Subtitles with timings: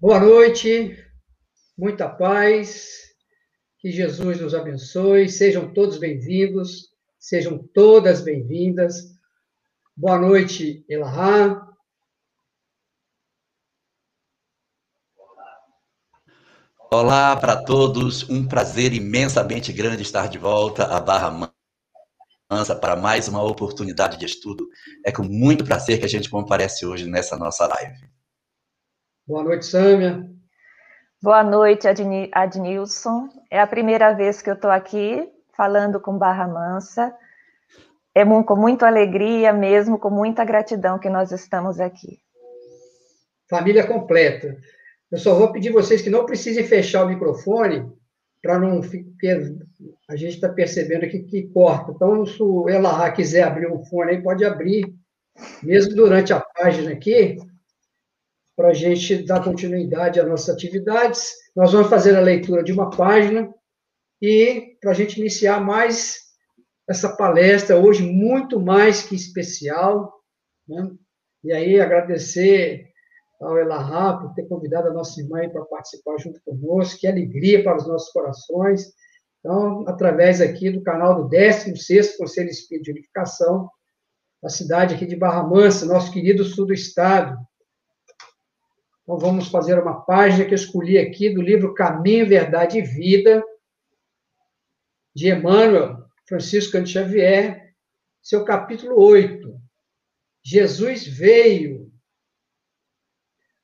[0.00, 0.96] Boa noite,
[1.76, 2.88] muita paz,
[3.80, 9.12] que Jesus nos abençoe, sejam todos bem-vindos, sejam todas bem-vindas.
[9.96, 11.66] Boa noite, Elahá.
[16.92, 21.52] Olá para todos, um prazer imensamente grande estar de volta à Barra
[22.48, 24.68] Mansa para mais uma oportunidade de estudo.
[25.04, 28.17] É com muito prazer que a gente comparece hoje nessa nossa live.
[29.28, 30.26] Boa noite, Sâmia.
[31.20, 31.86] Boa noite,
[32.32, 33.28] Adnilson.
[33.50, 37.14] É a primeira vez que eu estou aqui falando com Barra Mansa.
[38.14, 42.18] É com muita alegria mesmo, com muita gratidão que nós estamos aqui.
[43.50, 44.56] Família completa.
[45.12, 47.86] Eu só vou pedir vocês que não precisem fechar o microfone
[48.40, 49.42] para não ficar.
[50.08, 51.92] A gente está percebendo aqui que corta.
[51.92, 54.90] Então, se o Elahá quiser abrir o fone aí, pode abrir,
[55.62, 57.36] mesmo durante a página aqui,
[58.58, 61.32] para a gente dar continuidade às nossas atividades.
[61.54, 63.54] Nós vamos fazer a leitura de uma página
[64.20, 66.16] e para a gente iniciar mais
[66.88, 70.12] essa palestra hoje, muito mais que especial.
[70.66, 70.90] Né?
[71.44, 72.88] E aí, agradecer
[73.40, 77.76] ao Elahá por ter convidado a nossa irmã para participar junto conosco, que alegria para
[77.76, 78.92] os nossos corações.
[79.38, 83.70] Então, através aqui do canal do 16º Conselho Espírita de Unificação,
[84.42, 87.38] da cidade aqui de Barra Mansa, nosso querido sul do estado,
[89.08, 93.42] então, vamos fazer uma página que eu escolhi aqui do livro Caminho, Verdade e Vida,
[95.16, 97.74] de Emmanuel Francisco Cante Xavier,
[98.20, 99.58] seu capítulo 8.
[100.44, 101.90] Jesus veio,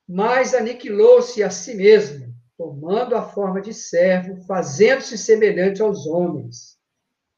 [0.08, 6.78] mas aniquilou-se a si mesmo, tomando a forma de servo, fazendo-se semelhante aos homens.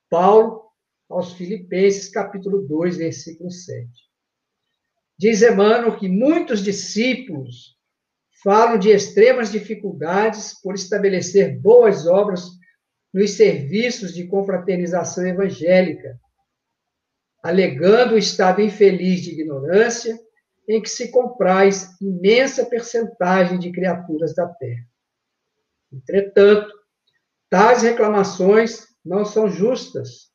[0.09, 0.71] Paulo,
[1.09, 3.91] aos Filipenses, capítulo 2, versículo 7.
[5.19, 7.76] Diz Emmanuel que muitos discípulos
[8.43, 12.45] falam de extremas dificuldades por estabelecer boas obras
[13.13, 16.21] nos serviços de confraternização evangélica,
[17.43, 20.19] alegando o estado infeliz de ignorância
[20.69, 24.85] em que se compraz imensa percentagem de criaturas da terra.
[25.93, 26.73] Entretanto,
[27.49, 30.31] tais reclamações não são justas.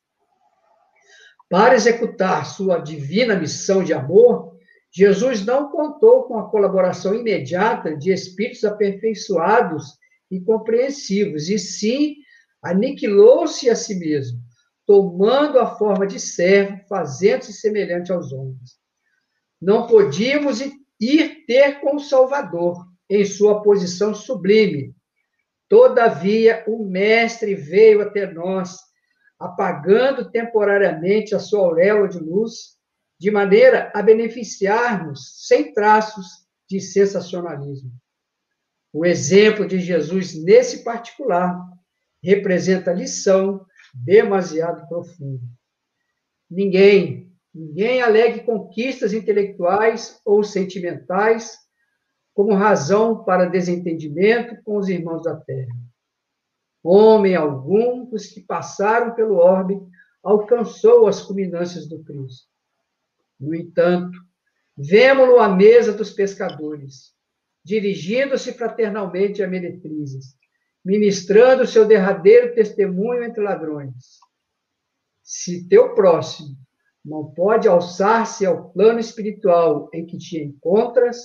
[1.48, 4.51] Para executar sua divina missão de amor,
[4.94, 9.98] Jesus não contou com a colaboração imediata de espíritos aperfeiçoados
[10.30, 12.16] e compreensivos, e sim
[12.62, 14.38] aniquilou-se a si mesmo,
[14.86, 18.78] tomando a forma de servo, fazendo-se semelhante aos homens.
[19.60, 20.60] Não podíamos
[21.00, 24.94] ir ter com o Salvador em sua posição sublime.
[25.68, 28.76] Todavia, o Mestre veio até nós,
[29.38, 32.81] apagando temporariamente a sua auréola de luz
[33.22, 36.26] de maneira a beneficiar-nos sem traços
[36.68, 37.92] de sensacionalismo.
[38.92, 41.56] O exemplo de Jesus nesse particular
[42.20, 45.40] representa lição demasiado profunda.
[46.50, 51.56] Ninguém, ninguém alegue conquistas intelectuais ou sentimentais
[52.34, 55.76] como razão para desentendimento com os irmãos da terra.
[56.82, 59.80] Homem algum dos que passaram pelo orbe
[60.24, 62.51] alcançou as culminâncias do Cristo.
[63.42, 64.16] No entanto,
[64.76, 67.12] vemo-lo à mesa dos pescadores,
[67.64, 70.36] dirigindo-se fraternalmente a meretrizes,
[70.84, 74.20] ministrando seu derradeiro testemunho entre ladrões.
[75.24, 76.56] Se teu próximo
[77.04, 81.16] não pode alçar-se ao plano espiritual em que te encontras,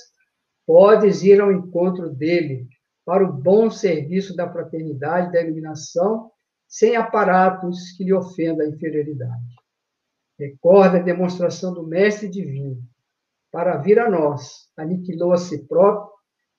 [0.65, 2.67] podes ir ao encontro dele
[3.05, 6.31] para o bom serviço da fraternidade da iluminação,
[6.67, 9.56] sem aparatos que lhe ofendam a inferioridade.
[10.39, 12.81] Recorda a demonstração do Mestre Divino.
[13.51, 16.13] Para vir a nós, aniquilou a si próprio,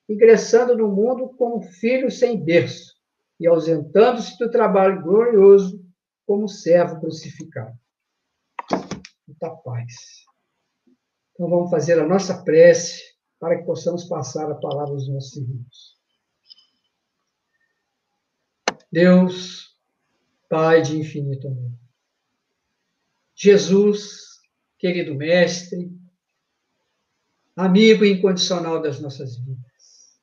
[0.09, 2.93] ingressando no mundo como filho sem berço
[3.39, 5.81] e ausentando-se do trabalho glorioso
[6.25, 7.77] como servo crucificado.
[9.25, 10.25] Muita paz.
[11.33, 13.01] Então vamos fazer a nossa prece
[13.39, 15.97] para que possamos passar a palavra aos nossos irmãos.
[18.91, 19.69] Deus,
[20.49, 21.88] Pai de infinito amor
[23.41, 24.41] Jesus,
[24.77, 25.89] querido Mestre,
[27.55, 30.19] amigo incondicional das nossas vidas.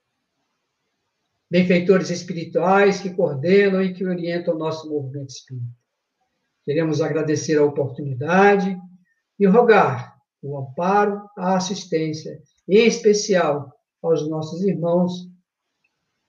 [1.50, 5.64] Benfeitores espirituais que coordenam e que orientam o nosso movimento espírita.
[6.62, 8.78] Queremos agradecer a oportunidade
[9.38, 13.72] e rogar o amparo, a assistência, em especial
[14.02, 15.26] aos nossos irmãos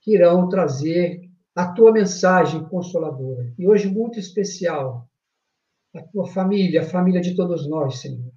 [0.00, 1.20] que irão trazer
[1.54, 3.52] a tua mensagem consoladora.
[3.58, 5.07] E hoje, muito especial,
[5.94, 8.32] a tua família, a família de todos nós, Senhor.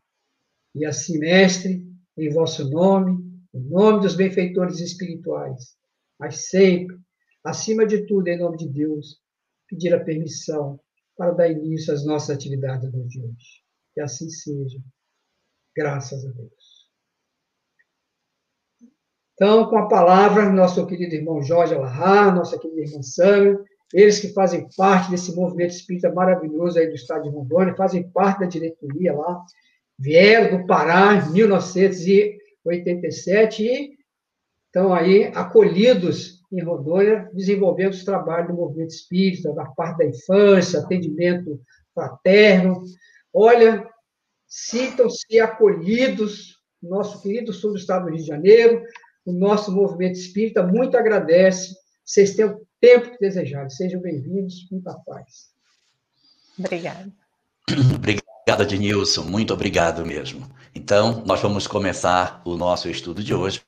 [0.74, 1.86] E assim, mestre,
[2.18, 3.19] em vosso nome,
[3.53, 5.75] em nome dos benfeitores espirituais,
[6.19, 6.98] mas sempre,
[7.44, 9.19] acima de tudo, em nome de Deus,
[9.68, 10.80] pedir a permissão
[11.18, 13.62] para dar início às nossas atividades no dia hoje.
[13.94, 14.80] Que assim seja.
[15.75, 16.81] Graças a Deus.
[19.33, 23.59] Então, com a palavra, nosso querido irmão Jorge Alahá, nossa querida irmã Sâmia,
[23.93, 28.39] eles que fazem parte desse movimento espírita maravilhoso aí do estado de Rondônia, fazem parte
[28.41, 29.41] da diretoria lá,
[29.99, 33.91] vieram do Pará em 1987 e
[34.67, 40.79] estão aí acolhidos em Rondônia, desenvolvendo os trabalhos do movimento espírita, da parte da infância,
[40.79, 41.61] atendimento
[41.93, 42.83] fraterno.
[43.33, 43.88] Olha,
[44.47, 48.83] sintam-se acolhidos, nosso querido sul do estado do Rio de Janeiro,
[49.25, 51.75] o nosso movimento espírita muito agradece.
[52.03, 53.69] Vocês têm o tempo que desejarem.
[53.69, 55.51] Sejam bem-vindos, muita paz.
[56.57, 57.13] Obrigada.
[57.95, 59.23] Obrigado, Adnilson.
[59.23, 60.49] Muito obrigado mesmo.
[60.73, 63.61] Então, nós vamos começar o nosso estudo de hoje,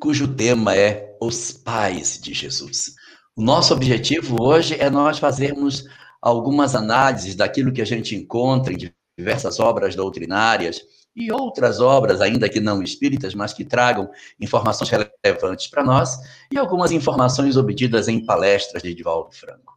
[0.00, 2.94] cujo tema é Os Pais de Jesus.
[3.36, 5.84] O nosso objetivo hoje é nós fazermos
[6.22, 8.78] algumas análises daquilo que a gente encontra em
[9.18, 10.80] diversas obras doutrinárias
[11.14, 16.18] e outras obras, ainda que não espíritas, mas que tragam informações relevantes para nós
[16.50, 19.74] e algumas informações obtidas em palestras de Divaldo Franco.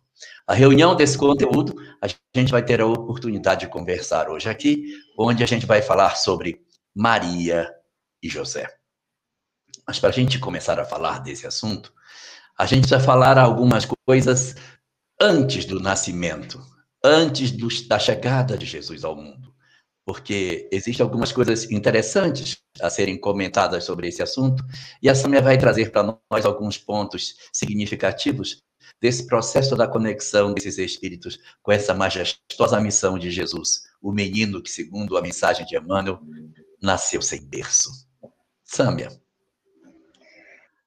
[0.48, 5.44] A reunião desse conteúdo, a gente vai ter a oportunidade de conversar hoje aqui, onde
[5.44, 6.60] a gente vai falar sobre
[6.96, 7.70] Maria
[8.24, 8.68] e José.
[9.86, 11.94] Mas para a gente começar a falar desse assunto,
[12.58, 14.56] a gente vai falar algumas coisas
[15.22, 16.60] antes do nascimento,
[17.04, 17.52] antes
[17.88, 19.56] da chegada de Jesus ao mundo
[20.08, 24.64] porque existem algumas coisas interessantes a serem comentadas sobre esse assunto,
[25.04, 28.64] e a Samia vai trazer para nós alguns pontos significativos
[29.02, 34.72] desse processo da conexão desses espíritos com essa majestosa missão de Jesus, o menino que,
[34.72, 36.22] segundo a mensagem de Emmanuel,
[36.82, 37.90] nasceu sem berço.
[38.64, 39.10] Sâmia.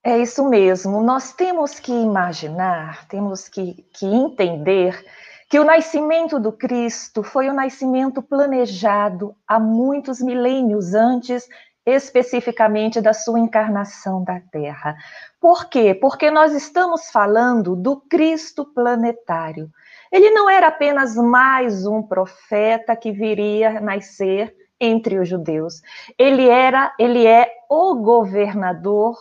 [0.03, 1.03] É isso mesmo.
[1.03, 5.05] Nós temos que imaginar, temos que, que entender
[5.51, 11.45] que o nascimento do Cristo foi o nascimento planejado há muitos milênios antes,
[11.85, 14.95] especificamente da sua encarnação da Terra.
[15.41, 15.93] Por quê?
[15.93, 19.69] Porque nós estamos falando do Cristo planetário.
[20.09, 25.81] Ele não era apenas mais um profeta que viria nascer entre os judeus.
[26.17, 29.17] Ele era, ele é o governador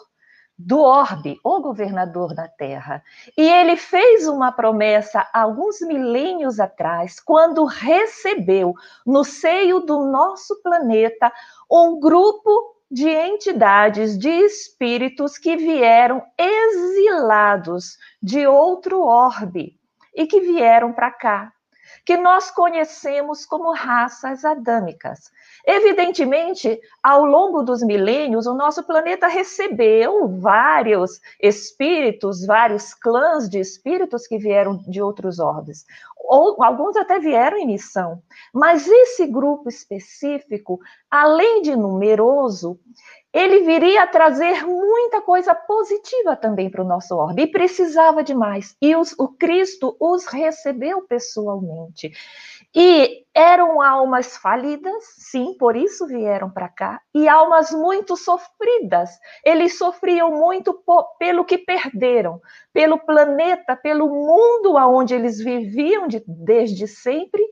[0.67, 3.03] do orbe, o governador da terra.
[3.37, 8.75] E ele fez uma promessa alguns milênios atrás, quando recebeu
[9.07, 11.33] no seio do nosso planeta
[11.71, 19.79] um grupo de entidades, de espíritos que vieram exilados de outro orbe
[20.15, 21.53] e que vieram para cá,
[22.05, 25.31] que nós conhecemos como raças adâmicas.
[25.67, 34.27] Evidentemente, ao longo dos milênios, o nosso planeta recebeu vários espíritos, vários clãs de espíritos
[34.27, 35.85] que vieram de outros orbes.
[36.17, 38.23] Ou alguns até vieram em missão.
[38.53, 40.79] Mas esse grupo específico,
[41.11, 42.79] além de numeroso,
[43.33, 48.35] ele viria a trazer muita coisa positiva também para o nosso orbe, e precisava de
[48.35, 48.77] mais.
[48.83, 52.13] E os, o Cristo os recebeu pessoalmente.
[52.75, 59.11] E eram almas falidas, sim, por isso vieram para cá, e almas muito sofridas.
[59.45, 60.81] Eles sofriam muito
[61.19, 62.41] pelo que perderam,
[62.73, 67.43] pelo planeta, pelo mundo aonde eles viviam de, desde sempre,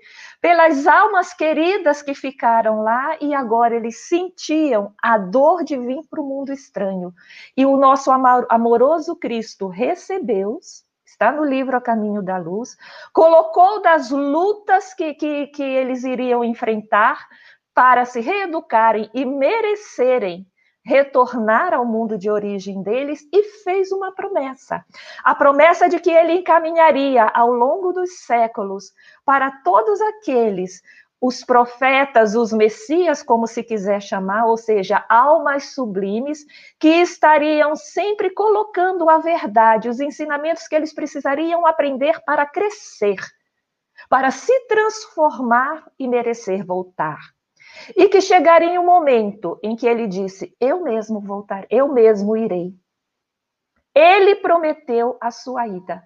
[0.40, 6.20] pelas almas queridas que ficaram lá e agora eles sentiam a dor de vir para
[6.20, 7.12] o mundo estranho.
[7.56, 12.76] E o nosso amoroso Cristo recebeu-os está no livro A Caminho da Luz,
[13.12, 17.26] colocou das lutas que, que, que eles iriam enfrentar
[17.74, 20.46] para se reeducarem e merecerem
[20.84, 24.84] retornar ao mundo de origem deles e fez uma promessa.
[25.22, 28.92] A promessa de que ele encaminharia ao longo dos séculos
[29.24, 30.80] para todos aqueles
[31.20, 36.44] os profetas, os messias, como se quiser chamar, ou seja, almas sublimes,
[36.78, 43.18] que estariam sempre colocando a verdade, os ensinamentos que eles precisariam aprender para crescer,
[44.08, 47.18] para se transformar e merecer voltar.
[47.96, 52.72] E que chegaria um momento em que ele disse: Eu mesmo voltar, eu mesmo irei.
[53.94, 56.02] Ele prometeu a sua ida.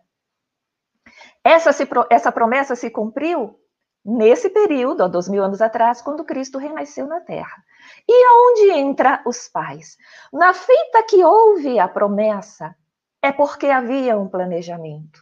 [1.45, 3.62] Essa, se, essa promessa se cumpriu
[4.05, 7.63] nesse período, há dois mil anos atrás, quando Cristo renasceu na Terra.
[8.09, 9.97] E aonde entra os pais?
[10.33, 12.75] Na feita que houve a promessa,
[13.23, 15.21] é porque havia um planejamento.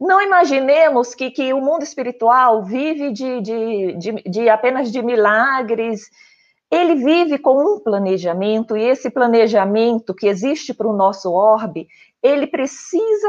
[0.00, 6.10] Não imaginemos que, que o mundo espiritual vive de, de, de, de apenas de milagres,
[6.70, 11.86] ele vive com um planejamento, e esse planejamento que existe para o nosso orbe,
[12.22, 13.28] ele precisa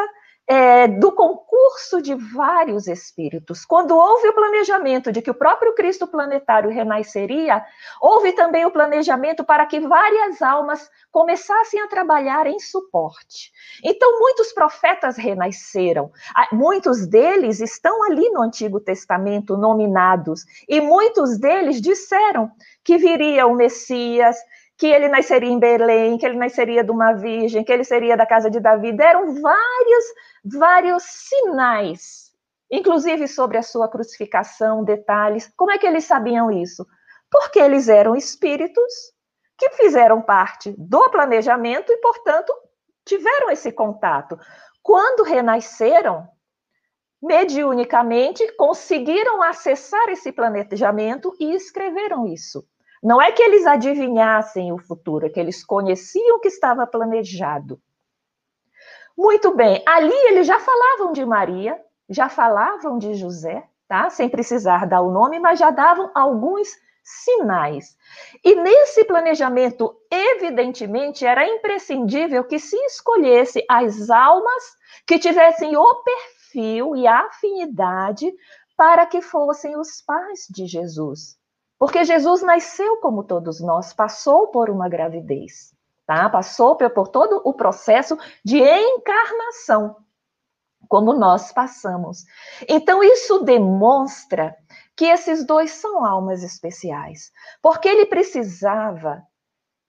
[0.52, 3.64] é, do concurso de vários espíritos.
[3.64, 7.64] Quando houve o planejamento de que o próprio Cristo planetário renasceria,
[8.02, 13.50] houve também o planejamento para que várias almas começassem a trabalhar em suporte.
[13.82, 16.12] Então, muitos profetas renasceram,
[16.52, 22.52] muitos deles estão ali no Antigo Testamento nominados, e muitos deles disseram
[22.84, 24.36] que viria o Messias,
[24.82, 28.26] que ele nasceria em Belém, que ele nasceria de uma virgem, que ele seria da
[28.26, 28.92] casa de Davi.
[28.92, 30.06] Deram vários,
[30.44, 32.32] vários sinais,
[32.72, 35.54] inclusive sobre a sua crucificação, detalhes.
[35.56, 36.84] Como é que eles sabiam isso?
[37.30, 38.92] Porque eles eram espíritos
[39.56, 42.52] que fizeram parte do planejamento e, portanto,
[43.06, 44.36] tiveram esse contato.
[44.82, 46.28] Quando renasceram,
[47.22, 52.66] mediunicamente conseguiram acessar esse planejamento e escreveram isso.
[53.02, 57.82] Não é que eles adivinhassem o futuro, é que eles conheciam o que estava planejado.
[59.18, 61.80] Muito bem, ali eles já falavam de Maria,
[62.10, 64.10] já falavam de José, tá?
[64.10, 66.70] Sem precisar dar o nome, mas já davam alguns
[67.04, 67.98] sinais.
[68.44, 74.64] E nesse planejamento, evidentemente, era imprescindível que se escolhesse as almas
[75.08, 78.32] que tivessem o perfil e a afinidade
[78.78, 81.41] para que fossem os pais de Jesus.
[81.82, 86.30] Porque Jesus nasceu como todos nós, passou por uma gravidez, tá?
[86.30, 89.96] Passou por todo o processo de encarnação,
[90.88, 92.24] como nós passamos.
[92.70, 94.56] Então isso demonstra
[94.96, 97.32] que esses dois são almas especiais,
[97.64, 99.24] porque ele precisava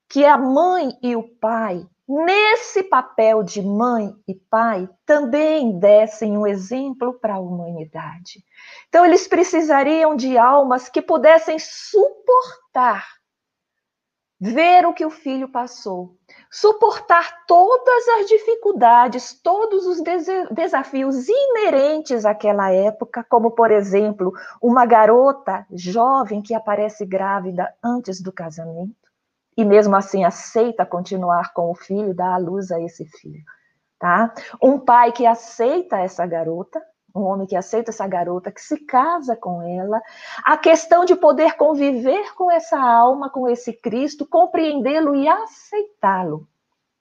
[0.08, 6.47] que a mãe e o pai nesse papel de mãe e pai, também dessem um
[6.47, 8.44] exemplo para a humanidade.
[8.88, 13.06] Então, eles precisariam de almas que pudessem suportar
[14.40, 16.16] ver o que o filho passou,
[16.50, 20.02] suportar todas as dificuldades, todos os
[20.50, 28.32] desafios inerentes àquela época, como, por exemplo, uma garota jovem que aparece grávida antes do
[28.32, 29.01] casamento
[29.56, 33.42] e mesmo assim aceita continuar com o filho, dá à luz a esse filho,
[33.99, 34.32] tá?
[34.62, 36.82] Um pai que aceita essa garota,
[37.14, 40.00] um homem que aceita essa garota, que se casa com ela,
[40.44, 46.49] a questão de poder conviver com essa alma, com esse Cristo, compreendê-lo e aceitá-lo.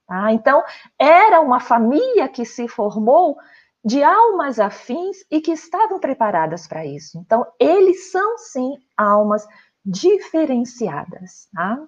[0.06, 0.32] Tá?
[0.32, 0.62] Então,
[0.98, 3.36] era uma família que se formou
[3.84, 7.18] de almas afins e que estavam preparadas para isso.
[7.18, 9.46] Então, eles são, sim, almas
[9.84, 11.48] diferenciadas.
[11.54, 11.78] Tá?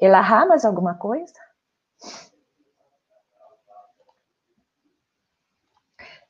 [0.00, 1.34] Elahá, mais alguma coisa?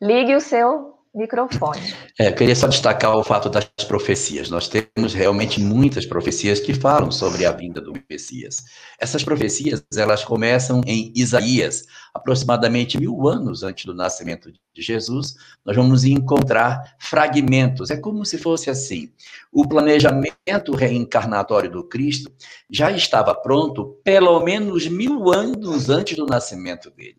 [0.01, 1.81] Ligue o seu microfone.
[2.19, 4.51] É, eu queria só destacar o fato das profecias.
[4.51, 8.65] Nós temos realmente muitas profecias que falam sobre a vinda do Messias.
[8.99, 11.85] Essas profecias, elas começam em Isaías,
[12.15, 15.35] aproximadamente mil anos antes do nascimento de Jesus.
[15.65, 17.91] Nós vamos encontrar fragmentos.
[17.91, 19.13] É como se fosse assim:
[19.53, 22.31] o planejamento reencarnatório do Cristo
[22.71, 27.19] já estava pronto pelo menos mil anos antes do nascimento dele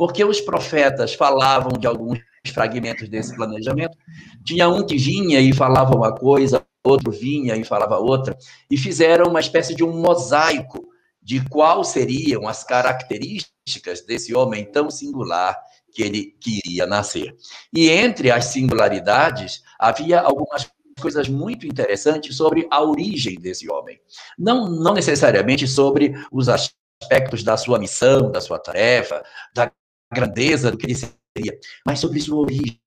[0.00, 3.96] porque os profetas falavam de alguns fragmentos desse planejamento.
[4.44, 8.36] Tinha um que vinha e falava uma coisa, outro vinha e falava outra,
[8.70, 10.88] e fizeram uma espécie de um mosaico
[11.22, 15.56] de quais seriam as características desse homem tão singular
[15.92, 17.36] que ele queria nascer.
[17.74, 20.70] E entre as singularidades havia algumas
[21.00, 23.98] coisas muito interessantes sobre a origem desse homem.
[24.38, 29.22] Não, não necessariamente sobre os aspectos da sua missão, da sua tarefa,
[29.54, 29.70] da
[30.12, 30.94] grandeza do que ele
[31.86, 32.80] mas sobre sua origem,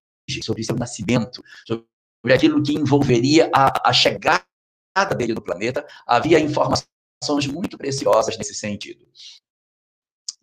[0.44, 4.46] sobre seu nascimento, sobre aquilo que envolveria a, a chegada
[5.18, 5.86] dele no planeta.
[6.06, 9.06] Havia informações muito preciosas nesse sentido.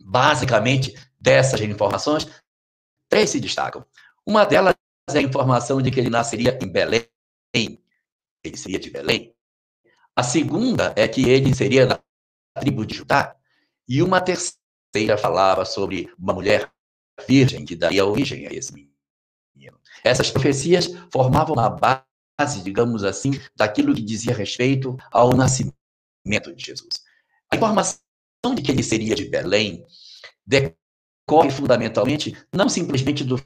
[0.01, 2.27] Basicamente, dessas informações,
[3.09, 3.85] três se destacam.
[4.27, 4.75] Uma delas
[5.11, 7.07] é a informação de que ele nasceria em Belém.
[7.55, 9.35] Ele seria de Belém.
[10.17, 12.01] A segunda é que ele seria da
[12.59, 13.37] tribo de Judá.
[13.89, 14.61] E uma terceira
[14.93, 16.71] terceira falava sobre uma mulher
[17.27, 18.91] virgem que daria origem a esse menino.
[20.03, 25.75] Essas profecias formavam a base, digamos assim, daquilo que dizia respeito ao nascimento
[26.55, 27.05] de Jesus.
[27.51, 28.01] A informação
[28.55, 29.85] de que ele seria de Belém
[30.47, 33.43] decorre fundamentalmente não simplesmente do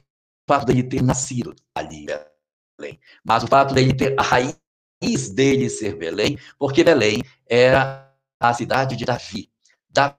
[0.47, 5.69] fato dele ter nascido ali em Belém, mas o fato dele ter a raiz dele
[5.69, 9.51] ser Belém, porque Belém era a cidade de Davi.
[9.89, 10.17] Davi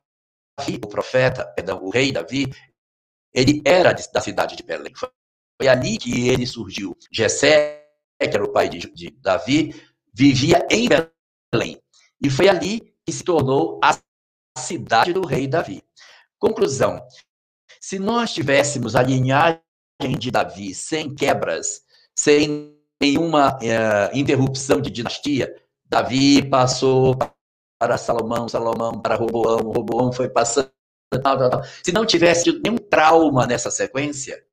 [0.83, 2.53] o profeta, perdão, o rei Davi,
[3.37, 4.95] ele era da cidade de Belém.
[4.97, 6.97] Foi ali que ele surgiu.
[7.13, 7.87] Jessé,
[8.19, 9.79] que era o pai de, de Davi,
[10.13, 10.89] vivia em
[11.53, 11.79] Belém.
[12.23, 13.99] E foi ali que se tornou a
[14.59, 15.83] cidade do rei Davi.
[16.39, 16.99] Conclusão:
[17.79, 19.61] Se nós tivéssemos a linhagem
[20.19, 21.83] de Davi sem quebras,
[22.19, 27.17] sem nenhuma uh, interrupção de dinastia, Davi passou
[27.79, 30.76] para Salomão, Salomão para Roboão, Roboão foi passando.
[31.11, 31.65] Tal, tal, tal.
[31.85, 34.45] Se não tivesse tido nenhum trauma nessa sequência,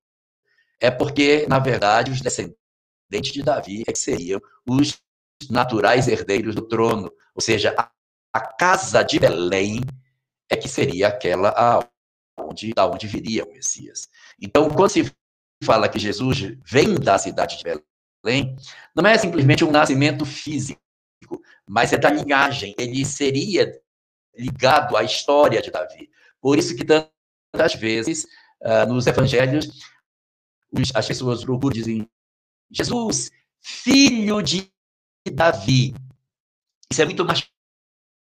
[0.80, 5.02] é porque, na verdade, os descendentes de Davi é que seriam os
[5.50, 7.12] naturais herdeiros do trono.
[7.34, 7.90] Ou seja, a,
[8.32, 9.82] a casa de Belém
[10.50, 11.88] é que seria aquela
[12.38, 14.08] onde, da onde viria o Messias.
[14.40, 15.12] Então, quando se
[15.64, 18.56] fala que Jesus vem da cidade de Belém,
[18.96, 20.82] não é simplesmente um nascimento físico,
[21.68, 22.76] mas é da linhagem.
[22.78, 23.72] Ele seria
[24.36, 26.10] ligado à história de Davi.
[26.44, 28.26] Por isso que tantas vezes
[28.62, 29.70] uh, nos evangelhos
[30.94, 32.10] as pessoas procuram dizem
[32.70, 33.32] Jesus,
[33.62, 34.70] filho de
[35.32, 35.96] Davi.
[36.92, 37.50] Isso é muito mais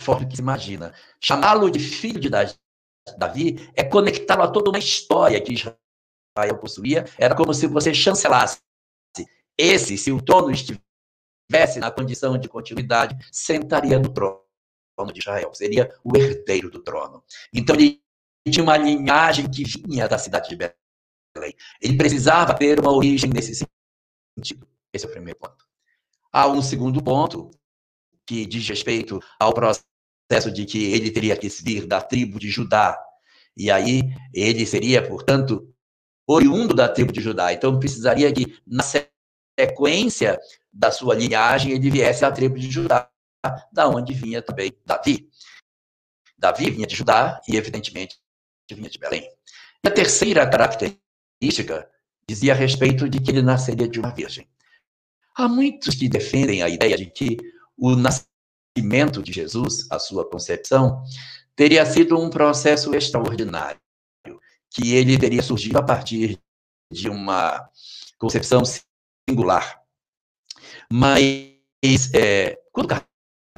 [0.02, 0.92] forte do que se imagina.
[1.22, 7.06] Chamá-lo de filho de Davi é conectá-lo a toda uma história que Israel possuía.
[7.16, 8.60] Era como se você chancelasse
[9.56, 14.49] esse, se o trono estivesse na condição de continuidade, sentaria no trono
[15.08, 15.54] de Israel.
[15.54, 17.24] Seria o herdeiro do trono.
[17.54, 18.02] Então ele
[18.50, 21.56] tinha uma linhagem que vinha da cidade de Belém.
[21.82, 23.66] Ele precisava ter uma origem nesse
[24.38, 24.68] sentido.
[24.94, 25.66] Esse é o primeiro ponto.
[26.32, 27.52] Há um segundo ponto
[28.26, 33.00] que diz respeito ao processo de que ele teria que vir da tribo de Judá.
[33.58, 34.04] E aí
[34.34, 35.74] ele seria, portanto,
[36.28, 37.52] oriundo da tribo de Judá.
[37.52, 38.84] Então precisaria que, na
[39.60, 40.40] sequência
[40.72, 43.10] da sua linhagem, ele viesse da tribo de Judá,
[43.72, 45.30] da onde vinha também Davi.
[46.38, 48.18] Davi vinha de Judá e, evidentemente,
[48.72, 49.30] vinha de Belém.
[49.84, 51.90] E a terceira característica
[52.28, 54.48] dizia a respeito de que ele nasceria de uma virgem.
[55.36, 57.38] Há muitos que defendem a ideia de que
[57.78, 61.04] o nascimento de Jesus, a sua concepção,
[61.56, 63.80] teria sido um processo extraordinário,
[64.70, 66.40] que ele teria surgido a partir
[66.92, 67.70] de uma
[68.18, 68.64] concepção
[69.28, 69.82] singular.
[70.92, 72.90] Mas, é, quando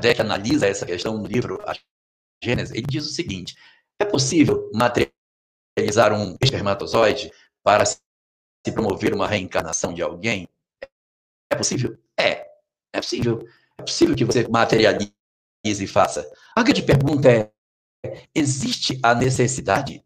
[0.02, 1.78] Kardec analisa essa questão no livro A
[2.44, 3.56] Gênesis, ele diz o seguinte:
[4.00, 7.32] é possível materializar um espermatozoide
[7.64, 8.02] para se
[8.74, 10.50] promover uma reencarnação de alguém?
[11.52, 11.96] É possível?
[12.20, 12.50] É.
[12.94, 13.48] É possível.
[13.78, 15.14] É possível que você materialize
[15.64, 16.28] e faça.
[16.56, 17.52] A grande pergunta é:
[18.34, 20.04] existe a necessidade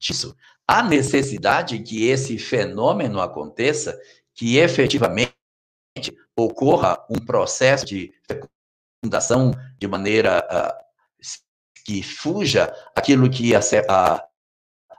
[0.00, 0.36] disso?
[0.66, 4.00] Há necessidade que esse fenômeno aconteça,
[4.32, 5.34] que efetivamente
[6.36, 8.12] ocorra um processo de
[8.98, 10.88] fecundação de maneira uh,
[11.84, 14.28] que fuja aquilo que a, a,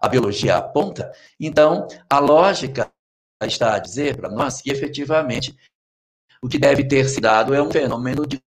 [0.02, 1.12] a biologia aponta?
[1.40, 2.92] Então, a lógica
[3.44, 5.56] está a dizer para nós que efetivamente
[6.42, 8.42] o que deve ter se dado é um fenômeno de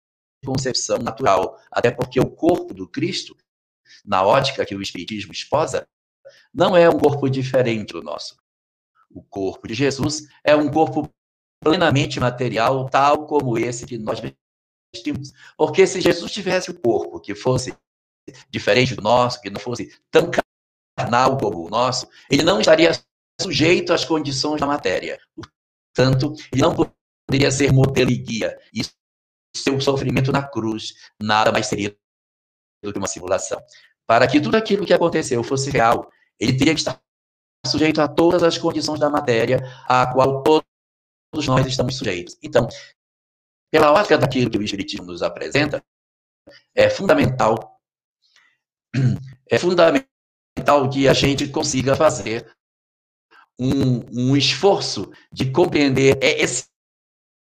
[0.44, 3.36] concepção natural, até porque o corpo do Cristo,
[4.04, 5.86] na ótica que o Espiritismo esposa,
[6.54, 8.36] não é um corpo diferente do nosso.
[9.10, 11.10] O corpo de Jesus é um corpo
[11.62, 14.20] plenamente material, tal como esse que nós
[15.56, 17.76] Porque se Jesus tivesse o corpo que fosse
[18.48, 20.30] diferente do nosso, que não fosse tão
[20.98, 22.92] carnal como o nosso, ele não estaria
[23.40, 25.18] sujeito às condições da matéria.
[25.94, 28.58] Portanto, ele não poderia ser modelo e guia.
[28.72, 28.82] E
[29.56, 31.96] seu sofrimento na cruz nada mais seria
[32.82, 33.60] do que uma simulação.
[34.06, 37.00] Para que tudo aquilo que aconteceu fosse real, ele teria que estar
[37.66, 42.36] sujeito a todas as condições da matéria a qual todos nós estamos sujeitos.
[42.42, 42.68] Então,
[43.70, 45.82] pela ótica daquilo que o Espiritismo nos apresenta,
[46.74, 47.80] é fundamental,
[49.48, 50.08] é fundamental
[50.92, 52.50] que a gente consiga fazer
[53.58, 56.68] um, um esforço de compreender esse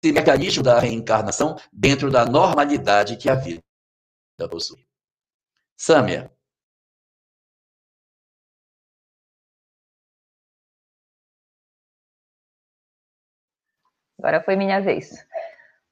[0.05, 3.61] mecanismo da reencarnação dentro da normalidade que a vida
[4.49, 4.85] possui.
[5.77, 6.31] Sâmia.
[14.17, 15.25] Agora foi minha vez.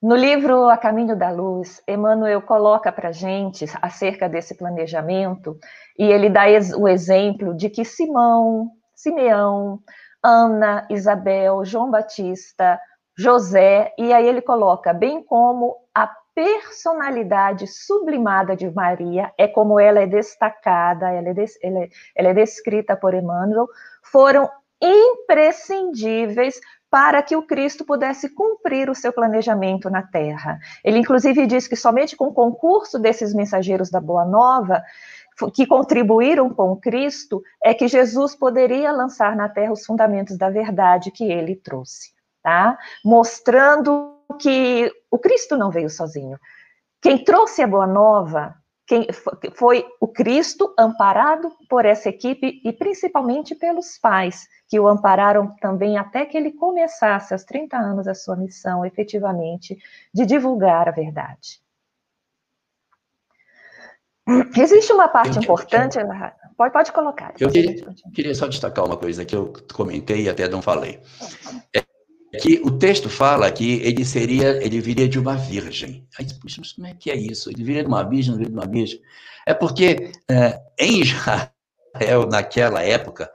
[0.04, 5.58] No livro A Caminho da Luz, Emmanuel coloca para gente acerca desse planejamento
[5.98, 6.42] e ele dá
[6.78, 9.80] o exemplo de que Simão, Simeão,
[10.22, 12.78] Ana, Isabel, João Batista,
[13.18, 20.02] José, e aí ele coloca, bem como a personalidade sublimada de Maria, é como ela
[20.02, 23.70] é destacada, ela é, des, ela é, ela é descrita por Emmanuel,
[24.02, 24.50] foram
[24.82, 26.60] imprescindíveis
[26.93, 30.60] para que o Cristo pudesse cumprir o seu planejamento na Terra.
[30.84, 34.79] Ele, inclusive, diz que somente com o concurso desses mensageiros da Boa Nova
[35.56, 41.10] que contribuíram com Cristo, é que Jesus poderia lançar na terra os fundamentos da verdade
[41.10, 42.12] que ele trouxe,
[42.43, 42.77] tá?
[43.03, 46.39] Mostrando que o Cristo não veio sozinho.
[47.01, 48.53] Quem trouxe a boa nova
[48.86, 49.08] quem
[49.56, 55.99] foi o Cristo amparado por essa equipe e principalmente pelos pais, que o ampararam também
[55.99, 59.77] até que ele começasse aos 30 anos a sua missão, efetivamente,
[60.12, 61.62] de divulgar a verdade.
[64.57, 66.07] Existe uma parte eu, importante, eu,
[66.57, 67.36] pode, pode colocar.
[67.39, 70.99] Eu queria, queria, só destacar uma coisa que eu comentei e até não falei.
[71.71, 71.83] É,
[72.39, 76.07] que o texto fala que ele seria, ele viria de uma virgem.
[76.17, 77.51] Aí, puxa, mas como é que é isso?
[77.51, 78.99] Ele viria de uma virgem, não viria de uma virgem?
[79.45, 83.29] É porque é, em Israel, naquela época,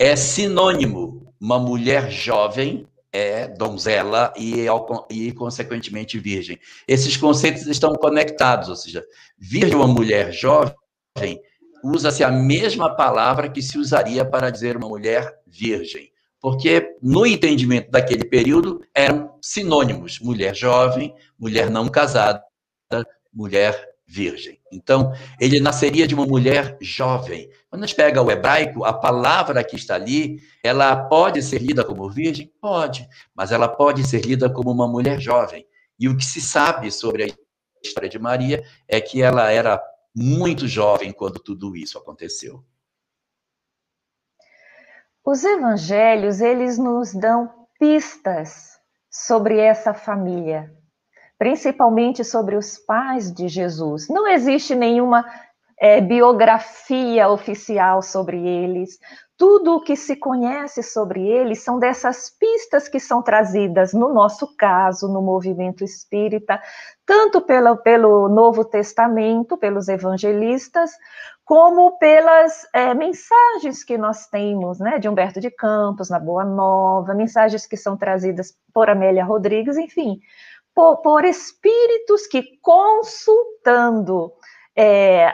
[0.00, 4.66] é sinônimo uma mulher jovem é donzela e,
[5.10, 6.58] e, consequentemente, virgem.
[6.88, 9.04] Esses conceitos estão conectados, ou seja,
[9.36, 10.74] virgem uma mulher jovem,
[11.84, 16.10] usa-se a mesma palavra que se usaria para dizer uma mulher virgem
[16.40, 22.42] porque no entendimento daquele período eram sinônimos: mulher jovem, mulher não casada,
[23.30, 24.60] mulher virgem.
[24.72, 27.48] Então, ele nasceria de uma mulher jovem.
[27.68, 31.84] Quando a gente pega o hebraico, a palavra que está ali, ela pode ser lida
[31.84, 32.52] como virgem?
[32.60, 35.64] Pode, mas ela pode ser lida como uma mulher jovem.
[35.98, 37.26] E o que se sabe sobre a
[37.84, 39.80] história de Maria é que ela era
[40.14, 42.64] muito jovem quando tudo isso aconteceu.
[45.24, 50.74] Os evangelhos, eles nos dão pistas sobre essa família,
[51.40, 54.10] principalmente sobre os pais de Jesus.
[54.10, 55.24] Não existe nenhuma
[55.80, 58.98] é, biografia oficial sobre eles.
[59.38, 64.54] Tudo o que se conhece sobre eles são dessas pistas que são trazidas, no nosso
[64.54, 66.60] caso, no movimento espírita,
[67.06, 70.90] tanto pelo, pelo Novo Testamento, pelos evangelistas,
[71.42, 77.14] como pelas é, mensagens que nós temos, né, de Humberto de Campos, na Boa Nova,
[77.14, 80.20] mensagens que são trazidas por Amélia Rodrigues, enfim,
[81.02, 84.32] por, espíritos que, consultando
[84.74, 85.32] é,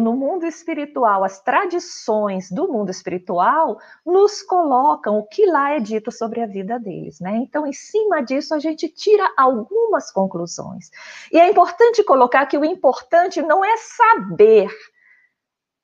[0.00, 6.12] no mundo espiritual, as tradições do mundo espiritual nos colocam o que lá é dito
[6.12, 7.36] sobre a vida deles, né?
[7.36, 10.90] Então, em cima disso, a gente tira algumas conclusões.
[11.32, 14.70] E é importante colocar que o importante não é saber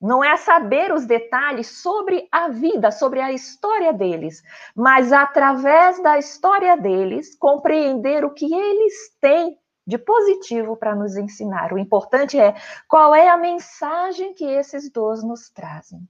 [0.03, 4.43] não é saber os detalhes sobre a vida, sobre a história deles,
[4.75, 11.73] mas através da história deles, compreender o que eles têm de positivo para nos ensinar.
[11.73, 12.55] O importante é
[12.89, 16.01] qual é a mensagem que esses dois nos trazem.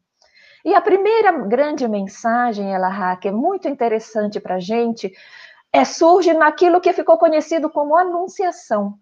[0.64, 5.12] E a primeira grande mensagem, ela, que é muito interessante para a gente,
[5.72, 8.98] é, surge naquilo que ficou conhecido como anunciação.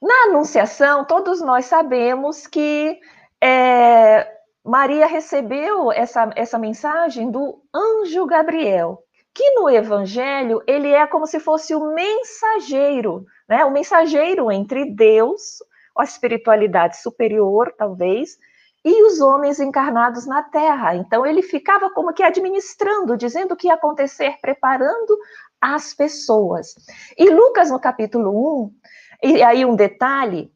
[0.00, 2.98] Na Anunciação, todos nós sabemos que
[3.42, 4.26] é,
[4.64, 9.02] Maria recebeu essa, essa mensagem do anjo Gabriel,
[9.34, 13.64] que no Evangelho ele é como se fosse o mensageiro, né?
[13.64, 15.58] O mensageiro entre Deus,
[15.96, 18.38] a espiritualidade superior, talvez,
[18.82, 20.94] e os homens encarnados na Terra.
[20.94, 25.18] Então ele ficava como que administrando, dizendo o que ia acontecer, preparando
[25.60, 26.74] as pessoas.
[27.18, 28.74] E Lucas, no capítulo 1,
[29.22, 30.52] e aí um detalhe,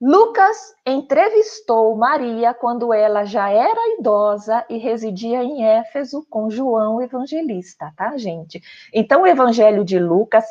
[0.00, 7.92] Lucas entrevistou Maria quando ela já era idosa e residia em Éfeso com João Evangelista,
[7.96, 8.60] tá, gente?
[8.92, 10.44] Então o Evangelho de Lucas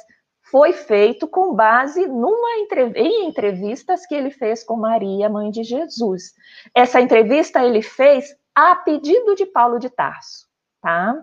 [0.43, 2.47] foi feito com base numa
[2.95, 6.33] em entrevistas que ele fez com Maria, mãe de Jesus.
[6.73, 10.50] Essa entrevista ele fez a pedido de Paulo de Tarso
[10.81, 11.15] tá?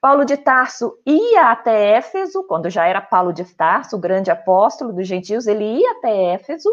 [0.00, 4.92] Paulo de Tarso ia até Éfeso, quando já era Paulo de Tarso, o grande apóstolo
[4.92, 6.68] dos gentios, ele ia até Éfeso,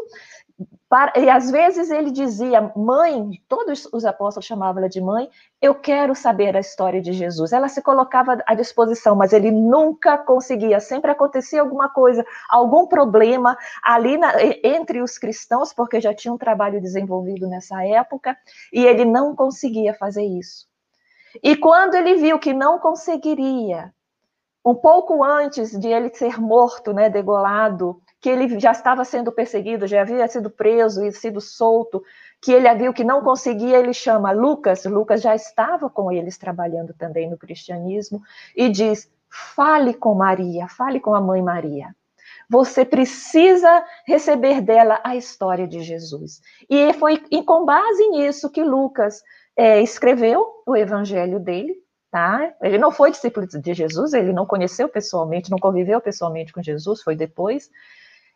[0.89, 5.27] para, e às vezes ele dizia, mãe, todos os apóstolos chamavam ela de mãe,
[5.59, 7.51] eu quero saber a história de Jesus.
[7.51, 13.57] Ela se colocava à disposição, mas ele nunca conseguia, sempre acontecia alguma coisa, algum problema
[13.81, 18.37] ali na, entre os cristãos, porque já tinha um trabalho desenvolvido nessa época,
[18.71, 20.72] e ele não conseguia fazer isso.
[21.41, 23.93] E quando ele viu que não conseguiria,
[24.65, 29.85] um pouco antes de ele ser morto, né, degolado, que ele já estava sendo perseguido,
[29.85, 32.01] já havia sido preso e sido solto,
[32.41, 36.93] que ele viu que não conseguia, ele chama Lucas, Lucas já estava com eles trabalhando
[36.93, 38.21] também no cristianismo,
[38.55, 41.93] e diz: fale com Maria, fale com a mãe Maria.
[42.49, 46.41] Você precisa receber dela a história de Jesus.
[46.69, 49.23] E foi com base nisso que Lucas
[49.55, 51.75] é, escreveu o evangelho dele,
[52.11, 52.53] tá?
[52.61, 57.01] Ele não foi discípulo de Jesus, ele não conheceu pessoalmente, não conviveu pessoalmente com Jesus,
[57.01, 57.69] foi depois.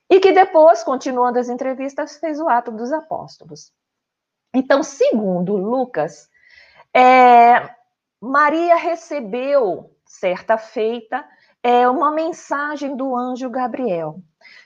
[0.10, 3.72] E que depois, continuando as entrevistas, fez o ato dos apóstolos.
[4.54, 6.30] Então, segundo Lucas,
[6.94, 7.70] é,
[8.20, 11.26] Maria recebeu, certa feita,
[11.68, 14.22] é uma mensagem do anjo Gabriel.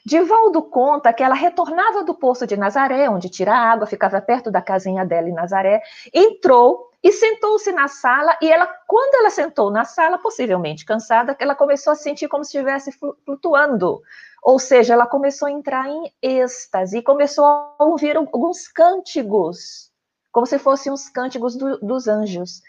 [0.05, 4.61] Divaldo conta que ela retornava do poço de Nazaré, onde tira água, ficava perto da
[4.61, 5.81] casinha dela em Nazaré,
[6.13, 11.55] entrou e sentou-se na sala, e ela, quando ela sentou na sala, possivelmente cansada, ela
[11.55, 12.91] começou a sentir como se estivesse
[13.25, 14.03] flutuando.
[14.43, 19.91] Ou seja, ela começou a entrar em êxtase e começou a ouvir alguns cânticos,
[20.31, 22.61] como se fossem os cânticos do, dos anjos.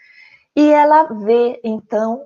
[0.55, 2.25] E ela vê, então,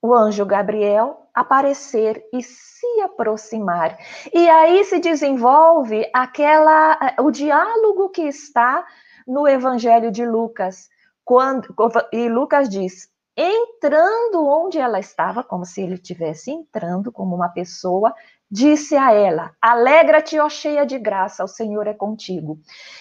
[0.00, 3.98] o anjo Gabriel aparecer e se aproximar.
[4.32, 8.86] E aí se desenvolve aquela o diálogo que está
[9.26, 10.88] no Evangelho de Lucas,
[11.24, 11.74] quando
[12.12, 18.14] e Lucas diz: entrando onde ela estava, como se ele estivesse entrando como uma pessoa,
[18.54, 22.60] disse a ela: Alegra-te, ó cheia de graça, o Senhor é contigo.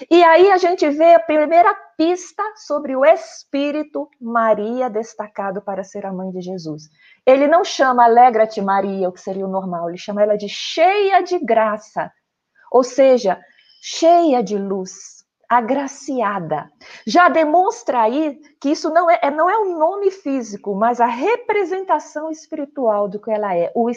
[0.09, 6.07] E aí a gente vê a primeira pista sobre o Espírito Maria destacado para ser
[6.07, 6.89] a mãe de Jesus.
[7.23, 11.21] Ele não chama Alegra-te, Maria, o que seria o normal, ele chama ela de cheia
[11.21, 12.11] de graça,
[12.71, 13.39] ou seja,
[13.79, 15.12] cheia de luz
[15.57, 16.71] agraciada.
[17.05, 22.29] Já demonstra aí que isso não é, não é um nome físico, mas a representação
[22.31, 23.89] espiritual do que ela é, o,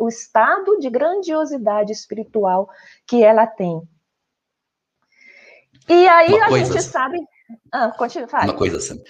[0.00, 2.68] o estado de grandiosidade espiritual
[3.06, 3.82] que ela tem.
[5.88, 6.90] E aí Uma a gente assim.
[6.90, 7.18] sabe.
[7.72, 8.44] Ah, continua, fala.
[8.44, 9.02] Uma coisa assim.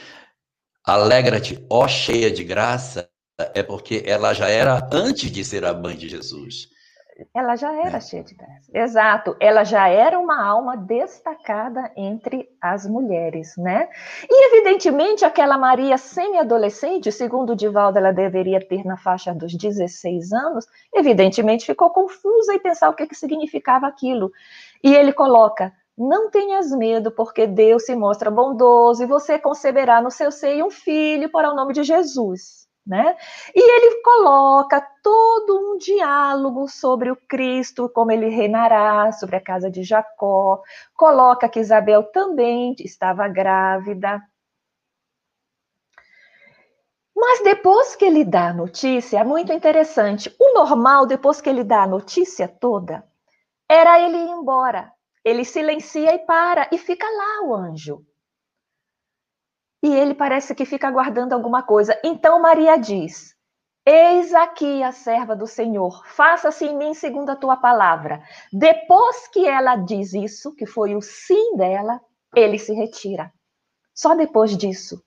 [0.84, 3.10] Alegra-te, ó cheia de graça,
[3.54, 6.68] é porque ela já era antes de ser a mãe de Jesus.
[7.34, 8.00] Ela já era é.
[8.00, 8.70] cheia de graça.
[8.72, 9.36] Exato.
[9.40, 13.88] Ela já era uma alma destacada entre as mulheres, né?
[14.30, 20.32] E, evidentemente, aquela Maria semi-adolescente, segundo o Divaldo, ela deveria ter na faixa dos 16
[20.32, 24.30] anos, evidentemente ficou confusa e pensar o que, que significava aquilo.
[24.82, 30.10] E ele coloca: não tenhas medo, porque Deus se mostra bondoso e você conceberá no
[30.10, 33.16] seu seio um filho para o nome de Jesus né?
[33.54, 39.70] E ele coloca todo um diálogo sobre o Cristo, como ele reinará, sobre a casa
[39.70, 40.62] de Jacó,
[40.96, 44.20] coloca que Isabel também estava grávida.
[47.14, 50.34] Mas depois que ele dá a notícia, é muito interessante.
[50.38, 53.04] O normal, depois que ele dá a notícia toda,
[53.68, 54.90] era ele ir embora.
[55.24, 58.07] Ele silencia e para, e fica lá o anjo
[59.82, 61.98] e ele parece que fica aguardando alguma coisa.
[62.04, 63.34] Então Maria diz:
[63.86, 68.22] Eis aqui a serva do Senhor, faça-se em mim segundo a tua palavra.
[68.52, 72.00] Depois que ela diz isso, que foi o sim dela,
[72.34, 73.32] ele se retira.
[73.94, 75.02] Só depois disso.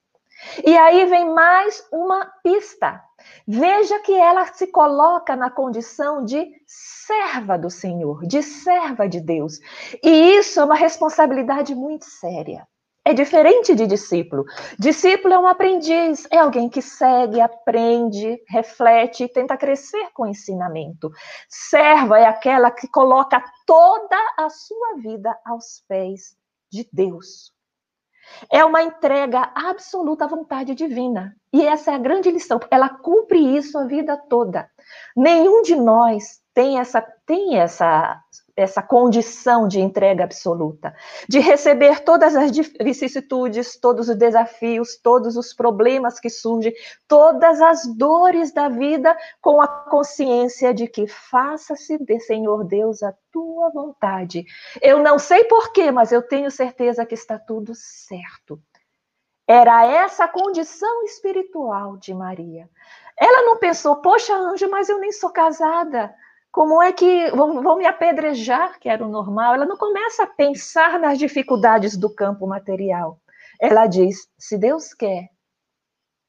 [0.65, 2.99] E aí vem mais uma pista.
[3.47, 9.60] Veja que ela se coloca na condição de serva do Senhor, de serva de Deus.
[10.03, 12.67] E isso é uma responsabilidade muito séria.
[13.03, 14.45] É diferente de discípulo.
[14.77, 20.27] Discípulo é um aprendiz, é alguém que segue, aprende, reflete e tenta crescer com o
[20.27, 21.09] ensinamento.
[21.49, 26.35] Serva é aquela que coloca toda a sua vida aos pés
[26.71, 27.51] de Deus.
[28.51, 31.35] É uma entrega absoluta à vontade divina.
[31.51, 32.59] E essa é a grande lição.
[32.69, 34.69] Ela cumpre isso a vida toda.
[35.17, 38.21] Nenhum de nós tem essa, tem essa
[38.55, 40.95] essa condição de entrega absoluta,
[41.27, 46.73] de receber todas as vicissitudes, todos os desafios, todos os problemas que surgem,
[47.07, 53.13] todas as dores da vida, com a consciência de que faça-se de Senhor Deus a
[53.31, 54.45] tua vontade.
[54.81, 58.61] Eu não sei porquê, mas eu tenho certeza que está tudo certo.
[59.47, 62.69] Era essa a condição espiritual de Maria.
[63.19, 66.13] Ela não pensou, poxa, anjo, mas eu nem sou casada.
[66.51, 69.55] Como é que vão, vão me apedrejar, que era o normal?
[69.55, 73.19] Ela não começa a pensar nas dificuldades do campo material.
[73.59, 75.29] Ela diz: se Deus quer,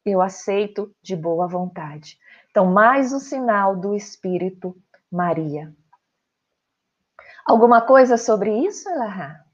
[0.04, 2.18] eu aceito de boa vontade.
[2.50, 4.76] Então, mais um sinal do Espírito
[5.10, 5.74] Maria.
[7.44, 9.44] Alguma coisa sobre isso, Elahá?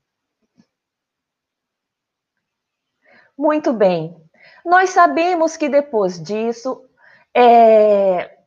[3.37, 4.17] Muito bem.
[4.65, 6.85] Nós sabemos que depois disso,
[7.33, 8.38] é,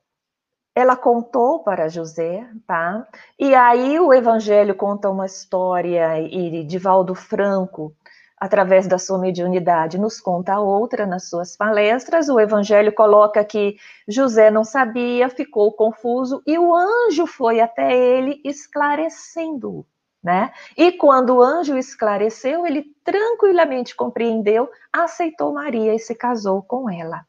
[0.82, 3.08] ela contou para José, tá?
[3.39, 7.96] E aí o Evangelho conta uma história e Divaldo Franco,
[8.38, 12.28] através da sua mediunidade, nos conta outra nas suas palestras.
[12.28, 18.41] O Evangelho coloca que José não sabia, ficou confuso e o anjo foi até ele
[18.44, 19.86] esclarecendo-o.
[20.24, 20.52] Né?
[20.78, 27.26] E quando o anjo esclareceu, ele tranquilamente compreendeu, aceitou Maria e se casou com ela.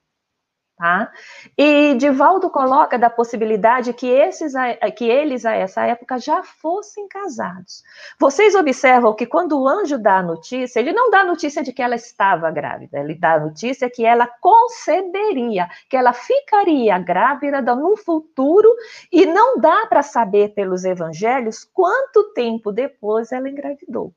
[0.77, 1.13] Tá?
[1.57, 4.53] E Divaldo coloca da possibilidade que, esses,
[4.97, 7.85] que eles, a essa época, já fossem casados.
[8.19, 11.73] Vocês observam que quando o anjo dá a notícia, ele não dá a notícia de
[11.73, 17.61] que ela estava grávida, ele dá a notícia que ela conceberia, que ela ficaria grávida
[17.77, 18.69] no futuro,
[19.13, 24.13] e não dá para saber pelos evangelhos quanto tempo depois ela engravidou.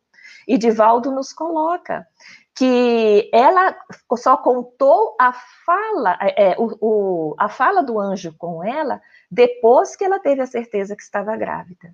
[0.47, 2.07] E Divaldo nos coloca
[2.55, 3.75] que ela
[4.17, 5.33] só contou a
[5.65, 10.41] fala, é, é, o, o, a fala do anjo com ela depois que ela teve
[10.41, 11.93] a certeza que estava grávida.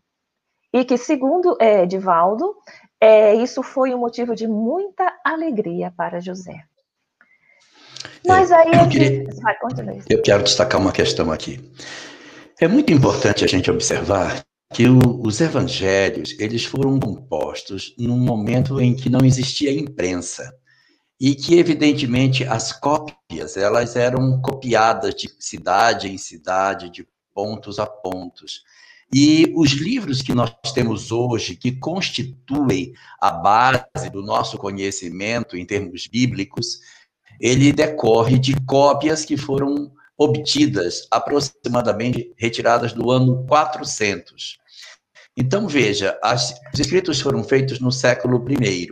[0.71, 2.55] E que, segundo é, Divaldo,
[2.99, 6.63] é, isso foi um motivo de muita alegria para José.
[8.25, 8.71] Mas aí.
[8.71, 9.27] Eu, queria,
[10.09, 11.59] eu quero destacar uma questão aqui.
[12.59, 18.79] É muito importante a gente observar que o, os evangelhos eles foram compostos num momento
[18.79, 20.55] em que não existia imprensa
[21.19, 27.85] e que evidentemente as cópias elas eram copiadas de cidade em cidade, de pontos a
[27.85, 28.63] pontos.
[29.13, 35.65] E os livros que nós temos hoje, que constituem a base do nosso conhecimento em
[35.65, 36.79] termos bíblicos,
[37.39, 44.60] ele decorre de cópias que foram obtidas aproximadamente retiradas do ano 400.
[45.41, 48.89] Então, veja, as, os escritos foram feitos no século I.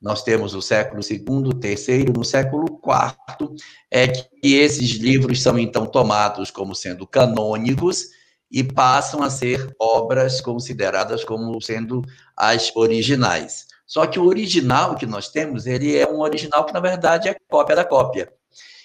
[0.00, 3.54] Nós temos o século II, terceiro, no século IV,
[3.90, 8.06] é que esses livros são então tomados como sendo canônicos
[8.50, 12.00] e passam a ser obras consideradas como sendo
[12.34, 13.66] as originais.
[13.86, 17.36] Só que o original que nós temos, ele é um original que, na verdade, é
[17.46, 18.32] cópia da cópia.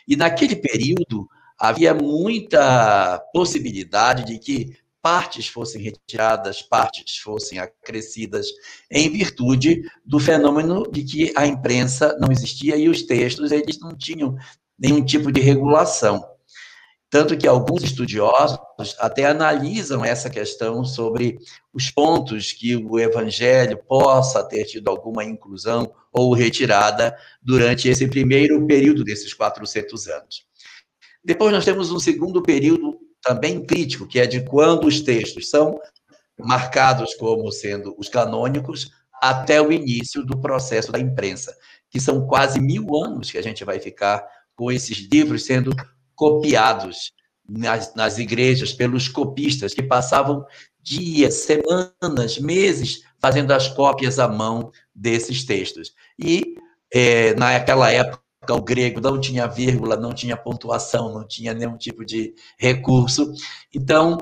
[0.05, 8.47] E naquele período, havia muita possibilidade de que partes fossem retiradas, partes fossem acrescidas,
[8.91, 13.95] em virtude do fenômeno de que a imprensa não existia e os textos eles não
[13.95, 14.35] tinham
[14.77, 16.23] nenhum tipo de regulação.
[17.09, 21.39] Tanto que alguns estudiosos até analisam essa questão sobre
[21.73, 28.63] os pontos que o evangelho possa ter tido alguma inclusão ou retirada durante esse primeiro
[28.67, 30.45] período desses 400 anos.
[31.23, 35.79] Depois nós temos um segundo período também crítico, que é de quando os textos são
[36.37, 41.55] marcados como sendo os canônicos até o início do processo da imprensa,
[41.89, 45.71] que são quase mil anos que a gente vai ficar com esses livros sendo
[46.15, 47.11] copiados
[47.47, 50.45] nas, nas igrejas pelos copistas, que passavam
[50.81, 55.93] dias, semanas, meses fazendo as cópias à mão desses textos.
[56.17, 56.55] E
[56.93, 58.21] é, naquela época,
[58.53, 63.33] o grego não tinha vírgula, não tinha pontuação, não tinha nenhum tipo de recurso.
[63.73, 64.17] Então,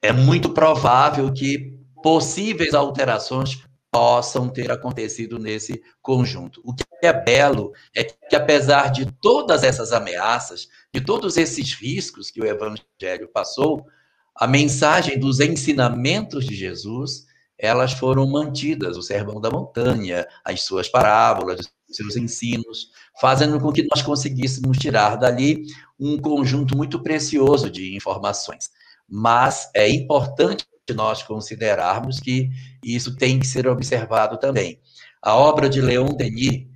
[0.00, 6.60] é muito provável que possíveis alterações possam ter acontecido nesse conjunto.
[6.64, 12.30] O que é belo é que, apesar de todas essas ameaças, de todos esses riscos
[12.30, 13.86] que o Evangelho passou,
[14.34, 17.26] a mensagem dos ensinamentos de Jesus,
[17.58, 23.86] elas foram mantidas, o Sermão da Montanha, as suas parábolas, seus ensinos, fazendo com que
[23.94, 25.64] nós conseguíssemos tirar dali
[25.98, 28.70] um conjunto muito precioso de informações.
[29.08, 32.50] Mas é importante nós considerarmos que
[32.82, 34.80] isso tem que ser observado também.
[35.22, 36.66] A obra de Leon Denis,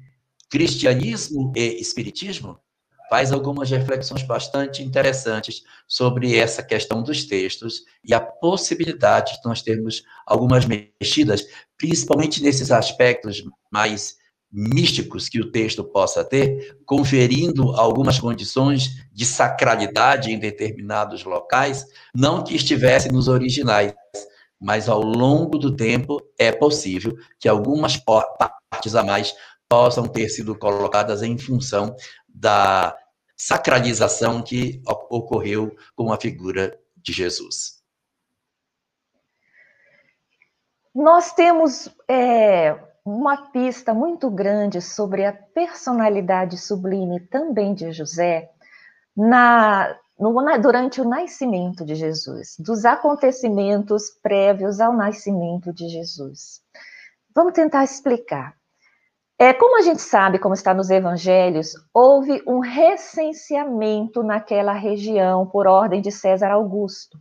[0.50, 2.58] Cristianismo e Espiritismo,
[3.08, 9.60] faz algumas reflexões bastante interessantes sobre essa questão dos textos e a possibilidade de nós
[9.60, 11.46] termos algumas mexidas,
[11.76, 14.16] principalmente nesses aspectos mais
[14.52, 22.44] místicos que o texto possa ter, conferindo algumas condições de sacralidade em determinados locais, não
[22.44, 23.94] que estivessem nos originais,
[24.60, 29.34] mas ao longo do tempo é possível que algumas partes a mais
[29.68, 31.96] possam ter sido colocadas em função
[32.28, 32.94] da
[33.34, 37.82] sacralização que ocorreu com a figura de Jesus.
[40.94, 48.50] Nós temos é, uma pista muito grande sobre a personalidade sublime também de José
[49.16, 56.60] na, no, na, durante o nascimento de Jesus, dos acontecimentos prévios ao nascimento de Jesus.
[57.34, 58.54] Vamos tentar explicar.
[59.38, 65.66] É, como a gente sabe, como está nos evangelhos, houve um recenseamento naquela região por
[65.66, 67.18] ordem de César Augusto.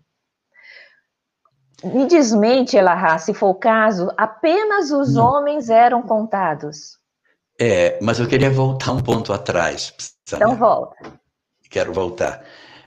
[1.84, 5.26] Me desmente, Elahá, se for o caso, apenas os Não.
[5.26, 7.00] homens eram contados.
[7.60, 9.94] É, mas eu queria voltar um ponto atrás.
[10.28, 10.96] Então volta.
[11.70, 12.44] Quero voltar.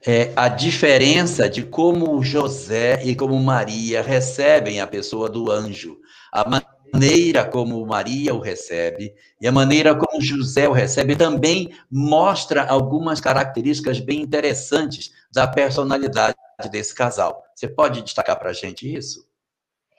[0.06, 5.96] É, a diferença de como José e como Maria recebem a pessoa do anjo,
[6.32, 6.44] a
[6.92, 13.20] maneira como Maria o recebe e a maneira como José o recebe também mostra algumas
[13.20, 16.36] características bem interessantes da personalidade
[16.70, 17.43] desse casal.
[17.54, 19.28] Você pode destacar para a gente isso?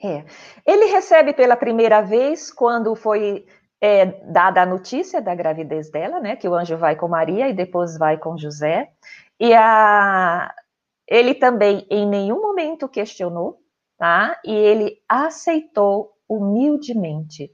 [0.02, 0.24] É.
[0.66, 3.46] Ele recebe pela primeira vez quando foi
[3.80, 6.36] é, dada a notícia da gravidez dela, né?
[6.36, 8.90] Que o anjo vai com Maria e depois vai com José.
[9.40, 10.54] E a,
[11.06, 13.58] ele também em nenhum momento questionou,
[13.98, 14.38] tá?
[14.44, 17.52] E ele aceitou humildemente.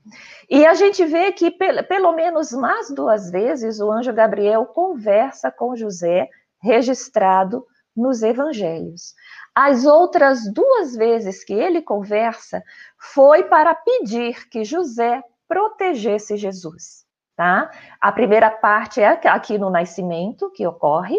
[0.48, 5.76] E a gente vê que pelo menos mais duas vezes o anjo Gabriel conversa com
[5.76, 6.28] José,
[6.60, 9.14] registrado nos evangelhos.
[9.54, 12.62] As outras duas vezes que ele conversa
[12.98, 17.02] foi para pedir que José protegesse Jesus.
[17.34, 17.70] Tá?
[17.98, 21.16] A primeira parte é aqui no nascimento que ocorre,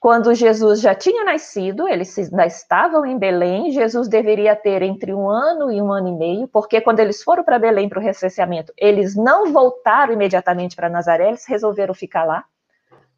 [0.00, 5.28] quando Jesus já tinha nascido, eles ainda estavam em Belém, Jesus deveria ter entre um
[5.28, 8.72] ano e um ano e meio, porque quando eles foram para Belém para o recenseamento,
[8.76, 12.44] eles não voltaram imediatamente para Nazaré, eles resolveram ficar lá,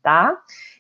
[0.02, 0.36] tá?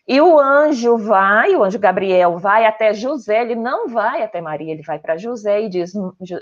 [0.06, 4.72] E o anjo vai, o anjo Gabriel vai até José, ele não vai até Maria,
[4.72, 5.92] ele vai para José e diz: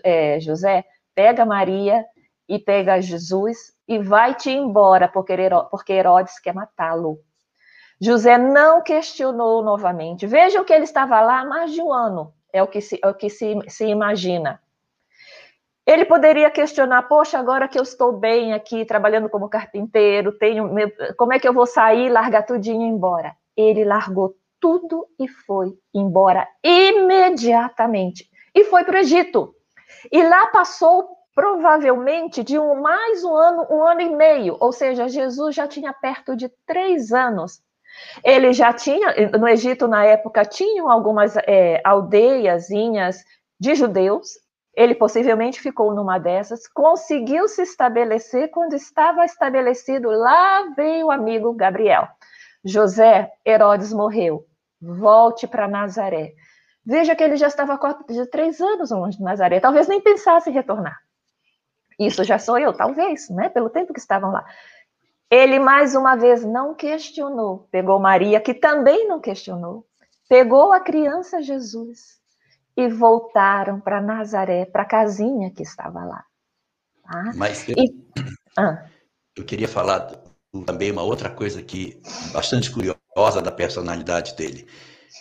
[0.02, 2.04] é, José, pega Maria
[2.48, 5.32] e pega Jesus e vai-te embora, porque
[5.92, 7.20] Herodes quer matá-lo.
[8.00, 10.26] José não questionou novamente.
[10.26, 13.14] Vejam que ele estava lá mais de um ano, é o que se, é o
[13.14, 14.60] que se, se imagina.
[15.88, 20.68] Ele poderia questionar, poxa, agora que eu estou bem aqui, trabalhando como carpinteiro, tenho,
[21.16, 23.34] como é que eu vou sair, largar tudinho e ir embora?
[23.56, 28.28] Ele largou tudo e foi embora imediatamente.
[28.54, 29.54] E foi para o Egito.
[30.12, 35.08] E lá passou provavelmente de um, mais um ano, um ano e meio, ou seja,
[35.08, 37.62] Jesus já tinha perto de três anos
[38.22, 43.24] ele já tinha, no Egito, na época, tinham algumas é, aldeiazinhas
[43.58, 44.38] de judeus.
[44.74, 48.50] Ele possivelmente ficou numa dessas, conseguiu se estabelecer.
[48.50, 52.06] Quando estava estabelecido, lá veio o amigo Gabriel.
[52.64, 54.46] José, Herodes morreu.
[54.80, 56.34] Volte para Nazaré.
[56.84, 59.60] Veja que ele já estava de três anos longe de Nazaré.
[59.60, 60.98] Talvez nem pensasse em retornar.
[61.98, 63.48] Isso já sou eu, talvez, né?
[63.48, 64.44] Pelo tempo que estavam lá.
[65.30, 67.68] Ele mais uma vez não questionou.
[67.70, 69.84] Pegou Maria, que também não questionou.
[70.28, 72.17] Pegou a criança Jesus
[72.78, 76.24] e voltaram para Nazaré, para a casinha que estava lá.
[77.02, 77.32] Tá?
[77.34, 77.92] Mas eu, e...
[78.56, 78.88] ah.
[79.36, 80.22] eu queria falar
[80.64, 82.00] também uma outra coisa que
[82.32, 84.66] bastante curiosa da personalidade dele.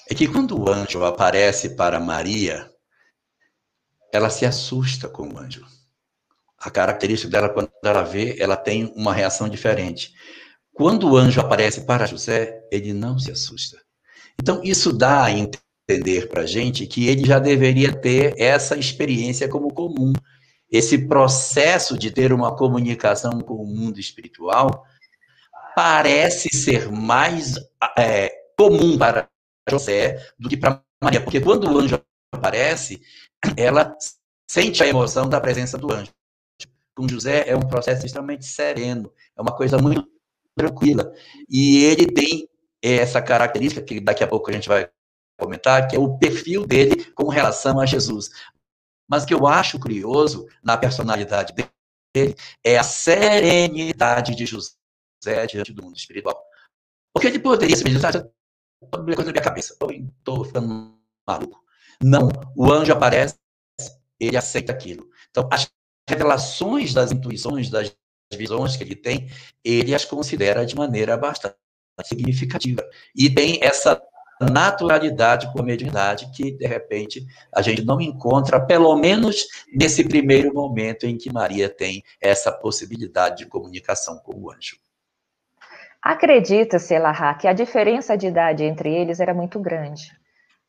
[0.10, 2.72] É que quando o anjo aparece para Maria,
[4.14, 5.66] ela se assusta com o anjo
[6.60, 10.14] a característica dela, quando ela vê, ela tem uma reação diferente.
[10.74, 13.78] Quando o anjo aparece para José, ele não se assusta.
[14.40, 15.67] Então, isso dá a entender
[16.30, 20.12] para a gente que ele já deveria ter essa experiência como comum.
[20.70, 24.86] Esse processo de ter uma comunicação com o mundo espiritual
[25.76, 27.56] parece ser mais
[27.98, 29.30] é, comum para
[29.70, 32.02] José do que para Maria, porque quando o anjo
[32.34, 33.02] aparece,
[33.56, 33.96] ela
[34.50, 36.12] sente a emoção da presença do anjo
[36.98, 40.04] com José é um processo extremamente sereno, é uma coisa muito
[40.56, 41.14] tranquila.
[41.48, 42.50] E ele tem
[42.82, 44.90] essa característica, que daqui a pouco a gente vai
[45.38, 48.30] comentar, que é o perfil dele com relação a Jesus.
[49.10, 55.74] Mas o que eu acho curioso na personalidade dele é a serenidade de José diante
[55.74, 56.44] do mundo espiritual.
[57.14, 59.76] Porque ele poderia se meditar, coisa na minha cabeça,
[60.20, 60.94] estou ficando
[61.28, 61.64] maluco.
[62.02, 63.40] Não, o anjo aparece,
[64.20, 65.10] ele aceita aquilo.
[65.30, 65.68] Então, acho
[66.08, 67.96] revelações das intuições, das
[68.34, 69.30] visões que ele tem,
[69.64, 71.56] ele as considera de maneira bastante
[72.04, 72.88] significativa.
[73.16, 74.02] E tem essa
[74.46, 80.54] naturalidade com a mediunidade que, de repente, a gente não encontra, pelo menos nesse primeiro
[80.54, 84.78] momento em que Maria tem essa possibilidade de comunicação com o anjo.
[86.02, 90.16] Acredita-se, Elahá, que a diferença de idade entre eles era muito grande.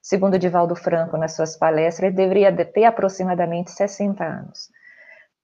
[0.00, 4.70] Segundo Divaldo Franco, nas suas palestras, ele deveria ter aproximadamente 60 anos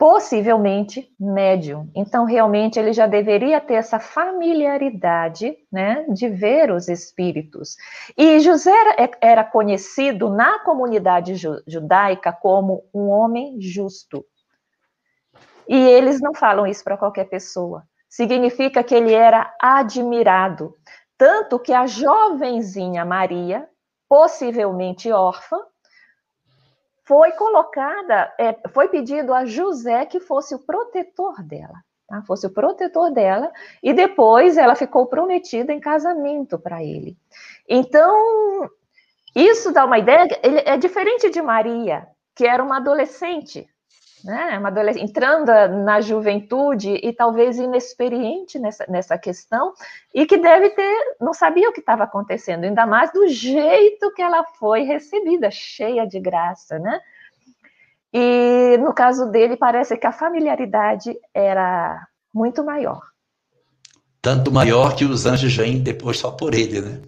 [0.04, 1.90] possivelmente médium.
[1.94, 7.74] Então, realmente, ele já deveria ter essa familiaridade, né, de ver os espíritos.
[8.14, 8.70] E José
[9.18, 11.34] era conhecido na comunidade
[11.66, 14.26] judaica como um homem justo.
[15.66, 17.84] E eles não falam isso para qualquer pessoa.
[18.06, 20.76] Significa que ele era admirado.
[21.16, 23.66] Tanto que a jovenzinha Maria,
[24.06, 25.60] possivelmente órfã,
[27.04, 32.22] foi colocada, é, foi pedido a José que fosse o protetor dela, tá?
[32.22, 33.52] fosse o protetor dela,
[33.82, 37.16] e depois ela ficou prometida em casamento para ele.
[37.68, 38.70] Então,
[39.34, 43.68] isso dá uma ideia, ele é diferente de Maria, que era uma adolescente,
[44.24, 44.58] né?
[44.58, 45.52] Uma adolescente entrando
[45.84, 49.74] na juventude e talvez inexperiente nessa, nessa questão
[50.14, 54.22] e que deve ter, não sabia o que estava acontecendo, ainda mais do jeito que
[54.22, 57.00] ela foi recebida, cheia de graça, né?
[58.12, 63.02] E no caso dele, parece que a familiaridade era muito maior.
[64.22, 67.02] Tanto maior que os anjos vêm depois só por ele, né?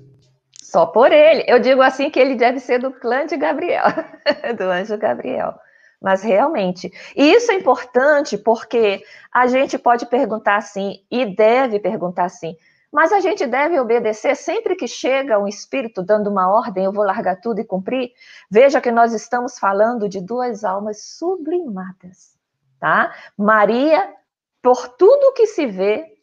[0.61, 1.45] Só por ele.
[1.47, 3.85] Eu digo assim que ele deve ser do clã de Gabriel,
[4.59, 5.55] do anjo Gabriel.
[6.01, 12.25] Mas realmente, e isso é importante porque a gente pode perguntar assim, e deve perguntar
[12.25, 12.57] assim,
[12.93, 17.05] mas a gente deve obedecer sempre que chega um espírito dando uma ordem, eu vou
[17.05, 18.13] largar tudo e cumprir.
[18.51, 22.39] Veja que nós estamos falando de duas almas sublimadas,
[22.79, 23.15] tá?
[23.37, 24.15] Maria,
[24.63, 26.16] por tudo que se vê,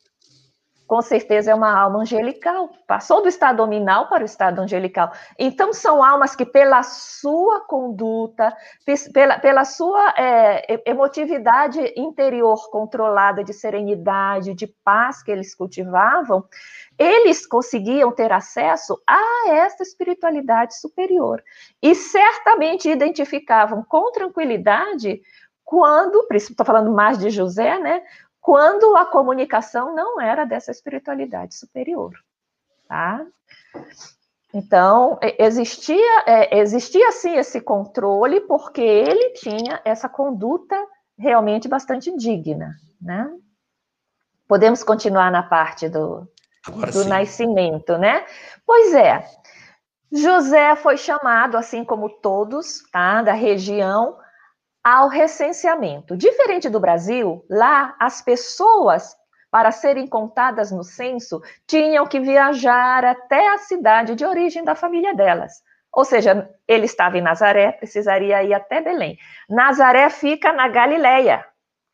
[0.93, 2.69] com certeza é uma alma angelical.
[2.85, 5.11] Passou do estado nominal para o estado angelical.
[5.39, 8.55] Então, são almas que, pela sua conduta,
[9.11, 16.45] pela, pela sua é, emotividade interior controlada, de serenidade, de paz que eles cultivavam,
[16.95, 21.43] eles conseguiam ter acesso a essa espiritualidade superior.
[21.81, 25.23] E certamente identificavam com tranquilidade
[25.63, 28.03] quando, estou falando mais de José, né?
[28.43, 32.11] Quando a comunicação não era dessa espiritualidade superior,
[32.89, 33.25] tá?
[34.53, 40.75] Então, existia, é, existia sim esse controle, porque ele tinha essa conduta
[41.17, 43.33] realmente bastante digna, né?
[44.45, 46.27] Podemos continuar na parte do,
[46.91, 48.25] do nascimento, né?
[48.65, 49.25] Pois é,
[50.11, 54.17] José foi chamado, assim como todos, tá, da região,
[54.83, 56.17] ao recenseamento.
[56.17, 59.15] Diferente do Brasil, lá as pessoas,
[59.49, 65.13] para serem contadas no censo, tinham que viajar até a cidade de origem da família
[65.13, 65.61] delas.
[65.91, 69.17] Ou seja, ele estava em Nazaré, precisaria ir até Belém.
[69.47, 71.45] Nazaré fica na Galileia,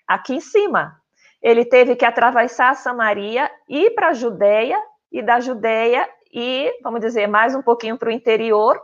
[0.08, 0.96] aqui em cima.
[1.42, 4.82] Ele teve que atravessar Samaria, ir para a Judéia,
[5.12, 8.82] e da Judéia ir, vamos dizer, mais um pouquinho para o interior,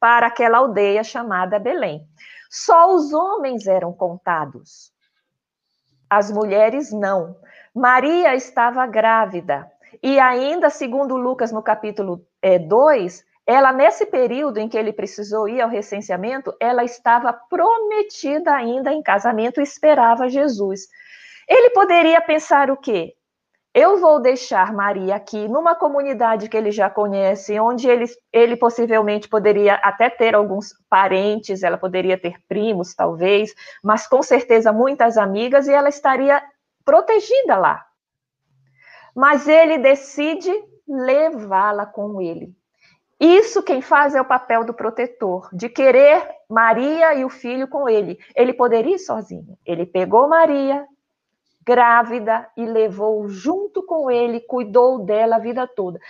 [0.00, 2.06] para aquela aldeia chamada Belém.
[2.48, 4.92] Só os homens eram contados.
[6.08, 7.36] As mulheres não.
[7.74, 9.70] Maria estava grávida.
[10.02, 12.24] E ainda, segundo Lucas, no capítulo
[12.68, 18.54] 2, é, ela, nesse período em que ele precisou ir ao recenseamento, ela estava prometida
[18.54, 20.86] ainda em casamento e esperava Jesus.
[21.48, 23.14] Ele poderia pensar o quê?
[23.80, 29.28] Eu vou deixar Maria aqui numa comunidade que ele já conhece, onde ele, ele possivelmente
[29.28, 35.68] poderia até ter alguns parentes, ela poderia ter primos, talvez, mas com certeza muitas amigas,
[35.68, 36.42] e ela estaria
[36.84, 37.86] protegida lá.
[39.14, 40.52] Mas ele decide
[40.88, 42.52] levá-la com ele.
[43.20, 47.88] Isso quem faz é o papel do protetor, de querer Maria e o filho com
[47.88, 48.18] ele.
[48.34, 49.56] Ele poderia ir sozinho.
[49.64, 50.84] Ele pegou Maria,
[51.68, 56.00] grávida e levou junto com ele, cuidou dela a vida toda.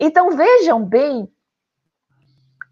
[0.00, 1.32] Então vejam bem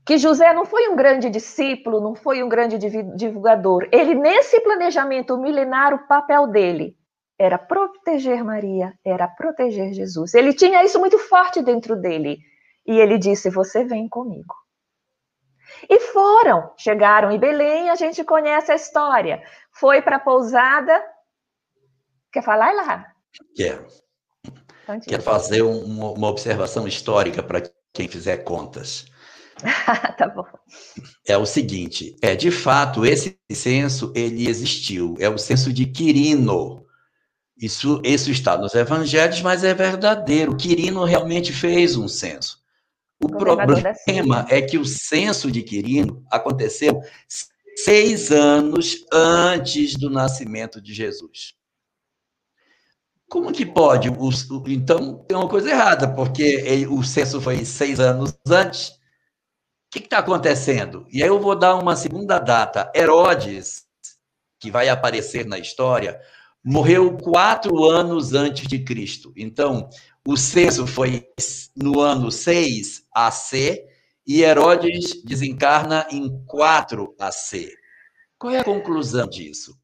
[0.04, 2.76] que José não foi um grande discípulo, não foi um grande
[3.16, 3.88] divulgador.
[3.92, 6.96] Ele, nesse planejamento milenar, o papel dele
[7.38, 10.34] era proteger Maria, era proteger Jesus.
[10.34, 12.38] Ele tinha isso muito forte dentro dele.
[12.84, 14.54] E ele disse: Você vem comigo.
[15.88, 19.42] E foram, chegaram em Belém, a gente conhece a história.
[19.72, 21.02] Foi para a pousada,
[22.34, 23.06] Quer falar, Ilha?
[23.54, 23.86] Quero.
[24.82, 27.62] Então, Quero fazer um, uma observação histórica para
[27.92, 29.06] quem fizer contas.
[30.18, 30.44] tá bom.
[31.24, 36.84] É o seguinte, é de fato esse censo ele existiu, é o censo de Quirino.
[37.56, 40.56] Isso, isso está nos evangelhos, mas é verdadeiro.
[40.56, 42.58] Quirino realmente fez um censo.
[43.22, 47.00] O problema é que o censo de Quirino aconteceu
[47.76, 51.54] seis anos antes do nascimento de Jesus.
[53.34, 54.08] Como que pode?
[54.10, 54.30] O,
[54.68, 58.90] então, tem uma coisa errada, porque ele, o censo foi seis anos antes.
[58.90, 58.94] O
[59.90, 61.04] que está acontecendo?
[61.10, 62.92] E aí eu vou dar uma segunda data.
[62.94, 63.86] Herodes,
[64.60, 66.20] que vai aparecer na história,
[66.64, 69.32] morreu quatro anos antes de Cristo.
[69.36, 69.88] Então,
[70.24, 71.26] o censo foi
[71.74, 73.84] no ano 6 AC
[74.24, 77.68] e Herodes desencarna em 4 AC.
[78.38, 79.76] Qual é a conclusão disso?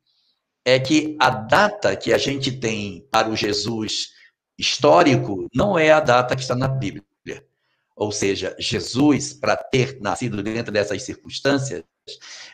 [0.70, 4.10] É que a data que a gente tem para o Jesus
[4.58, 7.04] histórico não é a data que está na Bíblia.
[7.96, 11.82] Ou seja, Jesus, para ter nascido dentro dessas circunstâncias,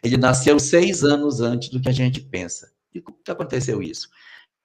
[0.02, 2.72] ele nasceu seis anos antes do que a gente pensa.
[2.92, 4.08] E como que aconteceu isso?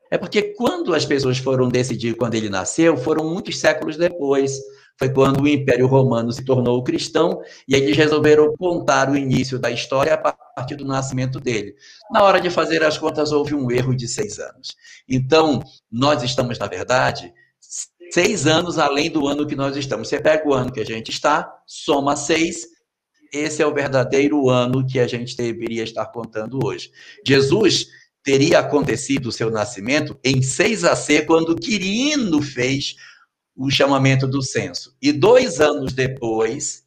[0.10, 4.60] É porque quando as pessoas foram decidir quando ele nasceu, foram muitos séculos depois.
[5.02, 9.72] Foi quando o Império Romano se tornou cristão e eles resolveram contar o início da
[9.72, 11.74] história a partir do nascimento dele.
[12.12, 14.76] Na hora de fazer as contas, houve um erro de seis anos.
[15.10, 15.60] Então,
[15.92, 17.34] nós estamos, na verdade,
[18.12, 20.08] seis anos além do ano que nós estamos.
[20.08, 22.68] Você pega o ano que a gente está, soma seis,
[23.34, 26.92] esse é o verdadeiro ano que a gente deveria estar contando hoje.
[27.26, 27.88] Jesus
[28.24, 32.96] teria acontecido o seu nascimento em 6 AC, quando Quirino fez
[33.56, 34.96] o chamamento do censo.
[35.02, 36.84] E dois anos depois,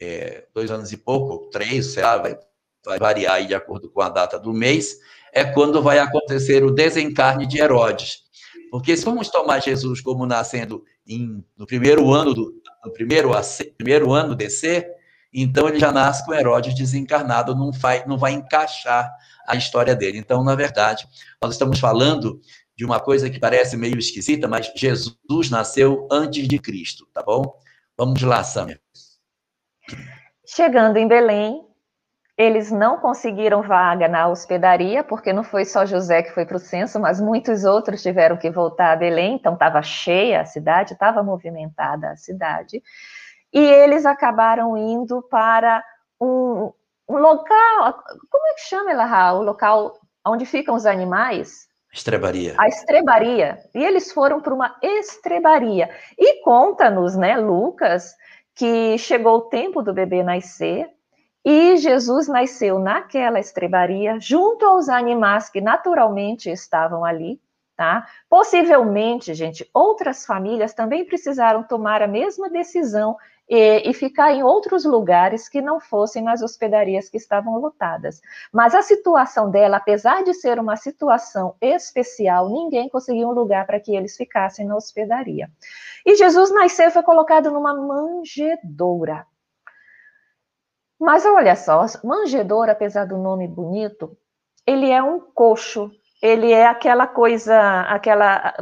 [0.00, 2.38] é, dois anos e pouco, três, sei lá, vai,
[2.84, 4.98] vai variar de acordo com a data do mês,
[5.32, 8.24] é quando vai acontecer o desencarne de Herodes.
[8.70, 12.54] Porque se vamos tomar Jesus como nascendo em, no primeiro ano do
[12.84, 13.30] no primeiro,
[13.76, 14.88] primeiro ano DC,
[15.32, 19.12] então ele já nasce com Herodes desencarnado, não vai, não vai encaixar
[19.46, 20.18] a história dele.
[20.18, 21.06] Então, na verdade,
[21.42, 22.40] nós estamos falando
[22.76, 27.58] de uma coisa que parece meio esquisita, mas Jesus nasceu antes de Cristo, tá bom?
[27.96, 28.78] Vamos lá, Samia.
[30.46, 31.66] Chegando em Belém,
[32.36, 36.60] eles não conseguiram vaga na hospedaria, porque não foi só José que foi para o
[36.60, 41.22] censo, mas muitos outros tiveram que voltar a Belém, então estava cheia a cidade, estava
[41.22, 42.82] movimentada a cidade
[43.52, 45.82] e eles acabaram indo para
[46.20, 46.70] um,
[47.08, 49.32] um local, como é que chama, Elahá?
[49.32, 51.65] O local onde ficam os animais?
[51.96, 52.54] Estrebaria.
[52.58, 53.58] A estrebaria.
[53.74, 55.88] E eles foram para uma estrebaria.
[56.18, 58.14] E conta-nos, né, Lucas,
[58.54, 60.90] que chegou o tempo do bebê nascer
[61.42, 67.40] e Jesus nasceu naquela estrebaria, junto aos animais que naturalmente estavam ali.
[67.74, 68.06] Tá?
[68.28, 73.16] Possivelmente, gente, outras famílias também precisaram tomar a mesma decisão
[73.48, 78.20] e, e, ficar em outros lugares que não fossem nas hospedarias que estavam lotadas.
[78.52, 83.78] Mas a situação dela, apesar de ser uma situação especial, ninguém conseguiu um lugar para
[83.78, 85.48] que eles ficassem na hospedaria.
[86.04, 89.26] E Jesus nasceu e foi colocado numa manjedoura.
[90.98, 94.16] Mas olha só, manjedoura, apesar do nome bonito,
[94.66, 95.90] ele é um coxo,
[96.20, 98.54] ele é aquela coisa, aquela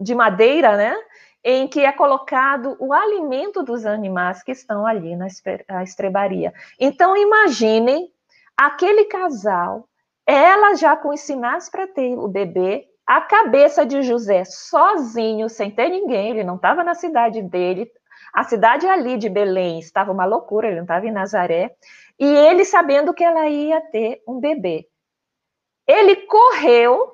[0.00, 0.96] de madeira, né?
[1.44, 6.52] Em que é colocado o alimento dos animais que estão ali na estrebaria.
[6.78, 8.08] Então, imaginem
[8.56, 9.88] aquele casal,
[10.26, 15.70] ela já com os sinais para ter o bebê, a cabeça de José sozinho, sem
[15.70, 17.90] ter ninguém, ele não estava na cidade dele,
[18.32, 21.74] a cidade ali de Belém estava uma loucura, ele não estava em Nazaré,
[22.18, 24.86] e ele sabendo que ela ia ter um bebê.
[25.88, 27.10] Ele correu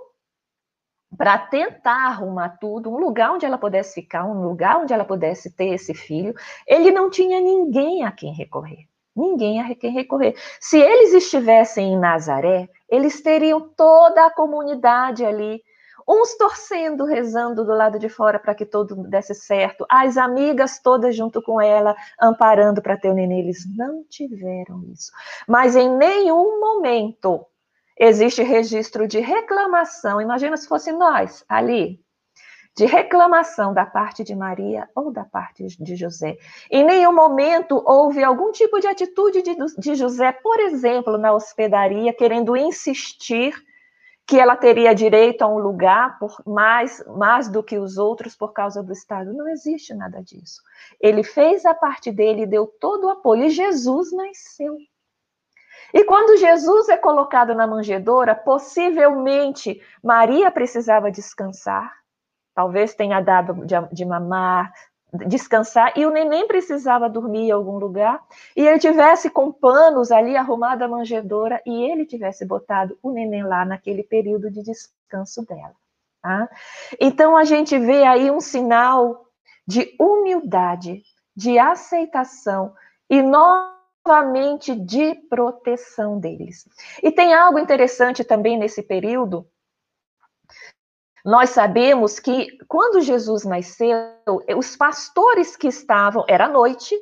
[1.16, 5.50] para tentar arrumar tudo, um lugar onde ela pudesse ficar, um lugar onde ela pudesse
[5.50, 6.34] ter esse filho.
[6.66, 8.86] Ele não tinha ninguém a quem recorrer.
[9.14, 10.34] Ninguém a quem recorrer.
[10.60, 15.62] Se eles estivessem em Nazaré, eles teriam toda a comunidade ali,
[16.06, 21.16] uns torcendo, rezando do lado de fora para que tudo desse certo, as amigas todas
[21.16, 23.40] junto com ela, amparando para ter o neném.
[23.40, 25.10] Eles não tiveram isso.
[25.48, 27.46] Mas em nenhum momento
[27.98, 30.20] existe registro de reclamação.
[30.20, 32.00] Imagina se fosse nós ali,
[32.76, 36.36] de reclamação da parte de Maria ou da parte de José.
[36.70, 42.12] Em nenhum momento houve algum tipo de atitude de, de José, por exemplo, na hospedaria,
[42.12, 43.54] querendo insistir
[44.26, 48.52] que ela teria direito a um lugar por mais, mais do que os outros por
[48.52, 49.32] causa do Estado.
[49.32, 50.60] Não existe nada disso.
[51.00, 53.44] Ele fez a parte dele deu todo o apoio.
[53.44, 54.76] E Jesus nasceu.
[55.96, 61.90] E quando Jesus é colocado na manjedoura, possivelmente Maria precisava descansar,
[62.54, 64.70] talvez tenha dado de, mamar,
[65.26, 68.22] descansar, e o neném precisava dormir em algum lugar,
[68.54, 73.42] e ele tivesse com panos ali arrumado a manjedoura, e ele tivesse botado o neném
[73.42, 75.72] lá naquele período de descanso dela.
[76.20, 76.46] Tá?
[77.00, 79.24] Então a gente vê aí um sinal
[79.66, 81.02] de humildade,
[81.34, 82.74] de aceitação,
[83.08, 83.75] e nós
[84.06, 86.68] novamente de proteção deles.
[87.02, 89.46] E tem algo interessante também nesse período.
[91.24, 93.98] Nós sabemos que quando Jesus nasceu,
[94.56, 96.94] os pastores que estavam, era noite,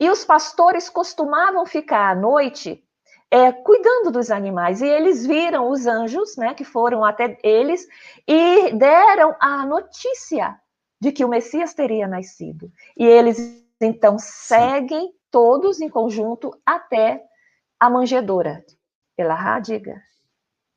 [0.00, 2.84] e os pastores costumavam ficar à noite
[3.28, 4.80] é, cuidando dos animais.
[4.80, 7.88] E eles viram os anjos, né, que foram até eles,
[8.24, 10.56] e deram a notícia
[11.00, 12.70] de que o Messias teria nascido.
[12.96, 17.22] E eles então seguem todos em conjunto até
[17.78, 18.64] a manjedoura.
[19.16, 20.00] Elahá, diga.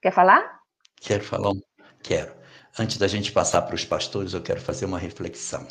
[0.01, 0.59] Quer falar?
[0.99, 1.53] Quero falar,
[2.01, 2.33] quero.
[2.77, 5.67] Antes da gente passar para os pastores, eu quero fazer uma reflexão.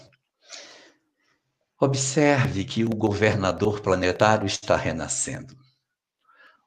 [1.80, 5.56] Observe que o governador planetário está renascendo.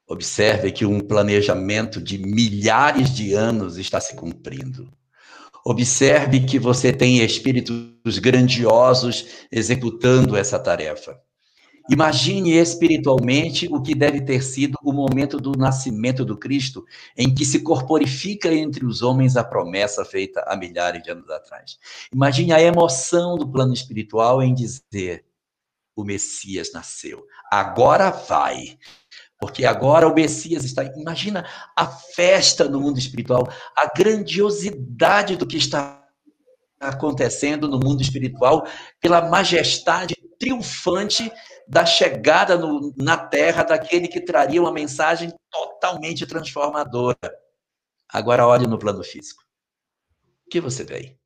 [0.06, 4.92] Observe que um planejamento de milhares de anos está se cumprindo.
[5.64, 11.18] Observe que você tem espíritos grandiosos executando essa tarefa.
[11.90, 17.44] Imagine espiritualmente o que deve ter sido o momento do nascimento do Cristo, em que
[17.44, 21.78] se corporifica entre os homens a promessa feita há milhares de anos atrás.
[22.10, 25.26] Imagine a emoção do plano espiritual em dizer:
[25.94, 28.78] o Messias nasceu, agora vai.
[29.38, 30.84] Porque agora o Messias está.
[30.96, 36.02] Imagina a festa no mundo espiritual, a grandiosidade do que está
[36.80, 38.66] acontecendo no mundo espiritual,
[39.00, 41.30] pela majestade triunfante
[41.66, 47.18] da chegada no, na terra daquele que traria uma mensagem totalmente transformadora.
[48.08, 49.42] Agora olhe no plano físico.
[50.46, 51.18] O que você vê aí?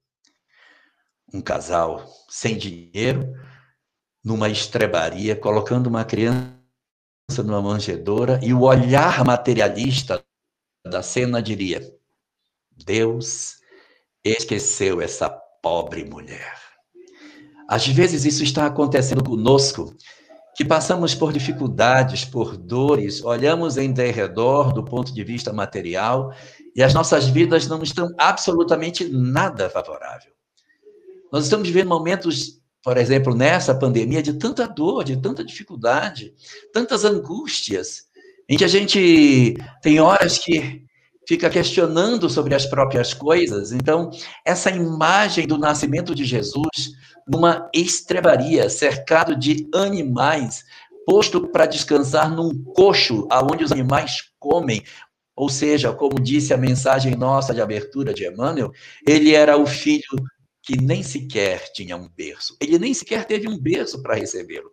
[1.33, 3.35] Um casal sem dinheiro,
[4.25, 6.57] numa estrebaria, colocando uma criança
[7.45, 10.25] numa manjedoura, e o olhar materialista
[10.87, 11.83] da cena diria:
[12.71, 13.59] Deus
[14.25, 16.57] esqueceu essa pobre mulher.
[17.69, 19.95] Às vezes isso está acontecendo conosco
[20.59, 26.35] que passamos por dificuldades, por dores, olhamos em derredor do ponto de vista material
[26.75, 30.33] e as nossas vidas não estão absolutamente nada favorável.
[31.31, 36.35] Nós estamos vivendo momentos, por exemplo, nessa pandemia, de tanta dor, de tanta dificuldade,
[36.73, 38.07] tantas angústias,
[38.49, 40.85] em que a gente tem horas que
[41.29, 43.71] fica questionando sobre as próprias coisas.
[43.71, 44.11] Então,
[44.45, 46.97] essa imagem do nascimento de Jesus
[47.29, 50.65] numa estrebaria, cercado de animais,
[51.07, 54.83] posto para descansar num coxo aonde os animais comem.
[55.37, 58.73] Ou seja, como disse a mensagem nossa de abertura de Emmanuel,
[59.07, 60.03] ele era o filho
[60.63, 62.57] que nem sequer tinha um berço.
[62.61, 64.71] Ele nem sequer teve um berço para recebê-lo.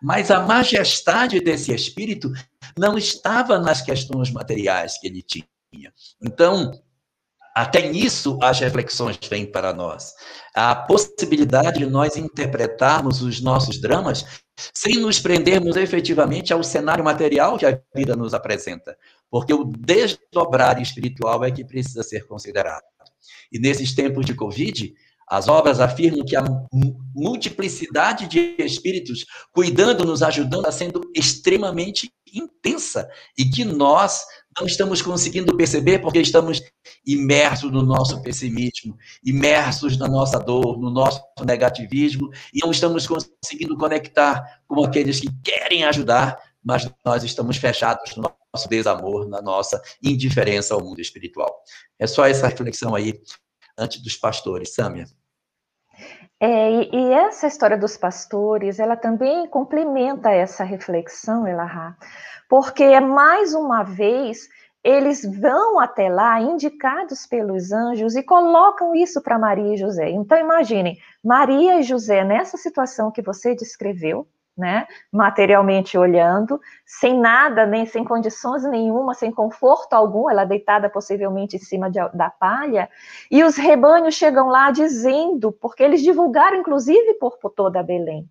[0.00, 2.32] Mas a majestade desse espírito
[2.78, 5.92] não estava nas questões materiais que ele tinha.
[6.22, 6.72] Então,
[7.56, 10.12] até nisso as reflexões vêm para nós.
[10.54, 14.26] A possibilidade de nós interpretarmos os nossos dramas
[14.74, 18.94] sem nos prendermos efetivamente ao cenário material que a vida nos apresenta.
[19.30, 22.84] Porque o desdobrar espiritual é que precisa ser considerado.
[23.50, 24.92] E nesses tempos de Covid,
[25.26, 26.44] as obras afirmam que a
[27.14, 34.26] multiplicidade de espíritos cuidando, nos ajudando, está sendo extremamente intensa e que nós
[34.58, 36.62] não estamos conseguindo perceber porque estamos
[37.06, 43.76] imersos no nosso pessimismo, imersos na nossa dor, no nosso negativismo, e não estamos conseguindo
[43.76, 49.80] conectar com aqueles que querem ajudar, mas nós estamos fechados no nosso desamor, na nossa
[50.02, 51.62] indiferença ao mundo espiritual.
[51.98, 53.20] É só essa reflexão aí,
[53.78, 54.74] antes dos pastores.
[54.74, 55.04] Sâmia.
[56.38, 61.96] É, e, e, essa história dos pastores, ela também complementa essa reflexão, Elahá,
[62.48, 64.48] porque mais uma vez
[64.86, 70.10] eles vão até lá indicados pelos anjos e colocam isso para Maria e José.
[70.10, 77.66] Então imaginem, Maria e José nessa situação que você descreveu, né, materialmente olhando, sem nada,
[77.66, 82.88] nem sem condições nenhuma, sem conforto algum, ela deitada possivelmente em cima de, da palha,
[83.30, 88.26] e os rebanhos chegam lá dizendo, porque eles divulgaram inclusive por, por toda Belém,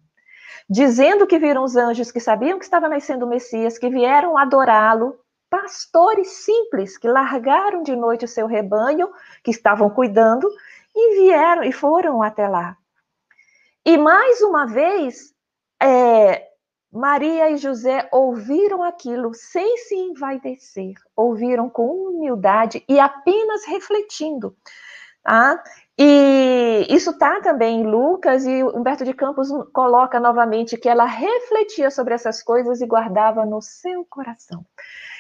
[0.70, 5.20] dizendo que viram os anjos que sabiam que estava nascendo o Messias, que vieram adorá-lo,
[5.49, 9.09] pastores simples que largaram de noite o seu rebanho,
[9.43, 10.49] que estavam cuidando,
[10.95, 12.78] e vieram e foram até lá.
[13.86, 15.34] E mais uma vez,
[15.82, 16.47] é,
[16.91, 24.55] Maria e José ouviram aquilo sem se envaidecer, ouviram com humildade e apenas refletindo.
[25.22, 25.61] Tá?
[25.98, 31.89] E isso está também em Lucas, e Humberto de Campos coloca novamente que ela refletia
[31.89, 34.66] sobre essas coisas e guardava no seu coração.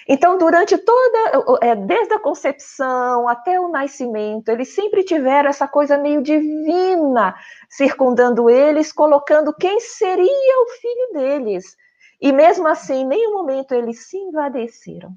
[0.07, 5.97] Então, durante toda, é, desde a concepção até o nascimento, eles sempre tiveram essa coisa
[5.97, 7.33] meio divina
[7.69, 11.75] circundando eles, colocando quem seria o filho deles.
[12.21, 15.15] E mesmo assim, em nenhum momento eles se invadeceram.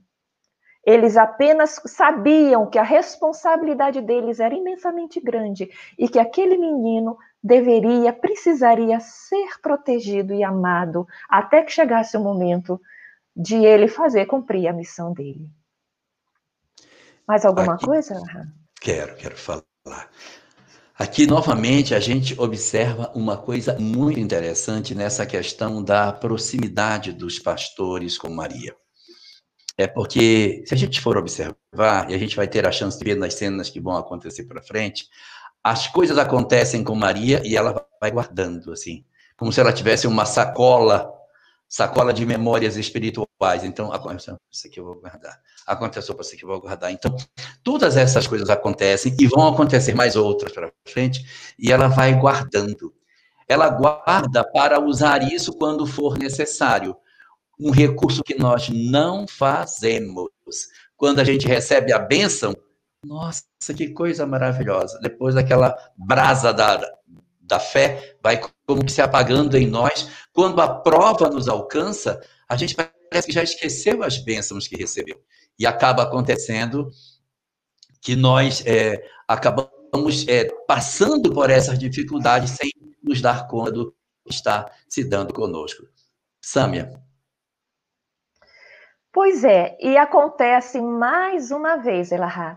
[0.85, 8.13] Eles apenas sabiam que a responsabilidade deles era imensamente grande e que aquele menino deveria,
[8.13, 12.81] precisaria ser protegido e amado até que chegasse o momento
[13.37, 15.51] de ele fazer cumprir a missão dele.
[17.27, 18.15] Mais alguma Aqui, coisa?
[18.81, 19.65] Quero, quero falar.
[20.99, 28.19] Aqui, novamente, a gente observa uma coisa muito interessante nessa questão da proximidade dos pastores
[28.19, 28.75] com Maria.
[29.79, 33.05] É porque, se a gente for observar, e a gente vai ter a chance de
[33.05, 35.09] ver nas cenas que vão acontecer para frente,
[35.63, 39.05] as coisas acontecem com Maria e ela vai guardando, assim,
[39.37, 41.15] como se ela tivesse uma sacola
[41.69, 43.63] sacola de memórias espirituais.
[43.63, 43.93] Então,
[44.51, 45.39] isso aqui eu vou guardar.
[45.67, 46.91] Aconteceu para isso aqui eu vou guardar.
[46.91, 47.15] Então,
[47.63, 51.25] todas essas coisas acontecem e vão acontecer mais outras para frente,
[51.59, 52.95] e ela vai guardando.
[53.47, 56.97] Ela guarda para usar isso quando for necessário.
[57.59, 60.29] Um recurso que nós não fazemos.
[60.97, 62.55] Quando a gente recebe a bênção,
[63.05, 63.45] nossa,
[63.77, 64.99] que coisa maravilhosa.
[65.01, 66.81] Depois daquela brasa da,
[67.41, 70.09] da fé vai como que se apagando em nós.
[70.33, 75.21] Quando a prova nos alcança, a gente parece que já esqueceu as bênçãos que recebeu.
[75.59, 76.91] E acaba acontecendo
[78.01, 82.71] que nós é, acabamos é, passando por essas dificuldades sem
[83.03, 83.95] nos dar conta do
[84.27, 85.85] que está se dando conosco.
[86.41, 87.08] Sâmia.
[89.21, 92.57] Pois é, e acontece mais uma vez, Elahá,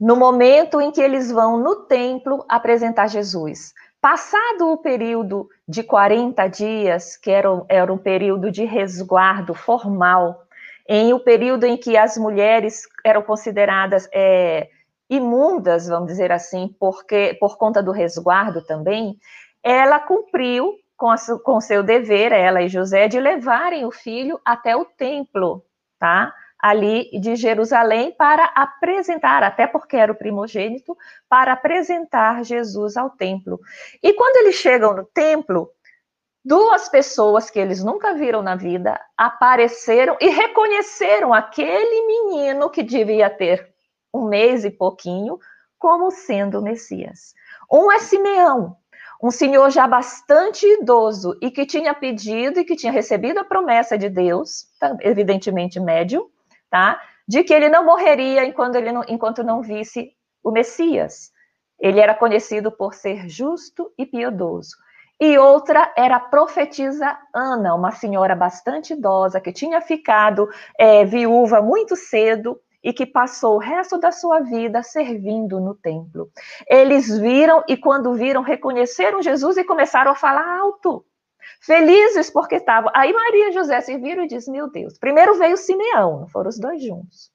[0.00, 3.74] no momento em que eles vão no templo apresentar Jesus.
[4.00, 10.44] Passado o período de 40 dias, que era, era um período de resguardo formal,
[10.88, 14.68] em o período em que as mulheres eram consideradas é,
[15.10, 19.18] imundas, vamos dizer assim, porque por conta do resguardo também,
[19.64, 21.12] ela cumpriu com,
[21.56, 25.64] o seu dever, ela e José, de levarem o filho até o templo,
[25.98, 26.32] tá?
[26.58, 30.96] ali de Jerusalém para apresentar, até porque era o primogênito,
[31.28, 33.60] para apresentar Jesus ao templo.
[34.02, 35.70] E quando eles chegam no templo,
[36.44, 43.30] duas pessoas que eles nunca viram na vida apareceram e reconheceram aquele menino que devia
[43.30, 43.72] ter
[44.12, 45.38] um mês e pouquinho
[45.78, 47.34] como sendo o Messias.
[47.70, 48.76] Um é Simeão,
[49.22, 53.98] um senhor já bastante idoso e que tinha pedido e que tinha recebido a promessa
[53.98, 54.66] de Deus,
[55.00, 56.28] evidentemente médium,
[56.70, 57.00] tá?
[57.26, 60.12] De que ele não morreria enquanto, ele não, enquanto não visse
[60.42, 61.32] o Messias.
[61.80, 64.76] Ele era conhecido por ser justo e piedoso.
[65.20, 70.48] E outra era a profetisa Ana, uma senhora bastante idosa que tinha ficado
[70.78, 76.30] é, viúva muito cedo e que passou o resto da sua vida servindo no templo.
[76.68, 81.04] Eles viram e, quando viram, reconheceram Jesus e começaram a falar alto
[81.60, 82.90] felizes porque estavam.
[82.94, 86.48] Aí Maria e José se viram e disse: Meu Deus, primeiro veio Simeão, não foram
[86.48, 87.30] os dois juntos.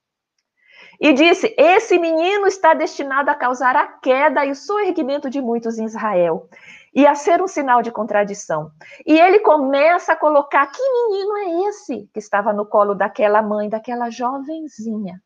[0.99, 5.77] E disse: Esse menino está destinado a causar a queda e o soerguimento de muitos
[5.77, 6.47] em Israel,
[6.93, 8.71] e a ser um sinal de contradição.
[9.05, 13.69] E ele começa a colocar: Que menino é esse que estava no colo daquela mãe,
[13.69, 15.21] daquela jovenzinha?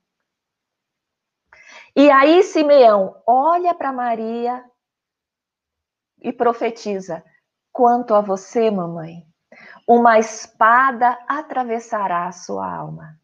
[2.00, 4.64] E aí Simeão olha para Maria
[6.22, 7.24] e profetiza:
[7.74, 9.26] Quanto a você, mamãe,
[9.88, 13.20] uma espada atravessará a sua alma.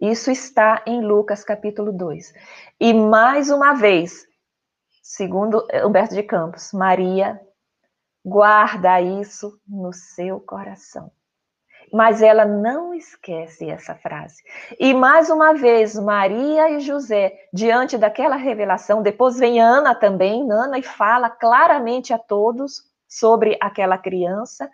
[0.00, 2.32] Isso está em Lucas capítulo 2.
[2.78, 4.24] E mais uma vez,
[5.02, 7.40] segundo Humberto de Campos, Maria
[8.24, 11.10] guarda isso no seu coração.
[11.92, 14.42] Mas ela não esquece essa frase.
[14.78, 20.78] E mais uma vez, Maria e José, diante daquela revelação, depois vem Ana também, Ana,
[20.78, 24.70] e fala claramente a todos sobre aquela criança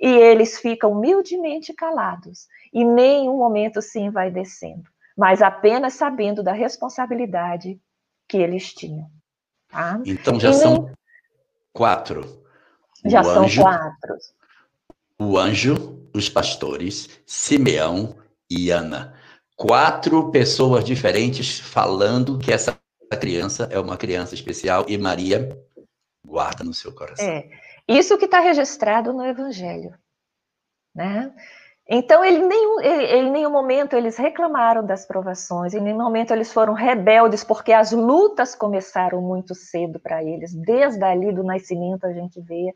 [0.00, 4.84] e eles ficam humildemente calados e nenhum momento sim vai descendo,
[5.16, 7.80] mas apenas sabendo da responsabilidade
[8.28, 9.08] que eles tinham.
[9.68, 10.00] Tá?
[10.04, 10.92] Então já e são nem...
[11.72, 12.42] quatro.
[13.04, 14.16] O já anjo, são quatro.
[15.24, 18.14] O anjo, os pastores, Simeão
[18.50, 19.18] e Ana.
[19.56, 22.78] Quatro pessoas diferentes falando que essa
[23.18, 25.48] criança é uma criança especial e Maria
[26.26, 27.26] guarda no seu coração.
[27.26, 27.48] É.
[27.88, 29.94] Isso que está registrado no Evangelho.
[30.94, 31.34] Né?
[31.86, 36.50] Então, ele, nenhum, ele, em nenhum momento eles reclamaram das provações, em nenhum momento eles
[36.50, 42.12] foram rebeldes, porque as lutas começaram muito cedo para eles, desde ali do nascimento a
[42.12, 42.72] gente vê.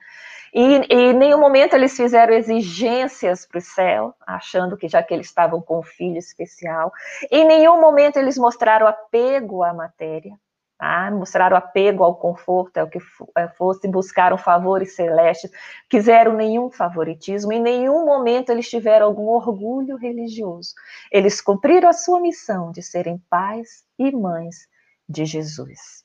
[0.53, 5.15] E, e em nenhum momento eles fizeram exigências para o céu, achando que já que
[5.15, 6.93] eles estavam com um filho especial.
[7.31, 10.35] Em nenhum momento eles mostraram apego à matéria.
[10.79, 11.11] Tá?
[11.11, 12.99] Mostraram apego ao conforto, ao que
[13.37, 15.51] é, fosse, buscaram favores celestes,
[15.91, 20.75] quiseram nenhum favoritismo, em nenhum momento eles tiveram algum orgulho religioso.
[21.11, 24.69] Eles cumpriram a sua missão de serem pais e mães
[25.09, 26.05] de Jesus.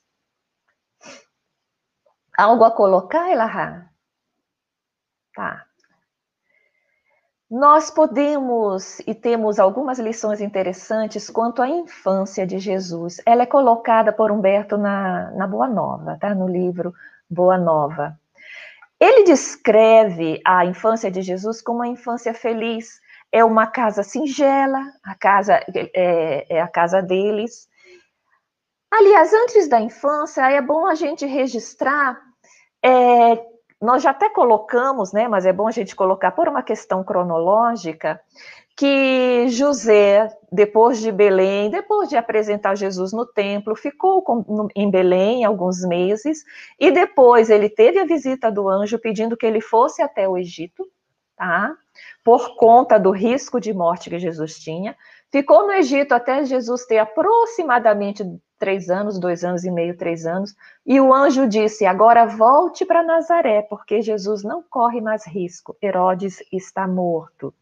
[2.35, 3.87] Algo a colocar, Elahá?
[5.35, 5.67] Tá.
[7.55, 13.21] Nós podemos e temos algumas lições interessantes quanto à infância de Jesus.
[13.27, 16.33] Ela é colocada por Humberto na, na Boa Nova, tá?
[16.33, 16.95] no livro
[17.29, 18.19] Boa Nova.
[18.99, 22.99] Ele descreve a infância de Jesus como uma infância feliz.
[23.31, 27.69] É uma casa singela, a casa é, é a casa deles.
[28.91, 32.19] Aliás, antes da infância, é bom a gente registrar
[32.83, 33.52] é,
[33.83, 38.19] nós já até colocamos, né, mas é bom a gente colocar por uma questão cronológica,
[38.75, 44.23] que José, depois de Belém, depois de apresentar Jesus no templo, ficou
[44.75, 46.43] em Belém alguns meses,
[46.79, 50.87] e depois ele teve a visita do anjo pedindo que ele fosse até o Egito,
[51.35, 51.75] tá?
[52.23, 54.95] Por conta do risco de morte que Jesus tinha.
[55.31, 58.23] Ficou no Egito até Jesus ter aproximadamente
[58.57, 63.03] três anos, dois anos e meio, três anos, e o anjo disse: Agora volte para
[63.03, 67.53] Nazaré, porque Jesus não corre mais risco, Herodes está morto.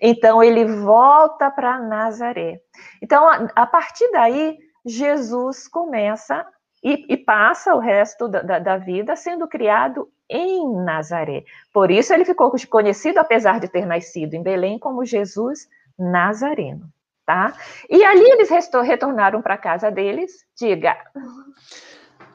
[0.00, 2.60] Então ele volta para Nazaré.
[3.02, 6.46] Então, a, partir daí, Jesus começa
[6.82, 11.44] e, e passa o resto da, da, da vida sendo criado em Nazaré.
[11.72, 15.68] Por isso ele ficou conhecido, apesar de ter nascido em Belém, como Jesus
[15.98, 16.88] Nazareno
[17.30, 17.54] tá?
[17.88, 18.48] E ali eles
[18.84, 20.32] retornaram para casa deles.
[20.58, 20.96] Diga.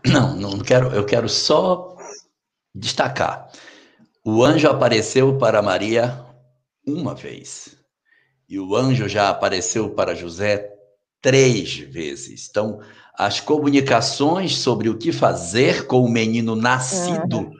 [0.06, 0.94] Não, não quero.
[0.94, 1.98] Eu quero só
[2.74, 3.50] destacar.
[4.24, 6.18] O anjo apareceu para Maria
[6.88, 7.76] uma vez
[8.48, 10.72] e o anjo já apareceu para José
[11.22, 12.48] três vezes.
[12.50, 12.80] Então,
[13.18, 17.52] as comunicações sobre o que fazer com o menino nascido uhum.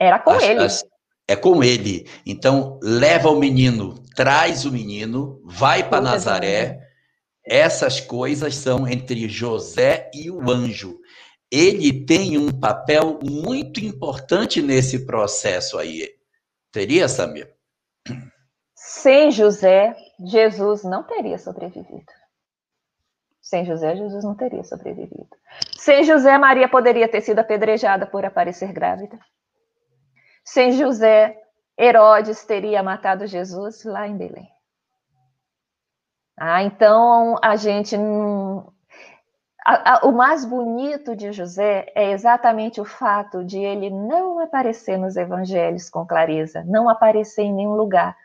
[0.00, 0.60] era com as, ele.
[0.60, 0.84] As,
[1.28, 2.08] é com ele.
[2.24, 6.80] Então, leva o menino, traz o menino, vai para Nazaré.
[7.44, 10.98] Essas coisas são entre José e o anjo.
[11.50, 16.08] Ele tem um papel muito importante nesse processo aí.
[16.70, 17.52] Teria, Samir?
[18.74, 19.94] Sem José,
[20.24, 22.10] Jesus não teria sobrevivido.
[23.40, 25.28] Sem José, Jesus não teria sobrevivido.
[25.76, 29.18] Sem José, Maria poderia ter sido apedrejada por aparecer grávida.
[30.44, 31.36] Sem José,
[31.78, 34.48] Herodes teria matado Jesus lá em Belém.
[36.38, 37.96] Ah, então a gente
[39.64, 44.96] a, a, o mais bonito de José é exatamente o fato de ele não aparecer
[44.98, 48.16] nos evangelhos com clareza, não aparecer em nenhum lugar.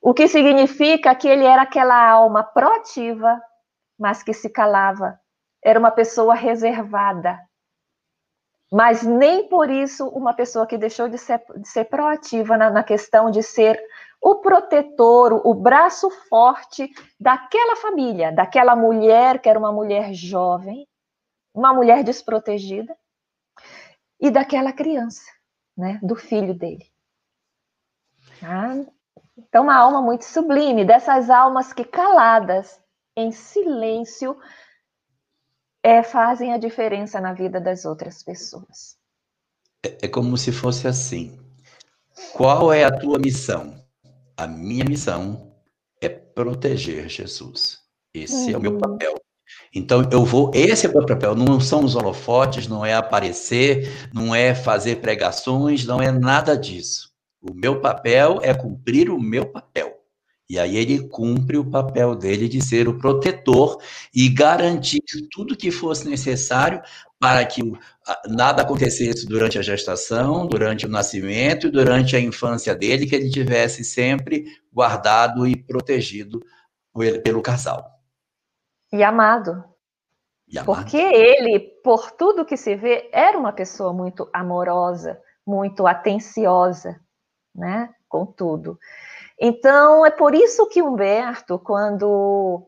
[0.00, 3.40] O que significa que ele era aquela alma proativa,
[3.98, 5.18] mas que se calava.
[5.64, 7.40] Era uma pessoa reservada,
[8.74, 12.82] mas nem por isso uma pessoa que deixou de ser, de ser proativa na, na
[12.82, 13.80] questão de ser
[14.20, 20.88] o protetor, o braço forte daquela família, daquela mulher que era uma mulher jovem,
[21.54, 22.96] uma mulher desprotegida,
[24.18, 25.22] e daquela criança,
[25.76, 26.90] né, do filho dele.
[28.42, 28.74] Ah,
[29.38, 32.82] então, uma alma muito sublime, dessas almas que caladas,
[33.16, 34.36] em silêncio,
[35.84, 38.96] é, fazem a diferença na vida das outras pessoas.
[39.84, 41.38] É, é como se fosse assim.
[42.32, 43.84] Qual é a tua missão?
[44.34, 45.54] A minha missão
[46.00, 47.80] é proteger Jesus.
[48.14, 48.54] Esse uhum.
[48.54, 48.78] é o meu uhum.
[48.78, 49.14] papel.
[49.74, 54.08] Então eu vou, esse é o meu papel, não são os holofotes, não é aparecer,
[54.12, 57.12] não é fazer pregações, não é nada disso.
[57.42, 60.03] O meu papel é cumprir o meu papel.
[60.48, 63.80] E aí ele cumpre o papel dele de ser o protetor
[64.14, 66.82] e garantir tudo que fosse necessário
[67.18, 67.62] para que
[68.28, 73.30] nada acontecesse durante a gestação, durante o nascimento e durante a infância dele, que ele
[73.30, 76.44] tivesse sempre guardado e protegido
[77.24, 77.98] pelo casal.
[78.92, 79.64] E amado.
[80.46, 80.66] E amado.
[80.66, 87.00] Porque ele, por tudo que se vê, era uma pessoa muito amorosa, muito atenciosa,
[87.54, 87.88] né?
[88.06, 88.78] Com tudo.
[89.40, 92.66] Então, é por isso que Humberto, quando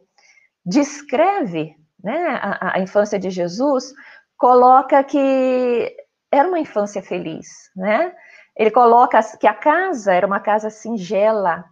[0.64, 3.92] descreve né, a, a infância de Jesus,
[4.36, 5.96] coloca que
[6.30, 8.14] era uma infância feliz, né?
[8.56, 11.64] Ele coloca que a casa era uma casa singela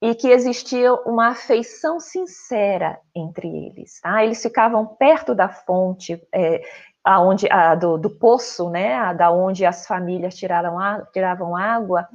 [0.00, 4.00] e que existia uma afeição sincera entre eles.
[4.00, 4.24] Tá?
[4.24, 6.62] Eles ficavam perto da fonte, é,
[7.04, 10.76] aonde, a, do, do, poço, né, da onde as famílias tiraram,
[11.12, 12.08] tiravam água,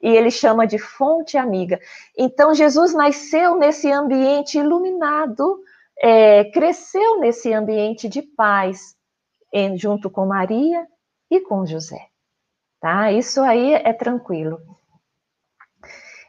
[0.00, 1.80] e ele chama de fonte amiga.
[2.16, 5.60] Então, Jesus nasceu nesse ambiente iluminado,
[6.00, 8.96] é, cresceu nesse ambiente de paz,
[9.52, 10.86] em, junto com Maria
[11.30, 12.06] e com José.
[12.80, 13.10] Tá?
[13.10, 14.60] Isso aí é tranquilo.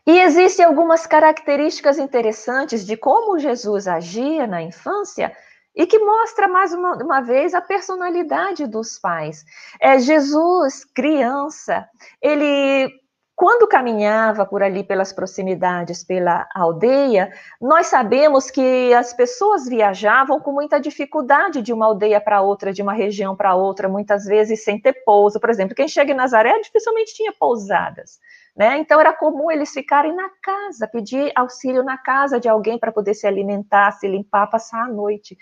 [0.06, 5.32] E existem algumas características interessantes de como Jesus agia na infância
[5.80, 9.46] e que mostra mais uma, uma vez a personalidade dos pais.
[9.80, 11.88] É, Jesus, criança,
[12.22, 12.92] ele
[13.40, 17.32] quando caminhava por ali pelas proximidades, pela aldeia,
[17.62, 22.82] nós sabemos que as pessoas viajavam com muita dificuldade de uma aldeia para outra, de
[22.82, 25.40] uma região para outra, muitas vezes sem ter pouso.
[25.40, 28.20] Por exemplo, quem chega em Nazaré dificilmente tinha pousadas.
[28.54, 28.78] Né?
[28.80, 33.14] Então era comum eles ficarem na casa, pedir auxílio na casa de alguém para poder
[33.14, 35.38] se alimentar, se limpar, passar a noite.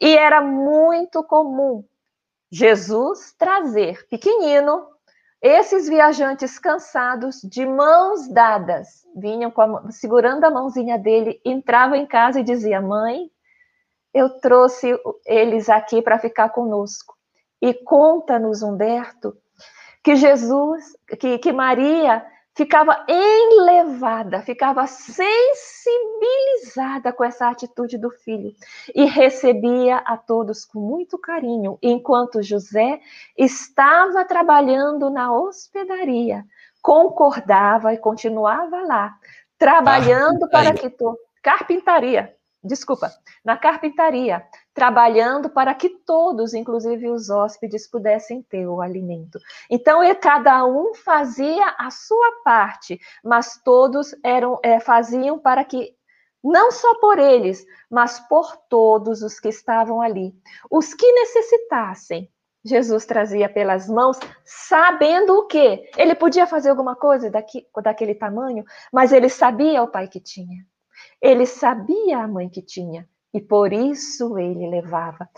[0.00, 1.84] E era muito comum
[2.50, 4.97] Jesus trazer pequenino
[5.40, 12.40] esses viajantes cansados, de mãos dadas, vinham a, segurando a mãozinha dele, entravam em casa
[12.40, 13.30] e dizia: "Mãe,
[14.12, 17.14] eu trouxe eles aqui para ficar conosco.
[17.60, 19.36] E conta-nos, Humberto,
[20.02, 20.84] que Jesus,
[21.18, 22.24] que, que Maria
[22.58, 28.52] ficava enlevada, ficava sensibilizada com essa atitude do filho.
[28.92, 32.98] E recebia a todos com muito carinho, enquanto José
[33.36, 36.44] estava trabalhando na hospedaria,
[36.82, 39.14] concordava e continuava lá,
[39.56, 41.16] trabalhando para que to...
[41.40, 42.34] carpintaria,
[42.64, 43.12] desculpa,
[43.44, 44.44] na carpintaria,
[44.78, 49.40] trabalhando para que todos, inclusive os hóspedes, pudessem ter o alimento.
[49.68, 55.96] Então, cada um fazia a sua parte, mas todos eram é, faziam para que
[56.44, 60.32] não só por eles, mas por todos os que estavam ali,
[60.70, 62.30] os que necessitassem.
[62.64, 65.90] Jesus trazia pelas mãos, sabendo o quê?
[65.96, 70.64] Ele podia fazer alguma coisa daqui, daquele tamanho, mas ele sabia o pai que tinha.
[71.20, 73.08] Ele sabia a mãe que tinha
[73.38, 75.28] e por isso ele levava.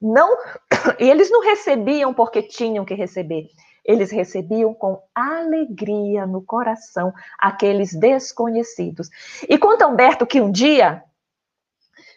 [0.00, 0.36] Não,
[1.00, 3.48] eles não recebiam porque tinham que receber.
[3.82, 9.08] Eles recebiam com alegria no coração aqueles desconhecidos.
[9.48, 11.02] E conta Humberto que um dia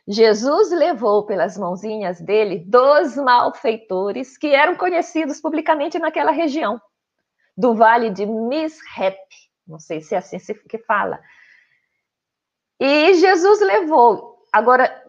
[0.05, 6.81] Jesus levou pelas mãozinhas dele dois malfeitores que eram conhecidos publicamente naquela região
[7.55, 9.17] do Vale de Mishap.
[9.65, 11.21] Não sei se é assim que fala.
[12.77, 14.43] E Jesus levou.
[14.51, 15.00] Agora,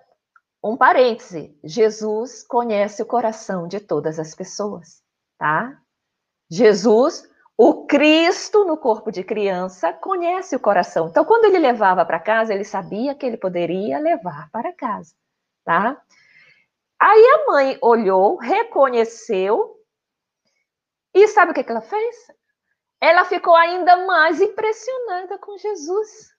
[0.62, 5.02] um parêntese: Jesus conhece o coração de todas as pessoas,
[5.38, 5.78] tá?
[6.50, 11.08] Jesus, o Cristo no corpo de criança, conhece o coração.
[11.08, 15.14] Então, quando ele levava para casa, ele sabia que ele poderia levar para casa,
[15.64, 16.00] tá?
[17.00, 19.76] Aí a mãe olhou, reconheceu,
[21.14, 22.16] e sabe o que, que ela fez?
[23.00, 26.32] Ela ficou ainda mais impressionada com Jesus.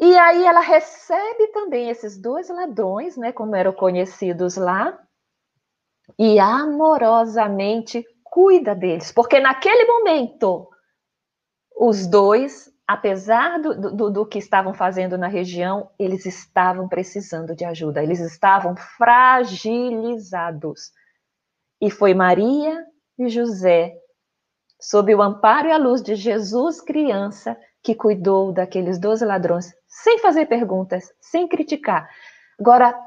[0.00, 4.98] E aí ela recebe também esses dois ladrões, né, como eram conhecidos lá,
[6.18, 10.68] e amorosamente cuida deles, porque naquele momento
[11.76, 17.64] os dois, apesar do, do, do, que estavam fazendo na região, eles estavam precisando de
[17.64, 20.92] ajuda, eles estavam fragilizados.
[21.80, 22.84] E foi Maria
[23.18, 23.94] e José,
[24.80, 30.18] sob o amparo e a luz de Jesus criança, que cuidou daqueles doze ladrões, sem
[30.18, 32.10] fazer perguntas, sem criticar.
[32.58, 32.98] Agora,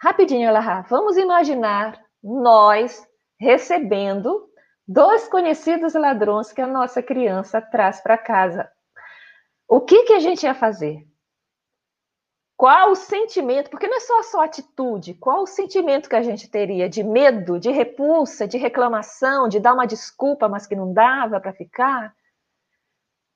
[0.00, 3.04] rapidinho, Elahá, vamos imaginar nós
[3.40, 4.48] recebendo
[4.86, 8.70] dois conhecidos ladrões que a nossa criança traz para casa.
[9.66, 11.04] O que, que a gente ia fazer?
[12.56, 13.68] Qual o sentimento?
[13.68, 17.02] Porque não é só a sua atitude, qual o sentimento que a gente teria de
[17.02, 22.14] medo, de repulsa, de reclamação, de dar uma desculpa, mas que não dava para ficar?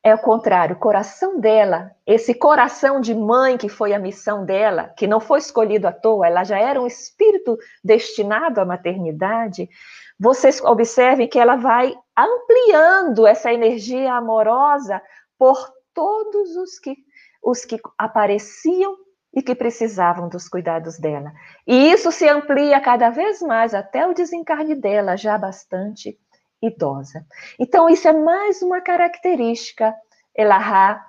[0.06, 4.94] É o contrário, o coração dela, esse coração de mãe que foi a missão dela,
[4.96, 9.68] que não foi escolhido à toa, ela já era um espírito destinado à maternidade.
[10.16, 15.02] Vocês observem que ela vai ampliando essa energia amorosa
[15.36, 16.94] por todos os que
[17.42, 18.96] os que apareciam
[19.34, 21.32] e que precisavam dos cuidados dela.
[21.66, 26.16] E isso se amplia cada vez mais até o desencarne dela, já bastante
[26.62, 27.26] idosa.
[27.58, 29.94] Então, isso é mais uma característica,
[30.36, 31.04] Elahá,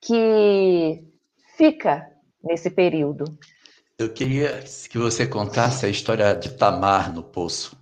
[0.00, 1.04] que
[1.56, 2.10] fica
[2.42, 3.24] nesse período.
[3.98, 7.78] Eu queria que você contasse a história de Tamar no poço.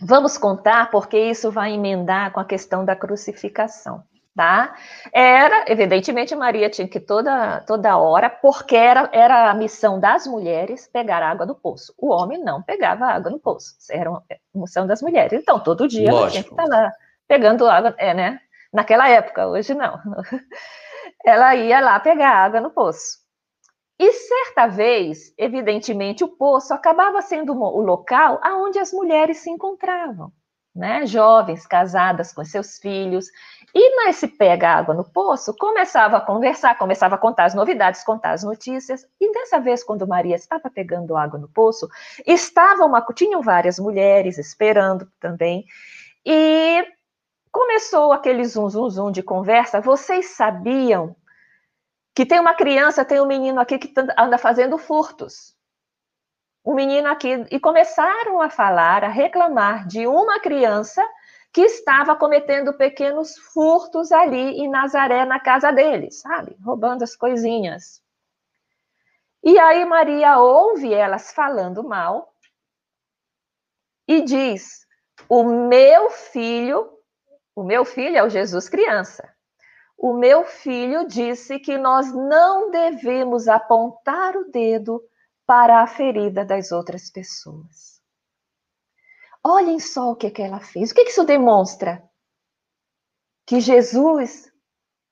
[0.00, 4.04] Vamos contar, porque isso vai emendar com a questão da crucificação
[4.34, 4.74] tá?
[5.12, 10.88] Era, evidentemente, Maria tinha que toda, toda hora, porque era, era a missão das mulheres
[10.88, 11.94] pegar água do poço.
[11.96, 14.22] O homem não pegava água no poço, era a
[14.54, 15.40] missão das mulheres.
[15.40, 16.20] Então, todo dia Lógico.
[16.22, 16.92] ela tinha que estar lá
[17.28, 18.40] pegando água, é, né?
[18.72, 20.00] Naquela época, hoje não.
[21.24, 23.18] Ela ia lá pegar água no poço.
[23.98, 30.32] E certa vez, evidentemente, o poço acabava sendo o local aonde as mulheres se encontravam
[30.74, 33.26] né, jovens casadas com seus filhos,
[33.74, 38.30] e nesse pega água no poço, começava a conversar, começava a contar as novidades, contar
[38.30, 41.88] as notícias, e dessa vez, quando Maria estava pegando água no poço,
[42.24, 45.64] estava uma, tinham várias mulheres esperando também,
[46.24, 46.86] e
[47.50, 51.16] começou aquele zum, zum, zum de conversa, vocês sabiam
[52.14, 55.54] que tem uma criança, tem um menino aqui que anda fazendo furtos,
[56.64, 57.44] o menino aqui.
[57.50, 61.04] E começaram a falar, a reclamar de uma criança
[61.54, 66.56] que estava cometendo pequenos furtos ali em Nazaré, na casa deles, sabe?
[66.60, 68.02] Roubando as coisinhas.
[69.40, 72.34] E aí Maria ouve elas falando mal
[74.08, 74.84] e diz:
[75.28, 76.90] O meu filho,
[77.54, 79.32] o meu filho é o Jesus criança.
[79.96, 85.00] O meu filho disse que nós não devemos apontar o dedo
[85.46, 87.93] para a ferida das outras pessoas.
[89.46, 90.90] Olhem só o que, que ela fez.
[90.90, 92.02] O que, que isso demonstra?
[93.46, 94.50] Que Jesus,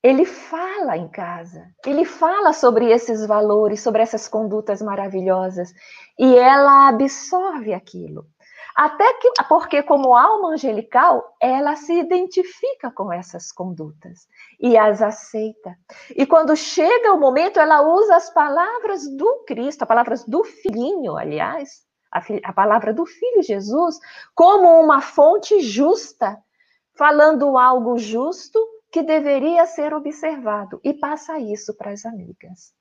[0.02, 5.74] ele fala em casa, ele fala sobre esses valores, sobre essas condutas maravilhosas,
[6.18, 8.26] e ela absorve aquilo.
[8.74, 14.26] Até que, porque como alma angelical, ela se identifica com essas condutas
[14.59, 15.76] e as aceita.
[16.16, 21.18] E quando chega o momento, ela usa as palavras do Cristo, as palavras do filhinho,
[21.18, 21.82] aliás,
[22.12, 23.98] a, a palavra do filho Jesus,
[24.34, 26.39] como uma fonte justa,
[26.94, 28.59] falando algo justo
[28.90, 32.74] que deveria ser observado e passa isso para as amigas.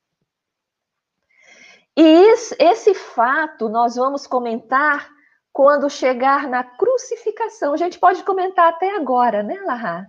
[1.95, 5.09] E isso, esse fato nós vamos comentar
[5.53, 7.73] quando chegar na crucificação.
[7.73, 10.07] A gente pode comentar até agora, né, Lahá?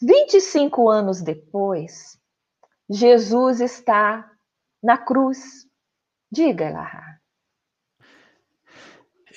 [0.00, 2.18] 25 anos depois,
[2.88, 4.30] Jesus está
[4.82, 5.65] na cruz.
[6.36, 7.18] Diga, Lahá.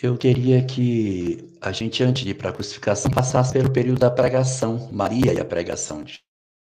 [0.03, 4.11] Eu queria que a gente, antes de ir para a crucificação, passasse pelo período da
[4.11, 6.19] pregação, Maria e a pregação de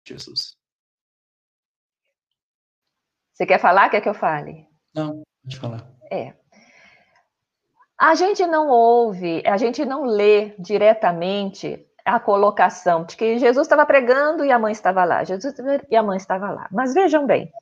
[0.08, 0.56] Jesus.
[3.34, 3.90] Você quer falar?
[3.90, 4.66] Quer que eu fale?
[4.94, 5.86] Não, pode falar.
[6.10, 6.32] É.
[8.00, 13.84] A gente não ouve, a gente não lê diretamente a colocação de que Jesus estava
[13.84, 15.54] pregando e a mãe estava lá, Jesus
[15.90, 16.68] e a mãe estava lá.
[16.72, 17.52] Mas vejam bem,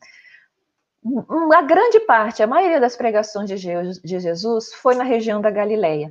[1.53, 6.11] a grande parte, a maioria das pregações de Jesus foi na região da Galileia,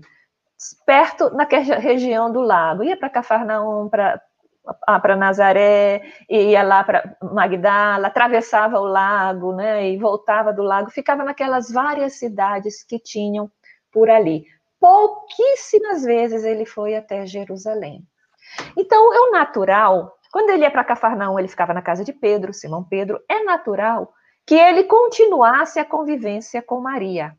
[0.86, 2.84] perto na região do lago.
[2.84, 4.22] Ia para Cafarnaum, para
[5.02, 11.24] para Nazaré, ia lá para Magdala, atravessava o lago, né, e voltava do lago, ficava
[11.24, 13.50] naquelas várias cidades que tinham
[13.92, 14.46] por ali.
[14.80, 18.04] Pouquíssimas vezes ele foi até Jerusalém.
[18.78, 22.54] Então, é o natural, quando ele ia para Cafarnaum, ele ficava na casa de Pedro,
[22.54, 24.14] Simão Pedro, é natural
[24.46, 27.36] que ele continuasse a convivência com Maria.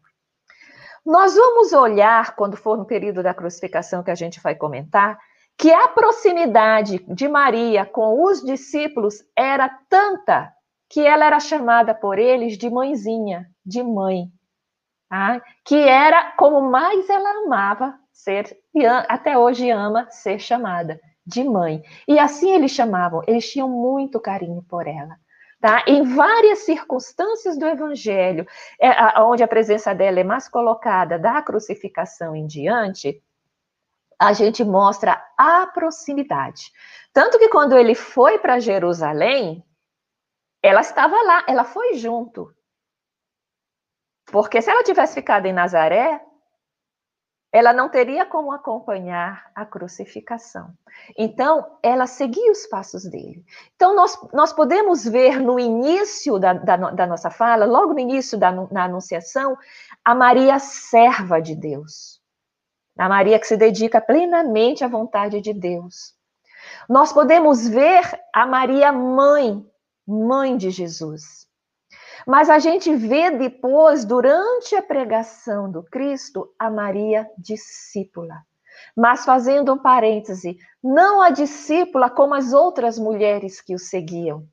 [1.04, 5.18] Nós vamos olhar, quando for no período da crucificação que a gente vai comentar,
[5.58, 10.52] que a proximidade de Maria com os discípulos era tanta
[10.88, 14.30] que ela era chamada por eles de mãezinha, de mãe
[15.10, 15.42] tá?
[15.64, 21.82] que era como mais ela amava ser, e até hoje ama ser chamada de mãe.
[22.06, 25.16] E assim eles chamavam, eles tinham muito carinho por ela.
[25.60, 25.84] Tá?
[25.86, 28.46] Em várias circunstâncias do Evangelho,
[28.80, 33.22] é, a, onde a presença dela é mais colocada da crucificação em diante,
[34.18, 36.72] a gente mostra a proximidade.
[37.12, 39.62] Tanto que quando ele foi para Jerusalém,
[40.62, 42.54] ela estava lá, ela foi junto.
[44.26, 46.24] Porque se ela tivesse ficado em Nazaré,
[47.52, 50.72] ela não teria como acompanhar a crucificação.
[51.18, 53.44] Então, ela seguia os passos dele.
[53.74, 58.38] Então, nós, nós podemos ver no início da, da, da nossa fala, logo no início
[58.38, 59.56] da na anunciação,
[60.04, 62.20] a Maria serva de Deus.
[62.96, 66.14] A Maria que se dedica plenamente à vontade de Deus.
[66.88, 68.02] Nós podemos ver
[68.32, 69.66] a Maria mãe,
[70.06, 71.49] mãe de Jesus.
[72.26, 78.34] Mas a gente vê depois, durante a pregação do Cristo, a Maria discípula.
[78.96, 84.46] Mas fazendo um parêntese, não a discípula como as outras mulheres que o seguiam,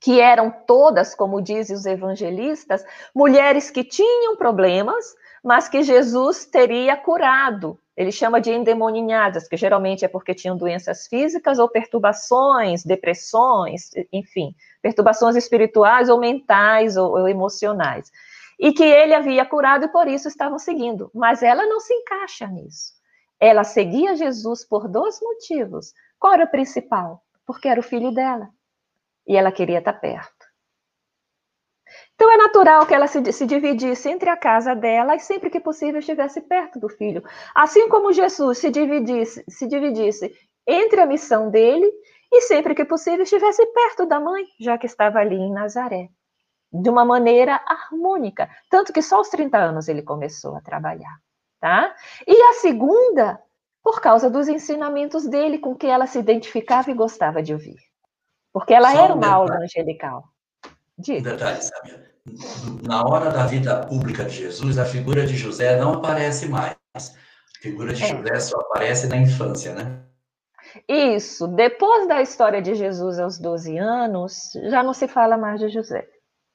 [0.00, 6.96] que eram todas, como dizem os evangelistas, mulheres que tinham problemas, mas que Jesus teria
[6.96, 7.78] curado.
[7.98, 14.54] Ele chama de endemoninhadas, que geralmente é porque tinham doenças físicas ou perturbações, depressões, enfim,
[14.80, 18.08] perturbações espirituais ou mentais ou, ou emocionais.
[18.56, 21.10] E que ele havia curado e por isso estavam seguindo.
[21.12, 22.92] Mas ela não se encaixa nisso.
[23.40, 25.92] Ela seguia Jesus por dois motivos.
[26.20, 27.24] Qual era o principal?
[27.44, 28.48] Porque era o filho dela.
[29.26, 30.37] E ela queria estar perto.
[32.14, 35.60] Então é natural que ela se, se, dividisse entre a casa dela e sempre que
[35.60, 37.22] possível estivesse perto do filho.
[37.54, 40.32] Assim como Jesus se dividisse, se dividisse
[40.66, 41.90] entre a missão dele
[42.30, 46.08] e sempre que possível estivesse perto da mãe, já que estava ali em Nazaré,
[46.72, 51.16] de uma maneira harmônica, tanto que só aos 30 anos ele começou a trabalhar,
[51.58, 51.94] tá?
[52.26, 53.40] E a segunda,
[53.82, 57.78] por causa dos ensinamentos dele com que ela se identificava e gostava de ouvir.
[58.52, 60.24] Porque ela só era uma aula angelical.
[60.98, 61.32] Diga.
[61.32, 61.60] Detalhe.
[62.82, 66.76] Na hora da vida pública de Jesus, a figura de José não aparece mais.
[66.94, 68.06] A figura de é.
[68.06, 70.02] José só aparece na infância, né?
[70.88, 71.46] Isso.
[71.48, 76.06] Depois da história de Jesus aos 12 anos, já não se fala mais de José.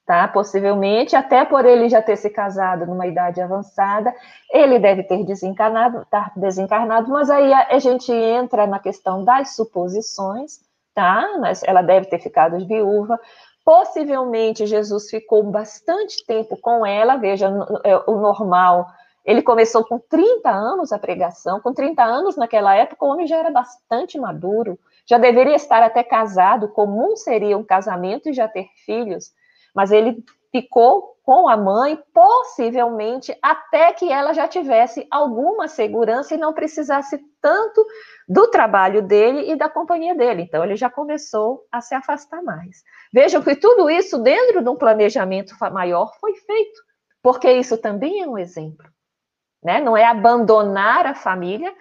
[0.06, 0.28] tá?
[0.28, 4.14] Possivelmente, até por ele já ter se casado numa idade avançada,
[4.52, 9.56] ele deve ter desencarnado, tá desencarnado, mas aí a, a gente entra na questão das
[9.56, 10.60] suposições,
[10.94, 11.38] tá?
[11.40, 13.20] Mas ela deve ter ficado viúva.
[13.64, 17.50] Possivelmente Jesus ficou bastante tempo com ela, veja,
[17.84, 18.88] é, o normal.
[19.24, 23.38] Ele começou com 30 anos a pregação, com 30 anos naquela época, o homem já
[23.38, 28.68] era bastante maduro, já deveria estar até casado, comum seria um casamento e já ter
[28.86, 29.32] filhos
[29.74, 36.38] mas ele ficou com a mãe, possivelmente até que ela já tivesse alguma segurança e
[36.38, 37.86] não precisasse tanto
[38.28, 40.42] do trabalho dele e da companhia dele.
[40.42, 42.84] Então, ele já começou a se afastar mais.
[43.14, 46.82] Vejam que tudo isso, dentro de um planejamento maior, foi feito,
[47.22, 48.86] porque isso também é um exemplo.
[49.64, 49.80] Né?
[49.80, 51.74] Não é abandonar a família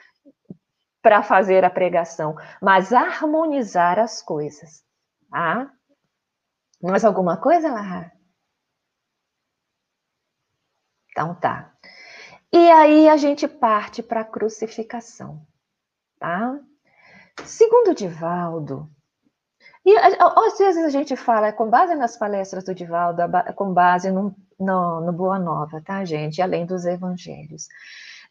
[1.02, 4.84] para fazer a pregação, mas harmonizar as coisas.
[5.28, 5.68] Tá?
[6.80, 8.12] Mais alguma coisa, Lara?
[11.12, 11.72] Então tá.
[12.52, 15.46] E aí a gente parte para a crucificação,
[16.18, 16.58] tá?
[17.44, 18.90] Segundo Divaldo,
[19.84, 23.22] e às vezes a gente fala com base nas palestras do Divaldo,
[23.56, 26.40] com base no, no, no Boa Nova, tá, gente?
[26.40, 27.66] Além dos evangelhos.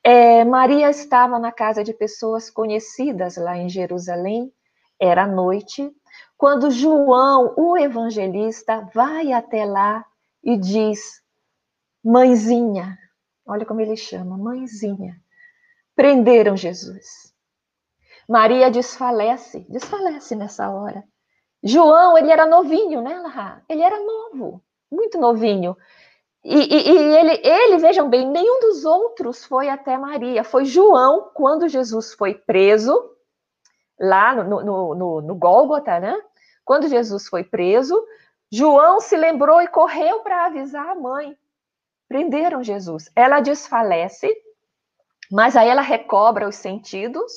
[0.04, 4.52] É, Maria estava na casa de pessoas conhecidas lá em Jerusalém,
[5.00, 5.92] era noite,
[6.38, 10.06] quando João, o evangelista, vai até lá
[10.44, 11.22] e diz:
[12.04, 12.98] Mãezinha,
[13.46, 15.16] olha como ele chama, mãezinha,
[15.96, 17.32] prenderam Jesus.
[18.28, 21.04] Maria desfalece, desfalece nessa hora.
[21.64, 23.62] João, ele era novinho, né, Lahá?
[23.70, 25.78] Ele era novo, muito novinho.
[26.44, 30.44] E, e, e, ele, ele, vejam bem, nenhum dos outros foi até Maria.
[30.44, 33.12] Foi João, quando Jesus foi preso,
[34.00, 36.20] lá no, no, no, no Gólgota, né?
[36.66, 38.04] Quando Jesus foi preso,
[38.52, 41.38] João se lembrou e correu para avisar a mãe.
[42.12, 43.10] Prenderam Jesus.
[43.16, 44.30] Ela desfalece,
[45.32, 47.32] mas aí ela recobra os sentidos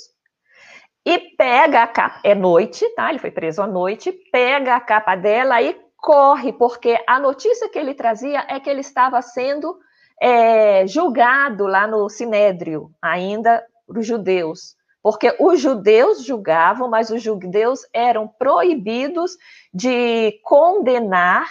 [1.06, 2.18] e pega a capa.
[2.24, 3.08] É noite, tá?
[3.08, 7.78] Ele foi preso à noite, pega a capa dela e corre, porque a notícia que
[7.78, 9.78] ele trazia é que ele estava sendo
[10.20, 14.74] é, julgado lá no Sinédrio, ainda os judeus
[15.04, 19.36] porque os judeus julgavam, mas os judeus eram proibidos
[19.70, 21.46] de condenar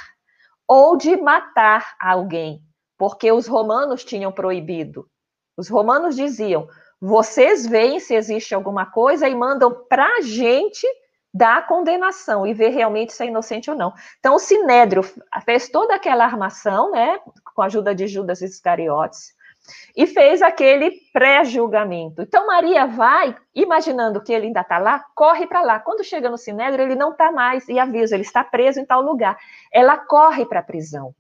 [0.68, 2.64] ou de matar alguém,
[3.04, 5.06] porque os romanos tinham proibido.
[5.58, 6.70] Os romanos diziam:
[7.02, 10.88] vocês veem se existe alguma coisa e mandam para a gente
[11.34, 13.92] dar a condenação e ver realmente se é inocente ou não.
[14.20, 15.04] Então, o Sinédrio
[15.44, 17.20] fez toda aquela armação, né,
[17.54, 19.34] com a ajuda de Judas Iscariotes,
[19.98, 22.22] e fez aquele pré-julgamento.
[22.22, 25.78] Então Maria vai, imaginando que ele ainda está lá, corre para lá.
[25.78, 29.02] Quando chega no Sinédrio, ele não está mais e avisa, ele está preso em tal
[29.02, 29.38] lugar.
[29.74, 31.14] Ela corre para a prisão.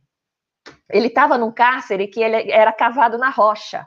[0.94, 3.86] Ele estava num cárcere que ele era cavado na rocha.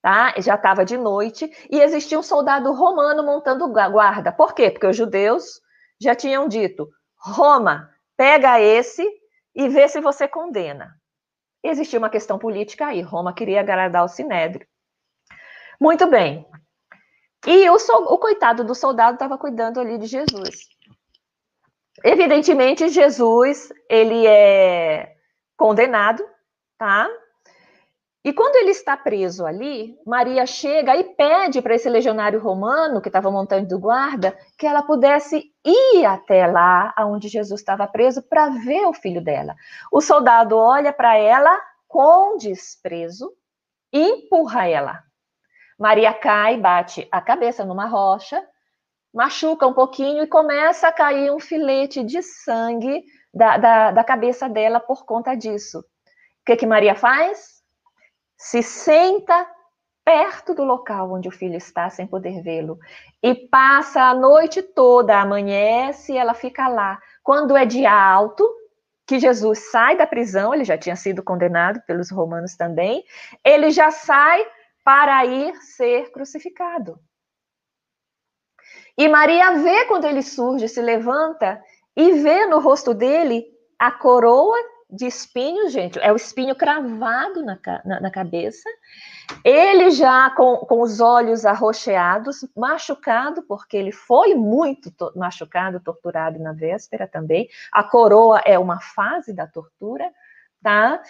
[0.00, 0.34] Tá?
[0.38, 4.30] Já estava de noite e existia um soldado romano montando guarda.
[4.30, 4.70] Por quê?
[4.70, 5.60] Porque os judeus
[6.00, 6.88] já tinham dito:
[7.18, 9.04] Roma, pega esse
[9.54, 10.98] e vê se você condena
[11.62, 13.00] existia uma questão política aí.
[13.00, 14.66] Roma queria agradar o Sinédrio.
[15.80, 16.46] Muito bem.
[17.46, 20.68] E o, o coitado do soldado estava cuidando ali de Jesus.
[22.04, 25.14] Evidentemente, Jesus, ele é
[25.58, 26.24] condenado,
[26.78, 27.10] tá?
[28.24, 33.08] E quando ele está preso ali, Maria chega e pede para esse legionário romano que
[33.08, 38.48] estava montando do guarda que ela pudesse ir até lá onde Jesus estava preso para
[38.50, 39.54] ver o filho dela.
[39.90, 43.32] O soldado olha para ela com desprezo
[43.92, 45.02] e empurra ela.
[45.78, 48.44] Maria cai, bate a cabeça numa rocha,
[49.14, 54.48] machuca um pouquinho e começa a cair um filete de sangue da, da, da cabeça
[54.48, 55.80] dela por conta disso.
[55.80, 55.84] O
[56.46, 57.58] que, que Maria faz?
[58.38, 59.46] se senta
[60.04, 62.78] perto do local onde o filho está, sem poder vê-lo,
[63.22, 66.98] e passa a noite toda, amanhece, ela fica lá.
[67.22, 68.48] Quando é dia alto,
[69.06, 73.04] que Jesus sai da prisão, ele já tinha sido condenado pelos romanos também,
[73.44, 74.46] ele já sai
[74.84, 76.98] para ir ser crucificado.
[78.96, 81.62] E Maria vê quando ele surge, se levanta
[81.98, 83.44] e vê no rosto dele
[83.76, 84.56] a coroa
[84.88, 88.68] de espinhos, gente, é o espinho cravado na, na, na cabeça.
[89.44, 96.38] Ele já com, com os olhos arroxeados, machucado, porque ele foi muito to machucado, torturado
[96.38, 97.48] na véspera também.
[97.72, 100.08] A coroa é uma fase da tortura,
[100.62, 101.02] tá?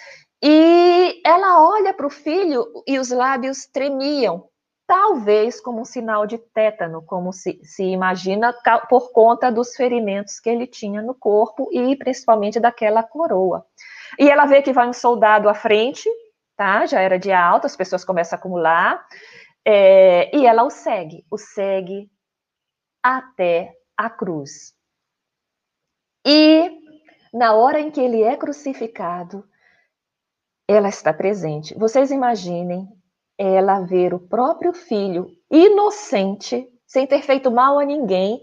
[0.42, 4.48] E ela olha para o filho e os lábios tremiam,
[4.88, 8.54] talvez como um sinal de tétano, como se, se imagina,
[8.88, 13.66] por conta dos ferimentos que ele tinha no corpo e principalmente daquela coroa.
[14.18, 16.08] E ela vê que vai um soldado à frente,
[16.56, 16.86] tá?
[16.86, 19.06] Já era dia alto, as pessoas começam a acumular.
[19.62, 22.10] É, e ela o segue, o segue
[23.02, 24.74] até a cruz.
[26.26, 26.80] E
[27.30, 29.46] na hora em que ele é crucificado,
[30.66, 31.74] ela está presente.
[31.74, 32.97] Vocês imaginem
[33.38, 38.42] ela ver o próprio filho inocente, sem ter feito mal a ninguém,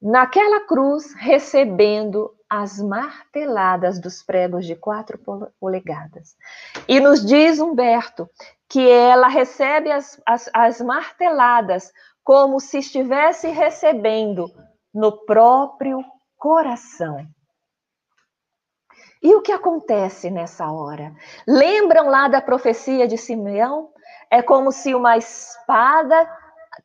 [0.00, 5.20] naquela cruz recebendo as marteladas dos pregos de quatro
[5.60, 6.34] polegadas.
[6.88, 8.28] E nos diz Humberto
[8.66, 11.92] que ela recebe as, as, as marteladas
[12.24, 14.50] como se estivesse recebendo
[14.94, 16.02] no próprio
[16.36, 17.26] coração.
[19.22, 21.12] E o que acontece nessa hora?
[21.46, 23.90] Lembram lá da profecia de Simeão?
[24.30, 26.28] É como se uma espada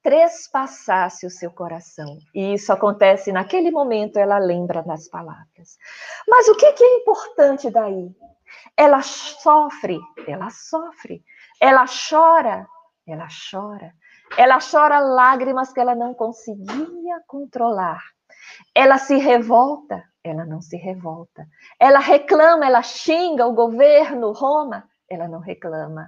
[0.01, 2.17] trespassasse o seu coração.
[2.33, 5.77] E isso acontece naquele momento, ela lembra das palavras.
[6.27, 8.09] Mas o que, que é importante daí?
[8.75, 11.23] Ela sofre, ela sofre.
[11.61, 12.65] Ela chora,
[13.07, 13.93] ela chora.
[14.37, 18.01] Ela chora lágrimas que ela não conseguia controlar.
[18.73, 21.45] Ela se revolta, ela não se revolta.
[21.79, 26.07] Ela reclama, ela xinga o governo, Roma, ela não reclama.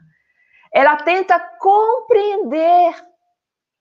[0.73, 2.95] Ela tenta compreender,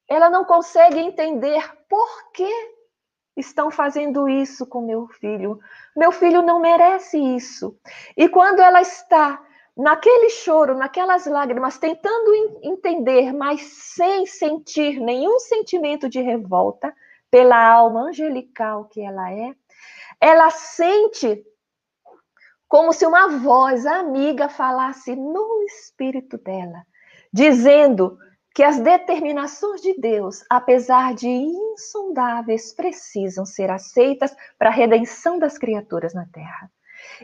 [0.09, 2.51] ela não consegue entender por que
[3.37, 5.59] estão fazendo isso com meu filho.
[5.97, 7.77] Meu filho não merece isso.
[8.17, 9.41] E quando ela está
[9.77, 16.95] naquele choro, naquelas lágrimas, tentando entender, mas sem sentir nenhum sentimento de revolta
[17.31, 19.55] pela alma angelical que ela é,
[20.25, 21.45] ela sente
[22.67, 26.83] como se uma voz amiga falasse no espírito dela,
[27.31, 28.17] dizendo
[28.55, 35.59] que as determinações de Deus, apesar de insondáveis, precisam ser aceitas para a redenção das
[35.59, 36.73] criaturas na terra.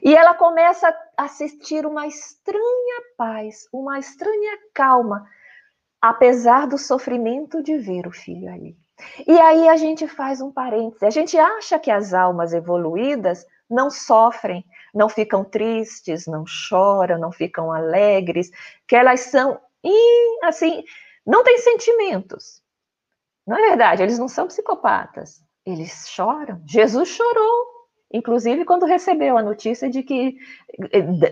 [0.02, 5.26] E ela começa a sentir uma estranha paz, uma estranha calma,
[6.02, 8.76] apesar do sofrimento de ver o filho ali.
[9.26, 11.04] E aí a gente faz um parêntese.
[11.04, 17.30] A gente acha que as almas evoluídas não sofrem, não ficam tristes, não choram, não
[17.30, 18.50] ficam alegres,
[18.86, 19.60] que elas são
[20.42, 20.82] assim,
[21.24, 22.62] não têm sentimentos.
[23.46, 25.42] Não é verdade, eles não são psicopatas.
[25.64, 26.62] Eles choram.
[26.66, 27.66] Jesus chorou,
[28.12, 30.36] inclusive quando recebeu a notícia de que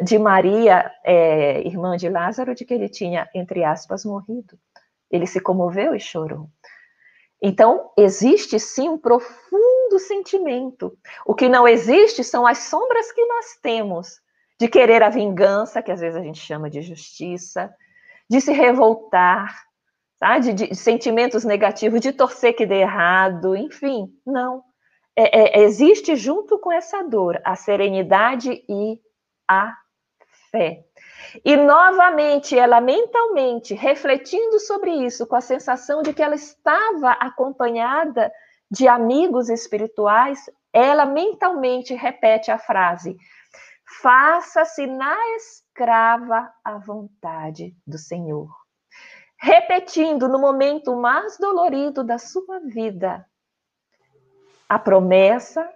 [0.05, 4.59] de Maria, é, irmã de Lázaro, de que ele tinha entre aspas morrido.
[5.11, 6.51] Ele se comoveu e chorou.
[7.41, 10.97] Então, existe sim um profundo sentimento.
[11.25, 14.21] O que não existe são as sombras que nós temos
[14.59, 17.73] de querer a vingança, que às vezes a gente chama de justiça,
[18.29, 19.57] de se revoltar,
[20.19, 20.39] tá?
[20.39, 24.65] de, de sentimentos negativos, de torcer que dê errado, enfim, não.
[25.17, 29.01] É, é, existe junto com essa dor a serenidade e
[29.49, 29.75] a
[30.51, 30.85] fé.
[31.45, 38.33] E novamente, ela mentalmente, refletindo sobre isso, com a sensação de que ela estava acompanhada
[38.71, 43.17] de amigos espirituais, ela mentalmente repete a frase:
[44.01, 48.49] Faça-se na escrava a vontade do Senhor.
[49.41, 53.25] Repetindo no momento mais dolorido da sua vida
[54.69, 55.69] a promessa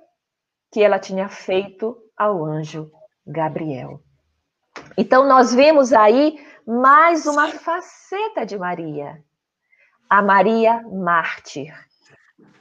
[0.71, 2.91] que ela tinha feito ao anjo
[3.27, 4.03] Gabriel.
[4.97, 9.23] Então, nós vemos aí mais uma faceta de Maria,
[10.09, 11.75] a Maria mártir.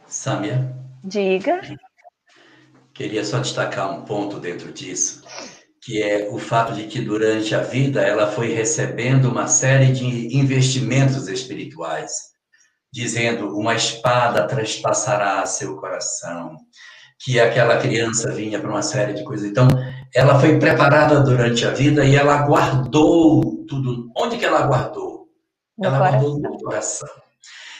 [0.07, 0.75] Sâmia.
[1.03, 1.61] Diga.
[2.93, 5.23] Queria só destacar um ponto dentro disso,
[5.81, 10.37] que é o fato de que durante a vida ela foi recebendo uma série de
[10.37, 12.11] investimentos espirituais,
[12.91, 16.57] dizendo: uma espada traspassará seu coração,
[17.19, 19.49] que aquela criança vinha para uma série de coisas.
[19.49, 19.67] Então,
[20.13, 24.11] ela foi preparada durante a vida e ela guardou tudo.
[24.15, 25.29] Onde que ela guardou?
[25.77, 26.19] No ela coração.
[26.19, 27.09] guardou no coração.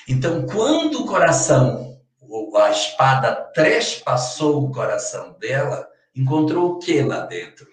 [0.08, 1.98] Então, quando o coração,
[2.56, 7.68] a espada trespassou o coração dela, encontrou o que lá dentro?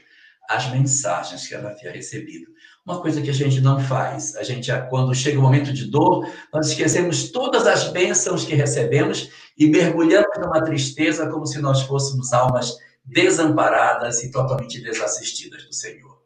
[0.48, 2.46] As mensagens que ela havia recebido.
[2.84, 4.34] Uma coisa que a gente não faz.
[4.34, 9.30] A gente, quando chega o momento de dor, nós esquecemos todas as bênçãos que recebemos
[9.56, 12.76] e mergulhamos numa tristeza como se nós fôssemos almas
[13.08, 16.18] desamparadas e totalmente desassistidas do Senhor.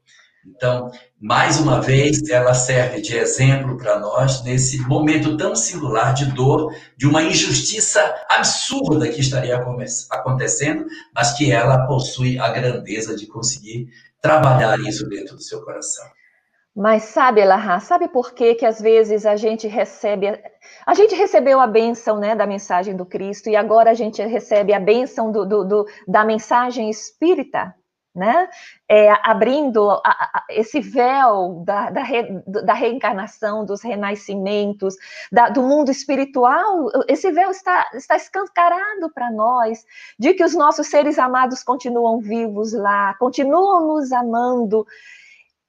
[0.45, 0.91] Então,
[1.21, 6.75] mais uma vez, ela serve de exemplo para nós nesse momento tão singular de dor,
[6.97, 9.57] de uma injustiça absurda que estaria
[10.11, 10.85] acontecendo,
[11.15, 13.89] mas que ela possui a grandeza de conseguir
[14.21, 16.05] trabalhar isso dentro do seu coração.
[16.75, 20.29] Mas sabe, Elahá, sabe por que que às vezes a gente recebe...
[20.87, 24.73] A gente recebeu a bênção né, da mensagem do Cristo e agora a gente recebe
[24.73, 27.75] a bênção do, do, do, da mensagem espírita.
[28.15, 28.49] né?
[28.89, 34.95] É, abrindo a, a, esse véu da, da, re, da, reencarnação, dos renascimentos,
[35.31, 39.85] da, do mundo espiritual, esse véu está, está escancarado para nós,
[40.19, 44.87] de que os nossos seres amados continuam vivos lá, continuam nos amando.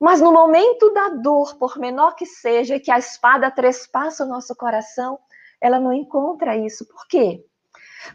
[0.03, 4.53] Mas no momento da dor, por menor que seja, que a espada trespassa o nosso
[4.53, 5.17] coração,
[5.61, 6.85] ela não encontra isso.
[6.85, 7.41] Por quê?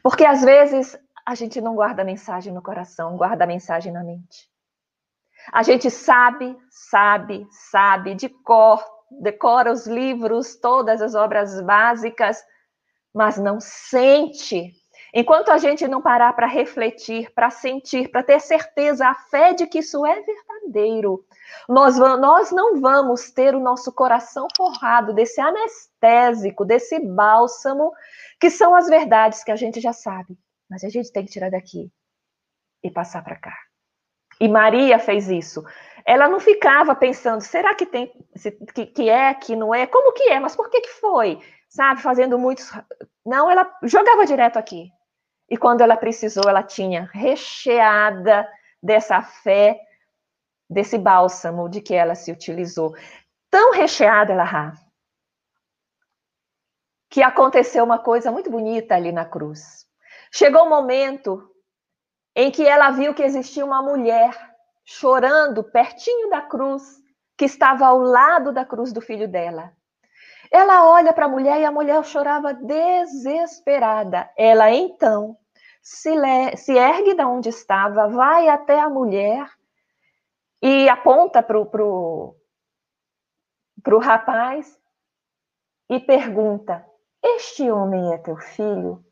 [0.03, 4.05] Porque às vezes a gente não guarda a mensagem no coração, guarda a mensagem na
[4.05, 4.51] mente.
[5.51, 12.45] A gente sabe, sabe, sabe, de cor, decora os livros, todas as obras básicas,
[13.15, 14.75] mas não sente.
[15.13, 19.67] Enquanto a gente não parar para refletir, para sentir, para ter certeza, a fé de
[19.67, 21.25] que isso é verdadeiro,
[21.69, 27.93] nós, nós não vamos ter o nosso coração forrado desse anestésico, desse bálsamo,
[28.39, 30.39] que são as verdades que a gente já sabe.
[30.69, 31.91] Mas a gente tem que tirar daqui
[32.83, 33.57] e passar para cá.
[34.41, 35.65] E Maria fez isso.
[36.05, 38.13] Ela não ficava pensando, será que tem
[38.75, 39.87] que, que é, que não é?
[39.87, 40.39] Como que é?
[40.39, 41.41] Mas por que que foi?
[41.69, 42.71] Sabe, fazendo muitos.
[43.27, 44.91] Não, ela jogava direto aqui.
[45.49, 48.49] E quando ela precisou, ela tinha recheada
[48.83, 49.81] dessa fé,
[50.69, 52.95] desse bálsamo de que ela se utilizou.
[53.51, 54.75] Tão recheada ela,
[57.11, 59.87] que aconteceu uma coisa muito bonita ali na cruz.
[60.31, 61.51] Chegou o um momento
[62.37, 64.31] em que ela viu que existia uma mulher
[64.85, 66.83] chorando pertinho da cruz,
[67.37, 69.73] que estava ao lado da cruz do filho dela.
[70.51, 74.31] Ela olha para a mulher e a mulher chorava desesperada.
[74.37, 75.37] Ela então
[75.83, 76.11] se,
[76.57, 79.49] se ergue da onde estava, vai até a mulher
[80.61, 82.37] e aponta para o pro,
[83.83, 84.79] pro rapaz
[85.89, 86.85] e pergunta:
[87.23, 89.05] Este homem é teu filho?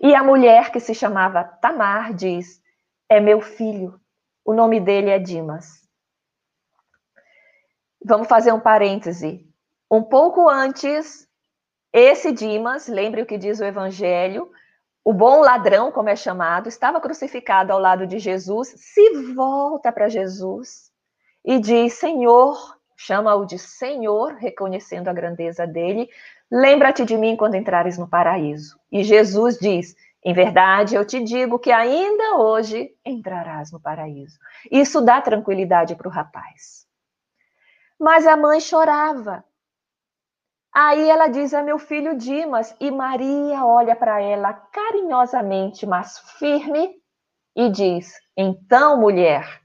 [0.00, 2.62] E a mulher que se chamava Tamar diz:
[3.08, 4.00] É meu filho,
[4.44, 5.82] o nome dele é Dimas.
[8.04, 9.51] Vamos fazer um parêntese.
[9.92, 11.28] Um pouco antes,
[11.92, 14.50] esse Dimas, lembre o que diz o Evangelho,
[15.04, 20.08] o bom ladrão, como é chamado, estava crucificado ao lado de Jesus, se volta para
[20.08, 20.90] Jesus
[21.44, 22.56] e diz: Senhor,
[22.96, 26.08] chama-o de Senhor, reconhecendo a grandeza dele,
[26.54, 28.78] Lembra-te de mim quando entrares no paraíso.
[28.90, 34.38] E Jesus diz: Em verdade, eu te digo que ainda hoje entrarás no paraíso.
[34.70, 36.86] Isso dá tranquilidade para o rapaz.
[37.98, 39.42] Mas a mãe chorava.
[40.74, 42.74] Aí ela diz: É meu filho Dimas.
[42.80, 46.94] E Maria olha para ela carinhosamente, mas firme,
[47.54, 49.60] e diz: Então, mulher,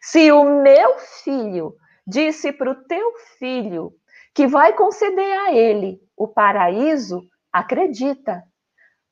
[0.00, 1.74] se o meu filho
[2.06, 3.92] disse para o teu filho
[4.34, 8.42] que vai conceder a ele o paraíso, acredita,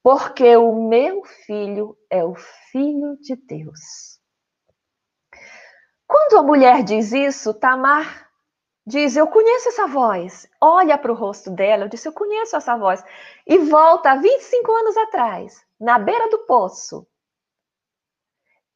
[0.02, 2.34] porque o meu filho é o
[2.70, 4.18] filho de Deus.
[6.06, 8.27] Quando a mulher diz isso, Tamar
[8.88, 10.48] diz: Eu conheço essa voz.
[10.60, 13.04] Olha para o rosto dela, eu disse: Eu conheço essa voz.
[13.46, 17.06] E volta 25 anos atrás, na beira do poço,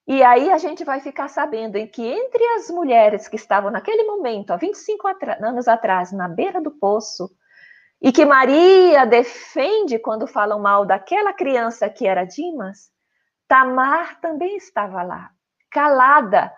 [0.07, 4.03] e aí a gente vai ficar sabendo em que entre as mulheres que estavam naquele
[4.05, 5.09] momento, há 25
[5.41, 7.31] anos atrás, na beira do poço,
[8.01, 12.91] e que Maria defende quando falam mal daquela criança que era Dimas,
[13.47, 15.31] Tamar também estava lá,
[15.71, 16.53] calada,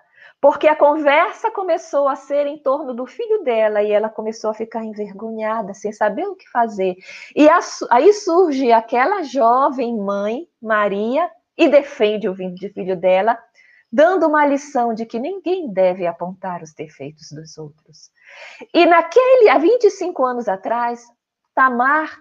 [0.45, 4.55] porque a conversa começou a ser em torno do filho dela e ela começou a
[4.55, 6.97] ficar envergonhada, sem saber o que fazer.
[7.35, 7.49] E
[7.91, 13.39] aí surge aquela jovem mãe, Maria, e defende o filho dela,
[13.91, 18.11] dando uma lição de que ninguém deve apontar os defeitos dos outros.
[18.75, 21.07] E naquele, há 25 anos atrás,
[21.55, 22.19] Tamar,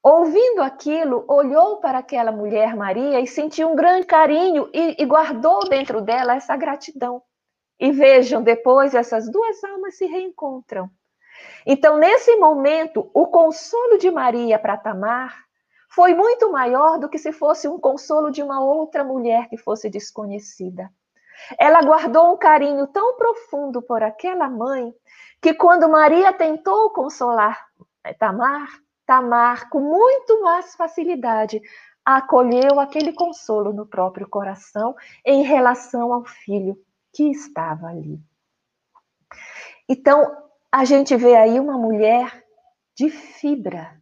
[0.00, 5.68] ouvindo aquilo, olhou para aquela mulher Maria e sentiu um grande carinho e, e guardou
[5.68, 7.20] dentro dela essa gratidão.
[7.80, 10.90] E vejam, depois essas duas almas se reencontram.
[11.64, 15.34] Então, nesse momento, o consolo de Maria para Tamar
[15.88, 19.88] foi muito maior do que se fosse um consolo de uma outra mulher que fosse
[19.88, 20.90] desconhecida.
[21.58, 24.94] Ela guardou um carinho tão profundo por aquela mãe
[25.40, 27.66] que quando Maria tentou consolar
[28.18, 28.68] Tamar,
[29.06, 31.62] Tamar, com muito mais facilidade,
[32.04, 34.94] acolheu aquele consolo no próprio coração
[35.24, 36.76] em relação ao filho
[37.12, 38.20] que estava ali.
[39.88, 40.36] Então,
[40.70, 42.44] a gente vê aí uma mulher
[42.96, 44.00] de fibra,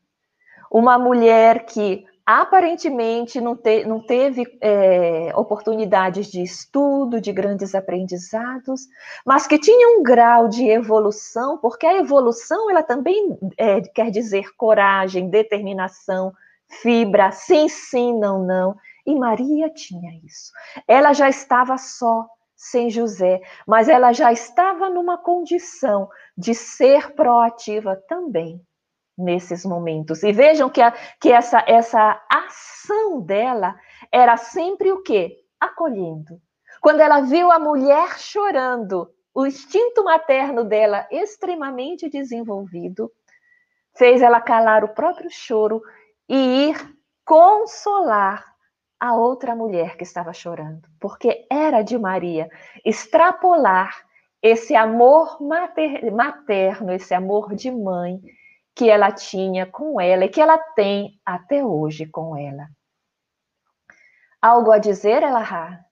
[0.70, 8.82] uma mulher que aparentemente não, te, não teve é, oportunidades de estudo, de grandes aprendizados,
[9.24, 14.54] mas que tinha um grau de evolução, porque a evolução ela também é, quer dizer
[14.58, 16.34] coragem, determinação,
[16.82, 18.76] fibra, sim, sim, não, não.
[19.06, 20.52] E Maria tinha isso.
[20.86, 22.26] Ela já estava só,
[22.58, 28.60] sem José, mas ela já estava numa condição de ser proativa também
[29.16, 30.24] nesses momentos.
[30.24, 33.78] E vejam que, a, que essa, essa ação dela
[34.10, 35.38] era sempre o quê?
[35.60, 36.40] Acolhendo.
[36.80, 43.10] Quando ela viu a mulher chorando, o instinto materno dela extremamente desenvolvido,
[43.96, 45.80] fez ela calar o próprio choro
[46.28, 48.57] e ir consolar
[49.00, 52.50] a outra mulher que estava chorando, porque era de Maria
[52.84, 54.04] extrapolar
[54.42, 58.20] esse amor mater, materno, esse amor de mãe
[58.74, 62.68] que ela tinha com ela e que ela tem até hoje com ela.
[64.40, 65.84] Algo a dizer, Elahá?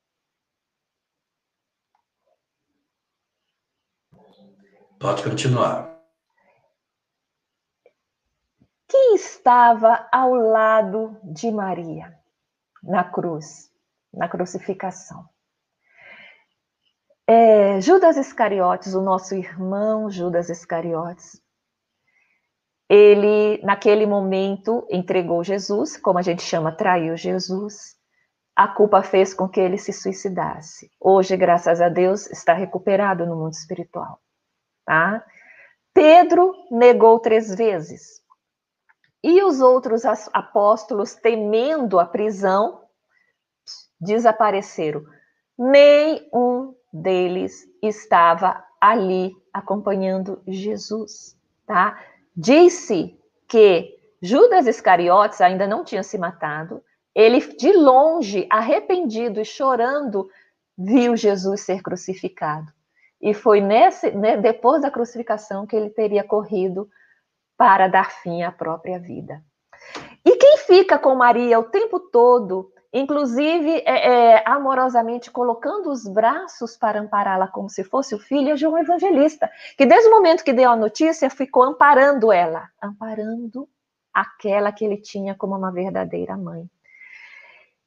[5.00, 5.96] Pode continuar.
[8.88, 12.16] Quem estava ao lado de Maria
[12.86, 13.70] na cruz,
[14.12, 15.28] na crucificação?
[17.28, 21.42] É, Judas Iscariotes, o nosso irmão Judas Iscariotes,
[22.88, 27.96] ele, naquele momento, entregou Jesus, como a gente chama, traiu Jesus.
[28.54, 30.90] A culpa fez com que ele se suicidasse.
[31.00, 34.20] Hoje, graças a Deus, está recuperado no mundo espiritual.
[34.84, 35.24] Tá?
[35.92, 38.22] Pedro negou três vezes.
[39.22, 42.82] E os outros apóstolos, temendo a prisão,
[44.00, 45.04] desapareceram.
[45.58, 51.36] Nem um deles estava ali acompanhando Jesus,
[51.66, 52.00] tá?
[52.36, 53.18] Disse
[53.48, 56.82] que Judas Iscariotes ainda não tinha se matado.
[57.14, 60.28] Ele, de longe, arrependido e chorando,
[60.76, 62.70] viu Jesus ser crucificado.
[63.20, 66.88] E foi nesse, né, depois da crucificação que ele teria corrido
[67.56, 69.42] para dar fim à própria vida.
[70.24, 76.76] E quem fica com Maria o tempo todo, inclusive é, é, amorosamente colocando os braços
[76.76, 80.52] para ampará-la como se fosse o filho, é João Evangelista, que desde o momento que
[80.52, 83.68] deu a notícia ficou amparando ela, amparando
[84.12, 86.68] aquela que ele tinha como uma verdadeira mãe.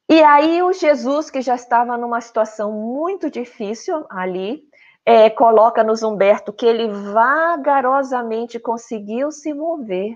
[0.08, 4.64] E aí o Jesus, que já estava numa situação muito difícil ali,
[5.04, 10.14] é, coloca-nos Humberto que ele vagarosamente conseguiu se mover,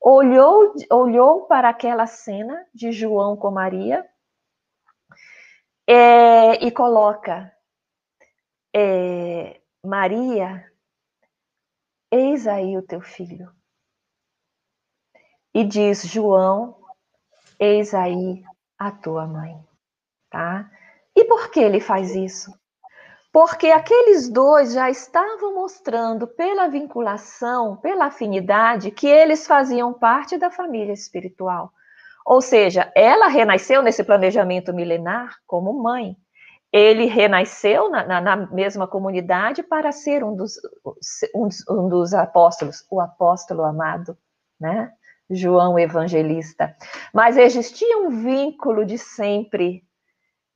[0.00, 4.06] olhou, olhou para aquela cena de João com Maria
[5.86, 7.52] é, e coloca
[8.74, 10.70] é, Maria,
[12.10, 13.52] eis aí o teu filho.
[15.54, 16.76] E diz João,
[17.58, 18.42] eis aí
[18.78, 19.64] a tua mãe,
[20.28, 20.70] tá?
[21.14, 22.52] E por que ele faz isso?
[23.34, 30.52] Porque aqueles dois já estavam mostrando pela vinculação, pela afinidade, que eles faziam parte da
[30.52, 31.72] família espiritual.
[32.24, 36.16] Ou seja, ela renasceu nesse planejamento milenar como mãe.
[36.72, 40.54] Ele renasceu na, na, na mesma comunidade para ser um dos,
[41.34, 44.16] um, um dos apóstolos, o apóstolo amado,
[44.60, 44.92] né?
[45.28, 46.76] João Evangelista.
[47.12, 49.82] Mas existia um vínculo de sempre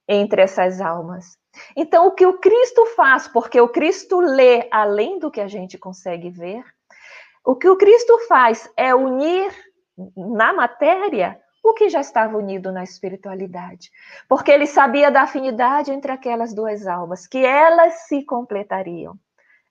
[0.09, 1.37] entre essas almas.
[1.77, 5.79] Então, o que o Cristo faz, porque o Cristo lê além do que a gente
[5.79, 6.65] consegue ver,
[7.45, 9.53] o que o Cristo faz é unir
[10.17, 13.91] na matéria o que já estava unido na espiritualidade.
[14.29, 19.19] Porque ele sabia da afinidade entre aquelas duas almas, que elas se completariam.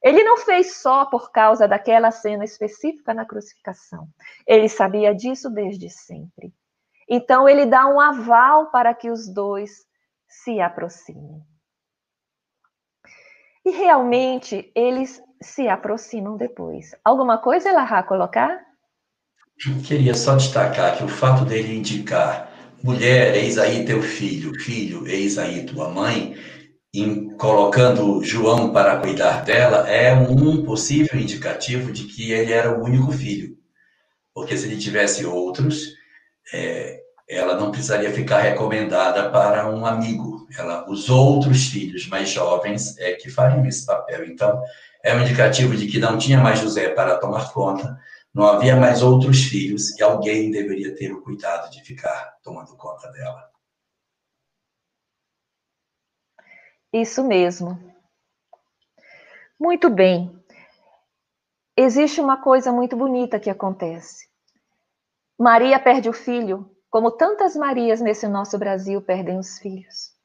[0.02, 4.08] Ele não fez só por causa daquela cena específica na crucificação.
[4.46, 6.54] Ele sabia disso desde sempre.
[7.10, 9.86] Então, ele dá um aval para que os dois
[10.28, 11.42] se aproximem.
[13.68, 16.96] E realmente eles se aproximam depois.
[17.04, 18.62] Alguma coisa, Elahá, colocar?
[19.86, 22.50] Queria só destacar que o fato dele indicar
[22.82, 26.38] mulher, eis aí teu filho, filho, eis aí tua mãe,
[26.94, 32.86] em, colocando João para cuidar dela, é um possível indicativo de que ele era o
[32.86, 33.58] único filho.
[34.34, 35.90] Porque se ele tivesse outros,
[36.54, 40.37] é, ela não precisaria ficar recomendada para um amigo.
[40.58, 44.26] Ela, os outros filhos mais jovens é que fariam esse papel.
[44.26, 44.62] Então,
[45.04, 48.00] é um indicativo de que não tinha mais José para tomar conta,
[48.34, 53.12] não havia mais outros filhos e alguém deveria ter o cuidado de ficar tomando conta
[53.12, 53.50] dela.
[56.94, 57.78] Isso mesmo.
[59.60, 60.38] Muito bem.
[61.76, 64.28] Existe uma coisa muito bonita que acontece.
[65.38, 70.17] Maria perde o filho como tantas Marias nesse nosso Brasil perdem os filhos.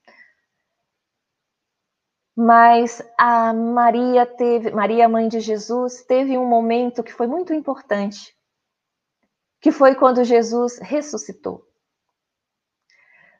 [2.36, 8.34] Mas a Maria teve, Maria mãe de Jesus, teve um momento que foi muito importante,
[9.60, 11.66] que foi quando Jesus ressuscitou.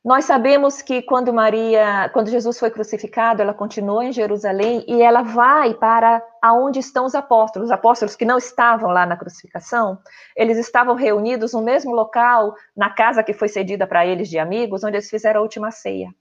[0.05, 5.23] Nós sabemos que quando Maria, quando Jesus foi crucificado, ela continuou em Jerusalém e ela
[5.23, 7.67] vai para aonde estão os apóstolos.
[7.67, 9.97] Os apóstolos que não estavam lá na crucificação,
[10.37, 14.83] eles estavam reunidos no mesmo local, na casa que foi cedida para eles de amigos,
[14.83, 16.13] onde eles fizeram a última ceia.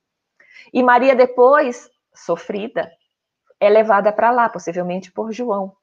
[0.71, 1.89] E Maria depois,
[2.25, 2.91] sofrida,
[3.59, 5.75] é levada para lá, possivelmente por João.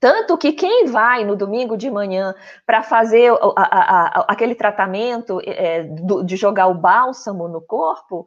[0.00, 2.34] Tanto que quem vai no domingo de manhã
[2.64, 8.26] para fazer a, a, a, aquele tratamento é, do, de jogar o bálsamo no corpo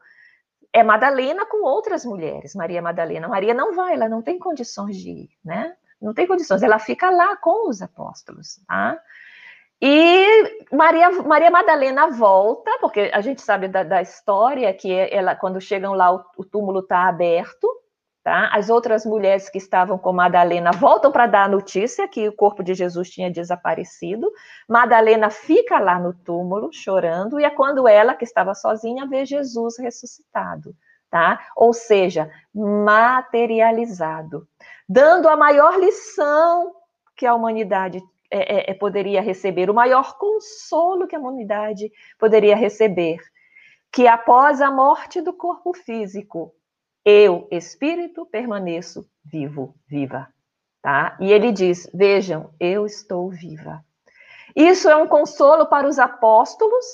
[0.74, 3.28] é Madalena com outras mulheres, Maria Madalena.
[3.28, 5.76] Maria não vai, ela não tem condições de ir, né?
[6.02, 9.00] Não tem condições, ela fica lá com os apóstolos, tá?
[9.82, 15.60] E Maria, Maria Madalena volta, porque a gente sabe da, da história que ela, quando
[15.60, 17.68] chegam lá, o, o túmulo está aberto,
[18.24, 18.52] Tá?
[18.54, 22.62] As outras mulheres que estavam com Madalena voltam para dar a notícia que o corpo
[22.64, 24.32] de Jesus tinha desaparecido.
[24.70, 29.80] Madalena fica lá no túmulo chorando, e é quando ela, que estava sozinha, vê Jesus
[29.80, 30.76] ressuscitado.
[31.10, 31.40] Tá?
[31.58, 34.48] Ou seja, materializado,
[34.88, 36.74] dando a maior lição
[37.18, 38.02] que a humanidade
[38.32, 43.20] é, é, é poderia receber, o maior consolo que a humanidade poderia receber,
[43.92, 46.56] que após a morte do corpo físico,
[47.04, 50.28] eu, espírito, permaneço vivo, viva.
[50.82, 51.18] Tá?
[51.20, 53.84] E ele diz: Vejam, eu estou viva.
[54.56, 56.86] Isso é um consolo para os apóstolos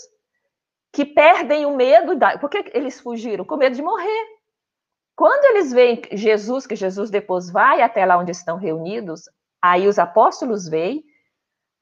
[0.92, 2.38] que perdem o medo da.
[2.38, 3.46] Por que eles fugiram?
[3.46, 4.38] Com medo de morrer.
[5.16, 9.24] Quando eles veem Jesus, que Jesus depois vai até lá onde estão reunidos,
[9.60, 11.04] aí os apóstolos veem,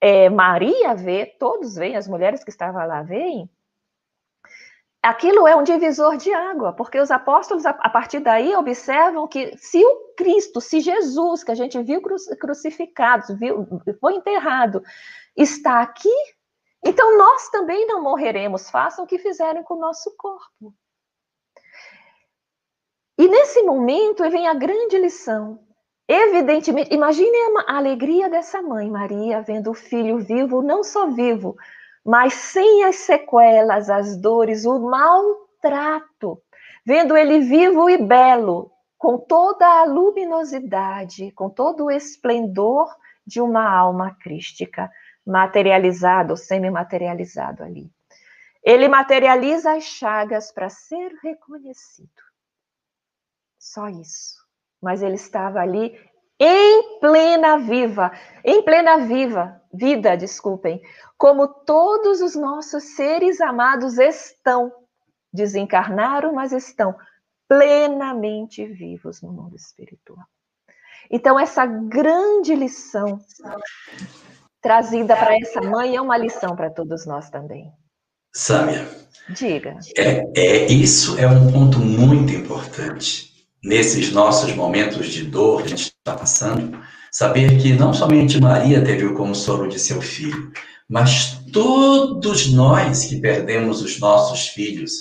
[0.01, 3.49] é, Maria vê, todos veem, as mulheres que estavam lá veem,
[5.01, 9.84] aquilo é um divisor de água, porque os apóstolos, a partir daí, observam que se
[9.84, 13.67] o Cristo, se Jesus, que a gente viu crucificado, viu,
[13.99, 14.84] foi enterrado,
[15.35, 16.13] está aqui,
[16.85, 18.69] então nós também não morreremos.
[18.69, 20.73] Façam o que fizeram com o nosso corpo.
[23.17, 25.65] E nesse momento vem a grande lição.
[26.07, 27.36] Evidentemente, imagine
[27.68, 31.57] a alegria dessa mãe, Maria, vendo o filho vivo, não só vivo,
[32.06, 36.40] mas sem as sequelas, as dores, o maltrato,
[36.86, 42.88] vendo ele vivo e belo, com toda a luminosidade, com todo o esplendor
[43.26, 44.91] de uma alma crística,
[45.26, 47.91] materializado ou semi-materializado ali.
[48.64, 52.10] Ele materializa as chagas para ser reconhecido.
[53.57, 54.44] Só isso.
[54.86, 55.99] Mas ele estava ali
[56.40, 58.12] em plena viva,
[58.44, 60.80] em plena viva, vida, desculpem,
[61.18, 64.72] como todos os nossos seres amados estão,
[65.34, 66.95] desencarnaram, mas estão
[67.48, 70.24] plenamente vivos no mundo espiritual.
[71.10, 73.20] Então, essa grande lição
[74.62, 77.74] trazida para essa mãe é uma lição para todos nós também.
[78.32, 78.88] Sâmia.
[79.30, 79.80] Diga.
[79.98, 83.35] É, é, isso é um ponto muito importante
[83.66, 86.78] nesses nossos momentos de dor que a gente está passando,
[87.12, 90.52] saber que não somente Maria teve o consolo de seu filho,
[90.88, 94.92] mas todos nós que perdemos os nossos filhos,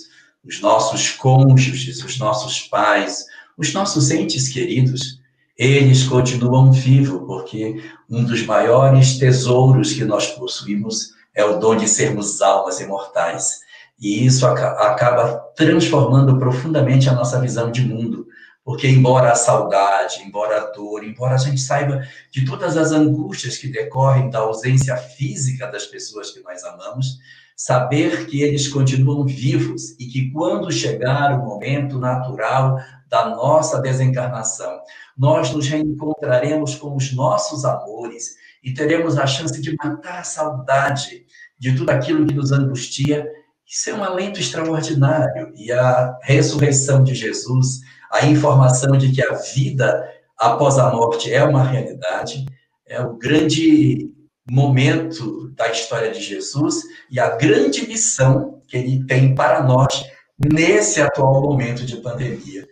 [0.43, 3.27] os nossos cônjuges, os nossos pais,
[3.59, 5.21] os nossos entes queridos,
[5.59, 11.87] eles continuam vivos, porque um dos maiores tesouros que nós possuímos é o dom de
[11.87, 13.61] sermos almas imortais.
[14.01, 18.27] E isso acaba transformando profundamente a nossa visão de mundo.
[18.65, 22.01] Porque, embora a saudade, embora a dor, embora a gente saiba
[22.31, 27.19] de todas as angústias que decorrem da ausência física das pessoas que nós amamos,
[27.55, 32.79] saber que eles continuam vivos e que quando chegar o momento natural
[33.09, 34.81] da nossa desencarnação,
[35.17, 41.27] nós nos reencontraremos com os nossos amores e teremos a chance de matar a saudade
[41.59, 43.29] de tudo aquilo que nos angustia.
[43.67, 45.53] Isso é um alento extraordinário.
[45.55, 47.81] E a ressurreição de Jesus
[48.15, 50.09] a informação de que a vida
[50.39, 52.47] após a morte é uma realidade,
[52.87, 54.15] é o grande
[54.49, 60.09] momento da história de Jesus e a grande missão que ele tem para nós
[60.39, 62.69] nesse atual momento de pandemia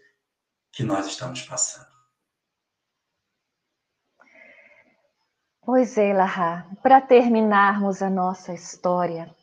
[0.71, 1.91] que nós estamos passando.
[5.65, 9.35] Pois é, Lahá, para terminarmos a nossa história,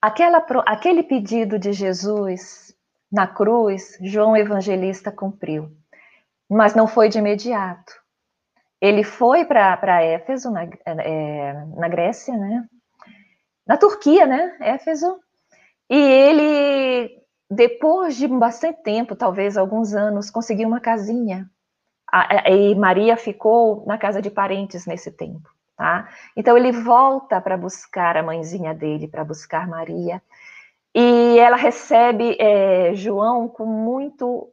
[0.00, 2.71] aquela, aquele pedido de Jesus
[3.12, 5.70] na cruz, João Evangelista cumpriu.
[6.48, 7.92] Mas não foi de imediato.
[8.80, 12.66] Ele foi para Éfeso, na, é, na Grécia, né?
[13.66, 14.56] Na Turquia, né?
[14.60, 15.20] Éfeso.
[15.88, 21.48] E ele, depois de bastante tempo, talvez alguns anos, conseguiu uma casinha.
[22.46, 25.48] E Maria ficou na casa de parentes nesse tempo.
[25.76, 26.08] Tá?
[26.36, 30.22] Então ele volta para buscar a mãezinha dele, para buscar Maria.
[30.94, 34.48] E ela recebe é, João com, muito,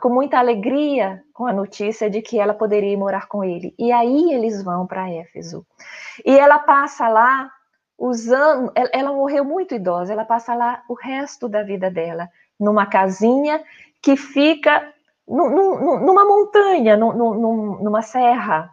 [0.00, 3.74] com muita alegria com a notícia de que ela poderia morar com ele.
[3.78, 5.66] E aí eles vão para Éfeso.
[6.24, 7.50] E ela passa lá
[7.98, 8.70] os anos.
[8.92, 12.28] Ela morreu muito idosa, ela passa lá o resto da vida dela,
[12.58, 13.62] numa casinha
[14.00, 14.92] que fica
[15.26, 18.70] numa montanha, numa serra,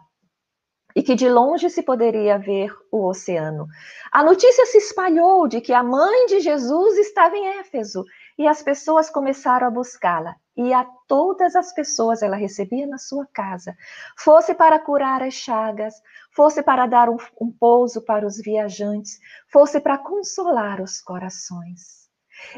[1.00, 3.66] e que de longe se poderia ver o oceano.
[4.12, 8.04] A notícia se espalhou de que a mãe de Jesus estava em Éfeso
[8.36, 10.36] e as pessoas começaram a buscá-la.
[10.54, 13.74] E a todas as pessoas ela recebia na sua casa,
[14.14, 15.94] fosse para curar as chagas,
[16.36, 19.18] fosse para dar um, um pouso para os viajantes,
[19.50, 22.10] fosse para consolar os corações.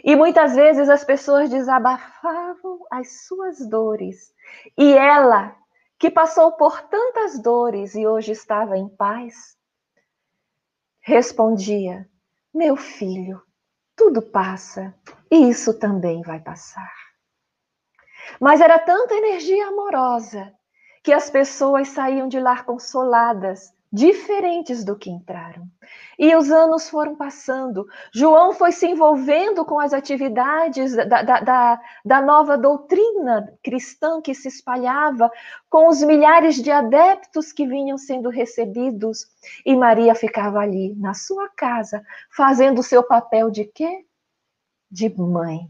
[0.03, 4.33] E muitas vezes as pessoas desabafavam as suas dores,
[4.77, 5.62] e ela
[6.03, 9.57] que passou por tantas dores e hoje estava em paz?
[11.01, 12.11] Respondia:
[12.53, 13.41] Meu filho,
[13.95, 14.93] tudo passa
[15.31, 16.93] e isso também vai passar.
[18.41, 20.53] Mas era tanta energia amorosa
[21.05, 25.69] que as pessoas saíam de lá consoladas, diferentes do que entraram.
[26.19, 27.87] E os anos foram passando.
[28.13, 34.35] João foi se envolvendo com as atividades da, da, da, da, nova doutrina cristã que
[34.35, 35.31] se espalhava,
[35.69, 39.27] com os milhares de adeptos que vinham sendo recebidos.
[39.67, 42.03] E Maria ficava ali, na sua casa,
[42.35, 44.07] fazendo o seu papel de quê?
[44.91, 45.69] De mãe.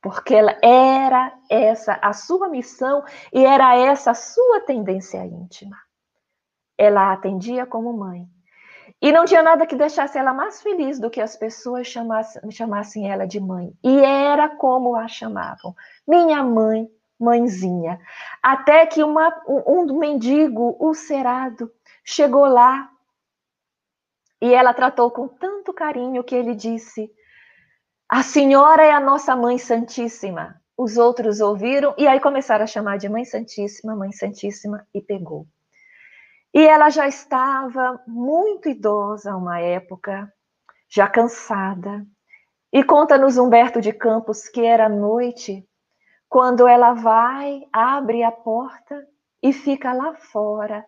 [0.00, 3.02] Porque ela era essa a sua missão
[3.32, 5.83] e era essa a sua tendência íntima
[6.76, 8.26] ela a atendia como mãe.
[9.00, 13.10] E não tinha nada que deixasse ela mais feliz do que as pessoas chamassem, chamassem
[13.10, 13.72] ela de mãe.
[13.82, 15.74] E era como a chamavam:
[16.06, 16.88] minha mãe,
[17.18, 17.98] mãezinha.
[18.42, 21.70] Até que uma, um, um mendigo ulcerado
[22.02, 22.90] chegou lá
[24.40, 27.10] e ela tratou com tanto carinho que ele disse:
[28.08, 30.60] A senhora é a nossa mãe santíssima.
[30.76, 35.46] Os outros ouviram e aí começaram a chamar de mãe santíssima, mãe santíssima e pegou.
[36.54, 40.32] E ela já estava muito idosa uma época,
[40.88, 42.06] já cansada.
[42.72, 45.68] E conta-nos Humberto de Campos que era noite,
[46.28, 49.04] quando ela vai, abre a porta
[49.42, 50.86] e fica lá fora,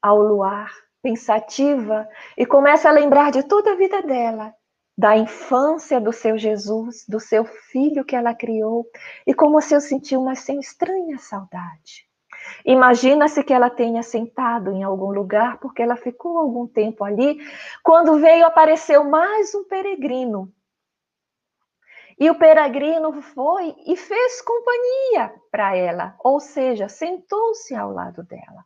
[0.00, 2.08] ao luar, pensativa,
[2.38, 4.54] e começa a lembrar de toda a vida dela,
[4.96, 8.86] da infância do seu Jesus, do seu filho que ela criou,
[9.26, 12.06] e como se eu sentiu uma assim, estranha saudade.
[12.64, 17.38] Imagina-se que ela tenha sentado em algum lugar, porque ela ficou algum tempo ali,
[17.82, 20.52] quando veio apareceu mais um peregrino.
[22.18, 28.64] E o peregrino foi e fez companhia para ela, ou seja, sentou-se ao lado dela.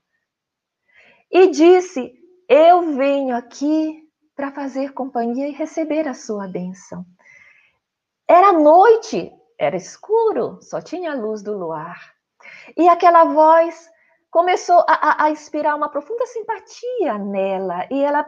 [1.31, 2.12] E disse:
[2.48, 7.05] Eu venho aqui para fazer companhia e receber a sua bênção.
[8.27, 12.15] Era noite, era escuro, só tinha a luz do luar.
[12.77, 13.91] E aquela voz
[14.31, 18.25] começou a, a, inspirar uma profunda simpatia nela, e ela,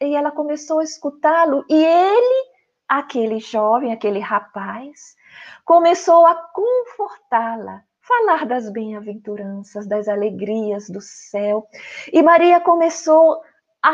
[0.00, 2.50] e ela começou a escutá-lo, e ele,
[2.86, 5.16] aquele jovem, aquele rapaz,
[5.64, 11.66] começou a confortá-la, falar das bem-aventuranças, das alegrias do céu.
[12.12, 13.40] E Maria começou a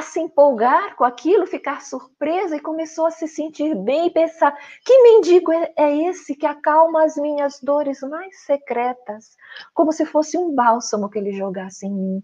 [0.01, 5.03] se empolgar com aquilo, ficar surpresa e começou a se sentir bem e pensar: que
[5.03, 9.37] mendigo é, é esse que acalma as minhas dores mais secretas,
[9.75, 12.23] como se fosse um bálsamo que ele jogasse em mim.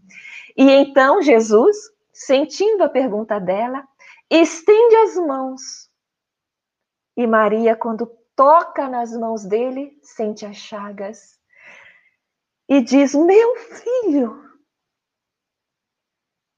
[0.57, 1.77] E então Jesus,
[2.13, 3.87] sentindo a pergunta dela,
[4.31, 5.89] estende as mãos.
[7.17, 11.39] E Maria, quando toca nas mãos dele, sente as chagas
[12.69, 14.48] e diz: Meu filho,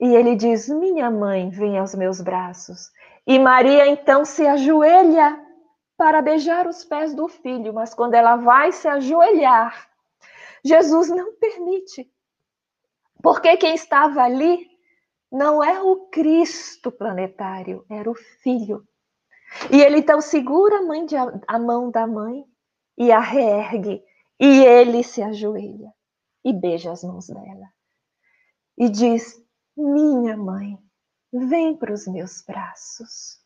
[0.00, 2.90] e ele diz: Minha mãe, vem aos meus braços.
[3.26, 5.38] E Maria então se ajoelha
[5.96, 9.88] para beijar os pés do filho, mas quando ela vai se ajoelhar,
[10.64, 12.10] Jesus não permite.
[13.22, 14.66] Porque quem estava ali
[15.30, 18.82] não é o Cristo planetário, era o filho.
[19.70, 22.46] E ele então segura a, mãe de, a mão da mãe
[22.96, 24.02] e a reergue,
[24.38, 25.92] e ele se ajoelha
[26.42, 27.68] e beija as mãos dela.
[28.78, 29.38] E diz:
[29.80, 30.78] minha mãe,
[31.32, 33.40] vem para os meus braços.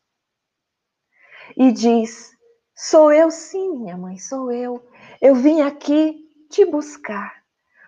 [1.57, 2.31] E diz:
[2.75, 4.87] Sou eu sim, minha mãe, sou eu.
[5.21, 7.45] Eu vim aqui te buscar,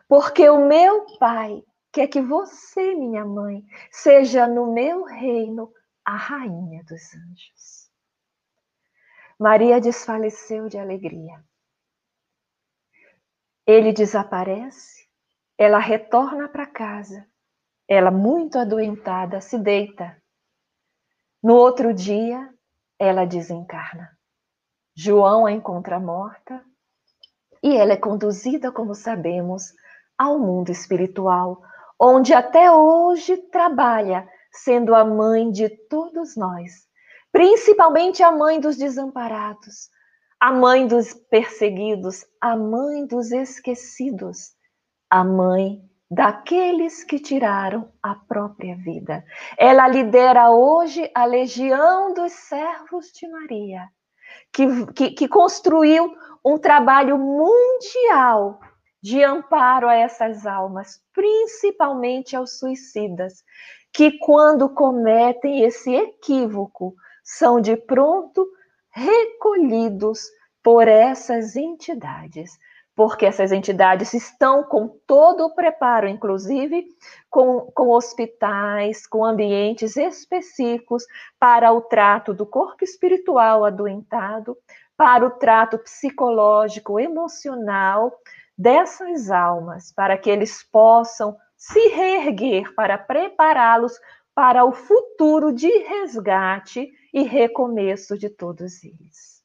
[0.08, 1.62] porque o meu pai
[1.92, 5.72] quer que você, minha mãe, seja no meu reino
[6.04, 7.90] a rainha dos anjos.
[9.38, 11.44] Maria desfaleceu de alegria.
[13.66, 15.08] Ele desaparece,
[15.58, 17.28] ela retorna para casa
[17.88, 20.16] ela, muito adoentada, se deita.
[21.42, 22.48] No outro dia,
[22.98, 24.10] ela desencarna.
[24.94, 26.64] João a encontra morta
[27.62, 29.74] e ela é conduzida, como sabemos,
[30.16, 31.62] ao mundo espiritual,
[32.00, 36.88] onde até hoje trabalha, sendo a mãe de todos nós,
[37.30, 39.90] principalmente a mãe dos desamparados,
[40.40, 44.54] a mãe dos perseguidos, a mãe dos esquecidos,
[45.10, 49.24] a mãe daqueles que tiraram a própria vida.
[49.58, 53.88] Ela lidera hoje a legião dos servos de Maria,
[54.52, 56.14] que, que, que construiu
[56.44, 58.60] um trabalho mundial
[59.02, 63.44] de amparo a essas almas, principalmente aos suicidas,
[63.92, 68.46] que quando cometem esse equívoco, são de pronto
[68.90, 70.20] recolhidos
[70.62, 72.50] por essas entidades
[72.96, 76.88] porque essas entidades estão com todo o preparo, inclusive
[77.28, 81.04] com, com hospitais, com ambientes específicos
[81.38, 84.56] para o trato do corpo espiritual adoentado,
[84.96, 88.18] para o trato psicológico, emocional
[88.56, 94.00] dessas almas, para que eles possam se reerguer, para prepará-los
[94.34, 99.35] para o futuro de resgate e recomeço de todos eles.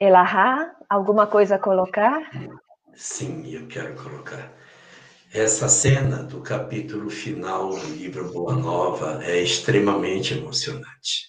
[0.00, 2.30] Elahá, alguma coisa a colocar?
[2.94, 4.50] Sim, eu quero colocar.
[5.30, 11.28] Essa cena do capítulo final do livro Boa Nova é extremamente emocionante.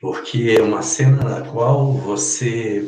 [0.00, 2.84] Porque é uma cena na qual você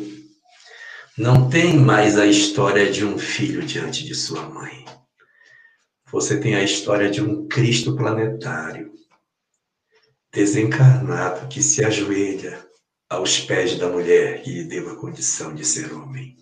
[1.17, 4.85] não tem mais a história de um filho diante de sua mãe.
[6.11, 8.93] Você tem a história de um Cristo planetário,
[10.33, 12.68] desencarnado, que se ajoelha
[13.09, 16.37] aos pés da mulher que lhe deu a condição de ser homem.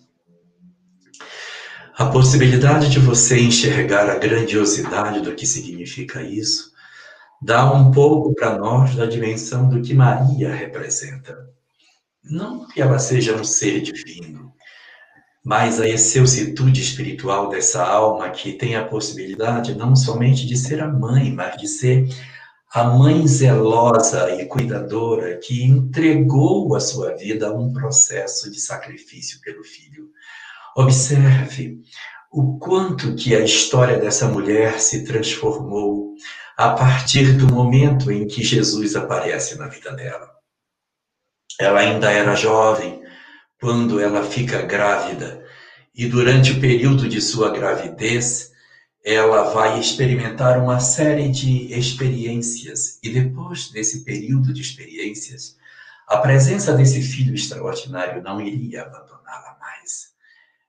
[1.97, 6.71] A possibilidade de você enxergar a grandiosidade do que significa isso
[7.41, 11.37] dá um pouco para nós da dimensão do que Maria representa.
[12.23, 14.53] Não que ela seja um ser divino,
[15.43, 20.87] mas a excelsitude espiritual dessa alma que tem a possibilidade não somente de ser a
[20.87, 22.09] mãe, mas de ser
[22.73, 29.39] a mãe zelosa e cuidadora que entregou a sua vida a um processo de sacrifício
[29.41, 30.09] pelo filho.
[30.75, 31.81] Observe
[32.31, 36.13] o quanto que a história dessa mulher se transformou
[36.57, 40.29] a partir do momento em que Jesus aparece na vida dela.
[41.59, 43.01] Ela ainda era jovem
[43.59, 45.43] quando ela fica grávida
[45.95, 48.51] e durante o período de sua gravidez,
[49.09, 55.55] ela vai experimentar uma série de experiências e depois desse período de experiências,
[56.05, 60.09] a presença desse filho extraordinário não iria abandoná-la mais.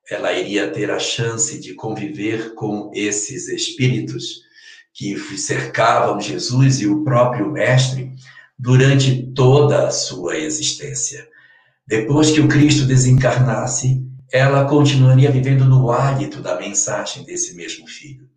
[0.08, 4.42] Ela iria ter a chance de conviver com esses espíritos
[4.94, 8.12] que cercavam Jesus e o próprio mestre
[8.56, 11.28] durante toda a sua existência.
[11.84, 18.27] Depois que o Cristo desencarnasse, ela continuaria vivendo no hálito da mensagem desse mesmo filho.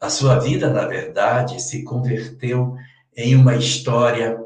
[0.00, 2.76] A sua vida, na verdade, se converteu
[3.16, 4.38] em uma história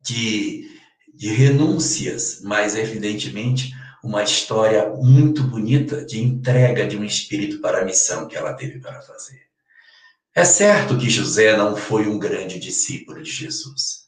[0.00, 0.68] de,
[1.14, 3.72] de renúncias, mas evidentemente
[4.02, 8.78] uma história muito bonita de entrega de um espírito para a missão que ela teve
[8.78, 9.42] para fazer.
[10.34, 14.06] É certo que José não foi um grande discípulo de Jesus,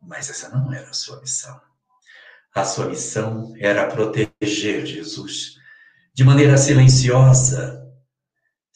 [0.00, 1.58] mas essa não era a sua missão.
[2.54, 5.54] A sua missão era proteger Jesus
[6.12, 7.81] de maneira silenciosa,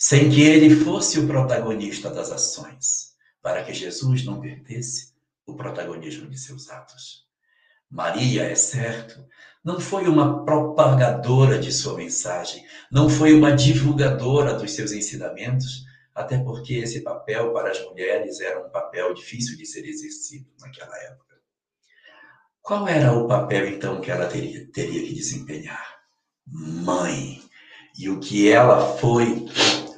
[0.08, 5.12] sem que ele fosse o protagonista das ações, para que Jesus não perdesse
[5.44, 7.26] o protagonismo de seus atos.
[7.90, 9.26] Maria, é certo,
[9.64, 15.82] não foi uma propagadora de sua mensagem, não foi uma divulgadora dos seus ensinamentos,
[16.14, 20.96] até porque esse papel para as mulheres era um papel difícil de ser exercido naquela
[20.98, 21.34] época.
[22.62, 25.96] Qual era o papel, então, que ela teria, teria que desempenhar?
[26.46, 27.42] Mãe.
[27.98, 29.46] E o que ela foi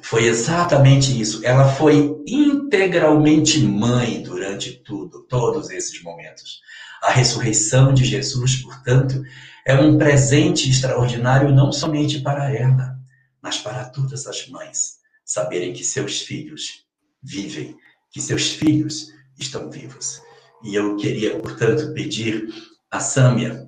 [0.09, 1.45] foi exatamente isso.
[1.45, 6.61] Ela foi integralmente mãe durante tudo, todos esses momentos.
[7.03, 9.21] A ressurreição de Jesus, portanto,
[9.67, 12.97] é um presente extraordinário não somente para ela,
[13.39, 16.85] mas para todas as mães saberem que seus filhos
[17.21, 17.77] vivem,
[18.09, 20.23] que seus filhos estão vivos.
[20.63, 22.47] E eu queria, portanto, pedir
[22.89, 23.67] a Sâmia,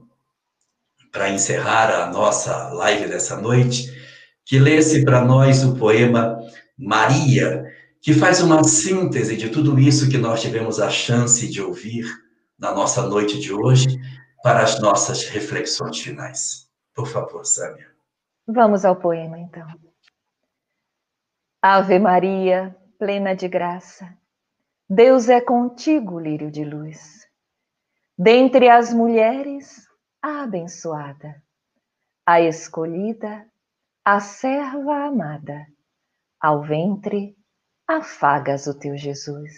[1.11, 4.01] para encerrar a nossa live dessa noite,
[4.45, 6.39] que lesse para nós o poema
[6.77, 7.65] Maria,
[8.01, 12.05] que faz uma síntese de tudo isso que nós tivemos a chance de ouvir
[12.57, 13.99] na nossa noite de hoje
[14.43, 16.68] para as nossas reflexões finais.
[16.93, 17.88] Por favor, Sâmia.
[18.47, 19.68] Vamos ao poema, então.
[21.61, 24.18] Ave Maria, plena de graça,
[24.89, 27.26] Deus é contigo, lírio de luz.
[28.18, 29.88] Dentre as mulheres,
[30.22, 31.41] a abençoada,
[32.26, 33.47] a escolhida,
[34.03, 35.68] a serva amada,
[36.40, 37.38] ao ventre
[37.88, 39.52] afagas o teu Jesus.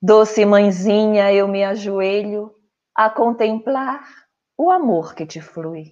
[0.00, 2.50] Doce mãezinha, eu me ajoelho
[2.94, 4.02] a contemplar
[4.56, 5.90] o amor que te flui.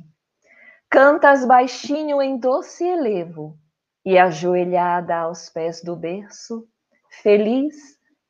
[0.88, 3.58] Cantas baixinho em doce elevo
[4.02, 6.66] e ajoelhada aos pés do berço,
[7.22, 7.76] feliz,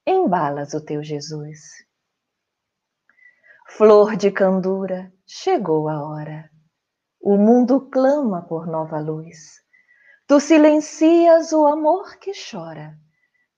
[0.05, 1.61] embalas o teu Jesus.
[3.69, 6.51] Flor de candura, chegou a hora.
[7.21, 9.61] O mundo clama por nova luz.
[10.27, 12.97] Tu silencias o amor que chora.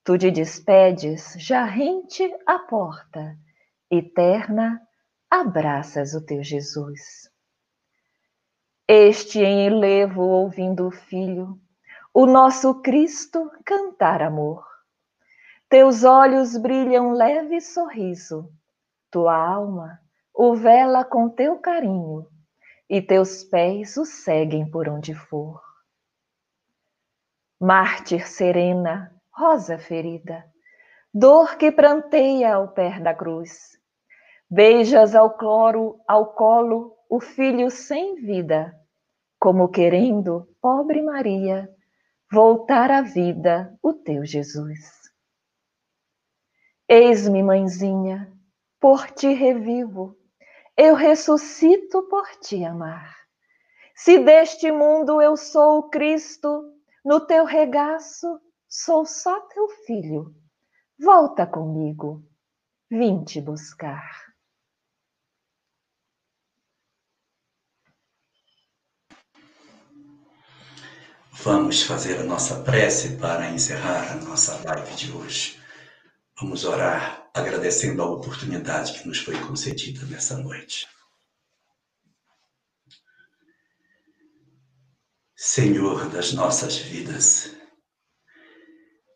[0.04, 3.36] Tu te despedes, já rente a porta.
[3.90, 4.80] Eterna,
[5.30, 7.30] abraças o teu Jesus.
[8.88, 11.58] Este em elevo, ouvindo o Filho,
[12.12, 14.66] o nosso Cristo cantar amor.
[15.68, 18.50] Teus olhos brilham leve sorriso,
[19.10, 20.02] tua alma
[20.34, 22.26] o vela com teu carinho,
[22.92, 25.62] e teus pés o seguem por onde for.
[27.58, 30.44] Mártir serena, rosa ferida,
[31.14, 33.78] dor que pranteia ao pé da cruz,
[34.50, 38.78] beijas ao cloro, ao colo, o filho sem vida,
[39.40, 41.74] como querendo, pobre Maria,
[42.30, 45.00] voltar à vida o teu Jesus.
[46.86, 48.30] Eis-me, mãezinha,
[48.78, 50.14] por ti revivo,
[50.76, 53.16] eu ressuscito por te amar.
[53.94, 56.72] Se deste mundo eu sou o Cristo,
[57.04, 60.34] no teu regaço sou só teu filho.
[60.98, 62.24] Volta comigo,
[62.90, 64.32] vim te buscar.
[71.44, 75.60] Vamos fazer a nossa prece para encerrar a nossa live de hoje.
[76.40, 80.86] Vamos orar agradecendo a oportunidade que nos foi concedida nessa noite.
[85.34, 87.50] Senhor das nossas vidas,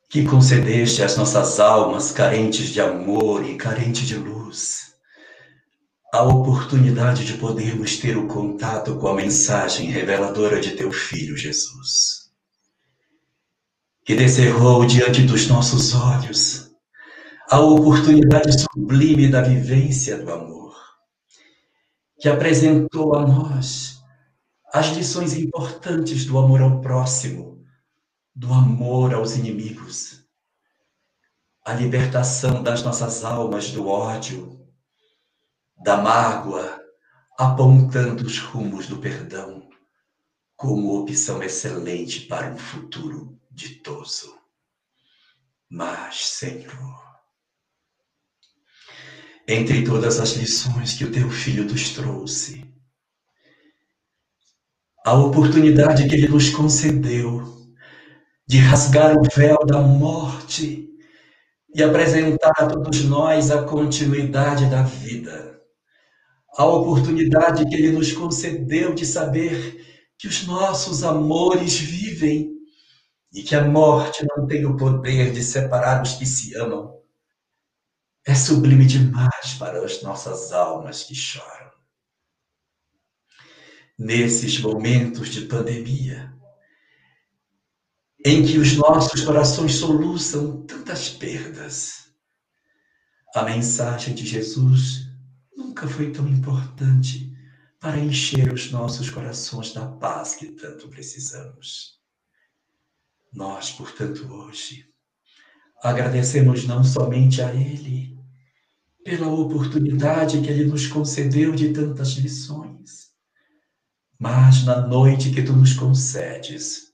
[0.08, 4.94] que concedeste às nossas almas carentes de amor e carentes de luz,
[6.12, 12.30] a oportunidade de podermos ter o contato com a mensagem reveladora de teu Filho Jesus,
[14.04, 16.65] que descerrou diante dos nossos olhos
[17.48, 20.76] a oportunidade sublime da vivência do amor,
[22.18, 24.02] que apresentou a nós
[24.72, 27.64] as lições importantes do amor ao próximo,
[28.34, 30.24] do amor aos inimigos,
[31.64, 34.66] a libertação das nossas almas do ódio,
[35.84, 36.80] da mágoa,
[37.38, 39.68] apontando os rumos do perdão
[40.56, 44.36] como opção excelente para um futuro ditoso.
[45.68, 47.05] Mas, Senhor,
[49.48, 52.64] entre todas as lições que o teu filho nos trouxe,
[55.04, 57.54] a oportunidade que ele nos concedeu
[58.44, 60.88] de rasgar o véu da morte
[61.72, 65.60] e apresentar a todos nós a continuidade da vida.
[66.56, 69.84] A oportunidade que ele nos concedeu de saber
[70.18, 72.50] que os nossos amores vivem
[73.32, 76.95] e que a morte não tem o poder de separar os que se amam
[78.26, 81.70] é sublime demais para as nossas almas que choram.
[83.96, 86.34] Nesses momentos de pandemia,
[88.24, 92.12] em que os nossos corações soluçam tantas perdas,
[93.32, 95.06] a mensagem de Jesus
[95.56, 97.32] nunca foi tão importante
[97.78, 102.00] para encher os nossos corações da paz que tanto precisamos.
[103.32, 104.92] Nós, portanto, hoje,
[105.80, 108.15] agradecemos não somente a Ele,
[109.06, 113.12] pela oportunidade que Ele nos concedeu de tantas lições.
[114.18, 116.92] Mas na noite que Tu nos concedes,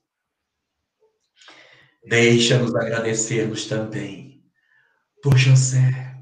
[2.05, 4.45] deixa-nos agradecermos também
[5.23, 6.15] por José,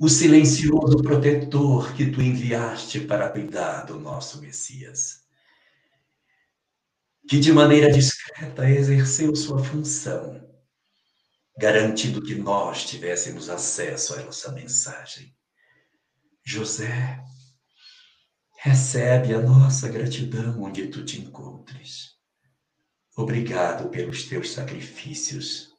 [0.00, 5.22] o silencioso protetor que Tu enviaste para cuidar do nosso Messias,
[7.28, 10.47] que de maneira discreta exerceu sua função
[11.58, 15.36] garantindo que nós tivéssemos acesso a essa mensagem.
[16.44, 17.20] José,
[18.58, 22.16] recebe a nossa gratidão onde tu te encontres.
[23.16, 25.74] Obrigado pelos teus sacrifícios,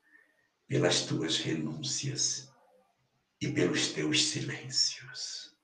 [0.67, 2.51] pelas tuas renúncias
[3.39, 5.55] e pelos teus silêncios.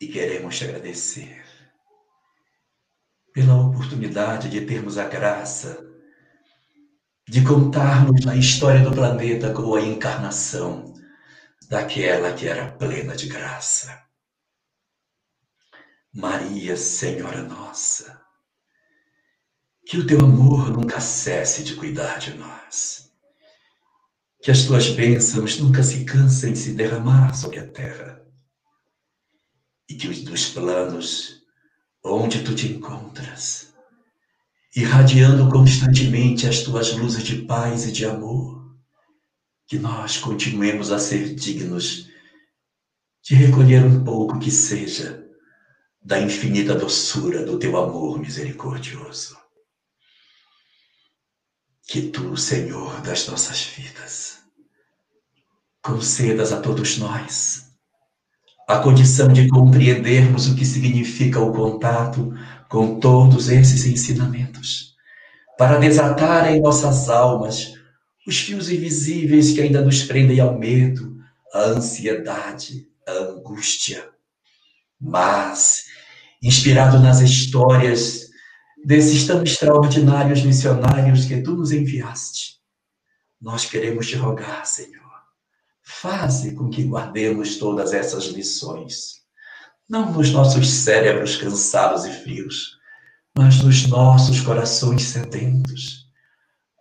[0.00, 1.44] E queremos te agradecer
[3.32, 5.89] pela oportunidade de termos a graça
[7.30, 10.92] de contarmos na história do planeta com a encarnação
[11.68, 14.02] daquela que era plena de graça.
[16.12, 18.20] Maria, Senhora Nossa,
[19.86, 23.12] que o teu amor nunca cesse de cuidar de nós.
[24.42, 28.26] Que as tuas bênçãos nunca se cansem de se derramar sobre a terra.
[29.88, 31.44] E que os dos planos
[32.02, 33.69] onde tu te encontras,
[34.74, 38.74] irradiando constantemente as tuas luzes de paz e de amor,
[39.66, 42.08] que nós continuemos a ser dignos
[43.22, 45.26] de recolher um pouco que seja
[46.02, 49.36] da infinita doçura do teu amor misericordioso.
[51.86, 54.38] Que tu, Senhor das nossas vidas,
[55.82, 57.70] concedas a todos nós
[58.70, 62.32] a condição de compreendermos o que significa o contato
[62.70, 64.94] com todos esses ensinamentos,
[65.58, 67.74] para desatar em nossas almas
[68.24, 71.18] os fios invisíveis que ainda nos prendem ao medo,
[71.52, 74.08] à ansiedade, à angústia.
[75.00, 75.86] Mas,
[76.40, 78.28] inspirado nas histórias
[78.84, 82.60] desses tão extraordinários missionários que tu nos enviaste,
[83.40, 85.10] nós queremos te rogar, Senhor,
[85.82, 89.19] faze com que guardemos todas essas lições,
[89.90, 92.78] não nos nossos cérebros cansados e frios,
[93.36, 96.06] mas nos nossos corações sedentos,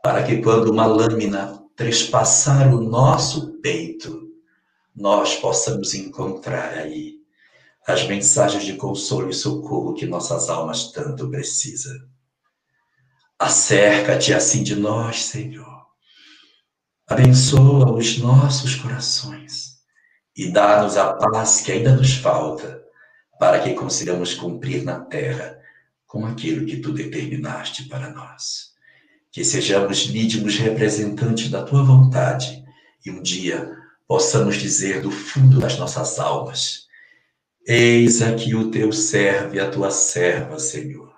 [0.04, 4.30] para que quando uma lâmina trespassar o nosso peito,
[4.96, 7.16] nós possamos encontrar aí
[7.88, 11.98] as mensagens de consolo e socorro que nossas almas tanto precisam.
[13.40, 15.80] Acerca-te assim de nós, Senhor.
[17.08, 19.80] Abençoa os nossos corações
[20.38, 22.79] e dá-nos a paz que ainda nos falta
[23.40, 25.58] para que consigamos cumprir na terra
[26.06, 28.74] com aquilo que tu determinaste para nós.
[29.32, 32.66] Que sejamos lídimos representantes da tua vontade
[33.06, 33.74] e um dia
[34.06, 36.88] possamos dizer do fundo das nossas almas:
[37.66, 41.14] Eis aqui o teu servo e a tua serva, Senhor,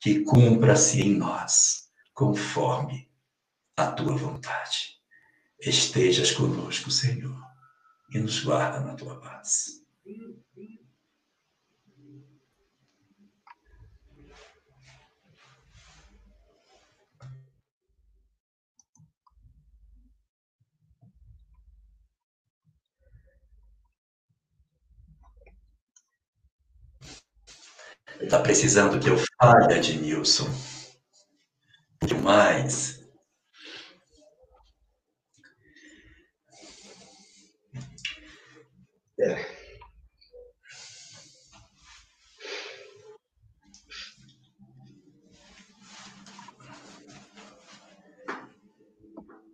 [0.00, 3.08] que cumpra-se em nós, conforme
[3.76, 4.98] a tua vontade.
[5.60, 7.38] Estejas conosco, Senhor,
[8.12, 9.77] e nos guarda na tua paz.
[28.20, 30.48] Está precisando que eu fale, Adnilson?
[32.04, 32.98] Demais.
[39.20, 39.46] É.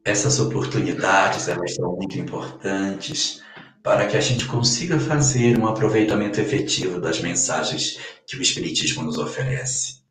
[0.05, 3.44] Essas oportunidades, elas são muito importantes
[3.85, 9.19] para que a gente consiga fazer um aproveitamento efetivo das mensagens que o Espiritismo nos
[9.19, 10.03] oferece.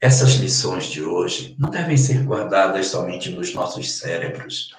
[0.00, 4.70] Essas lições de hoje não devem ser guardadas somente nos nossos cérebros,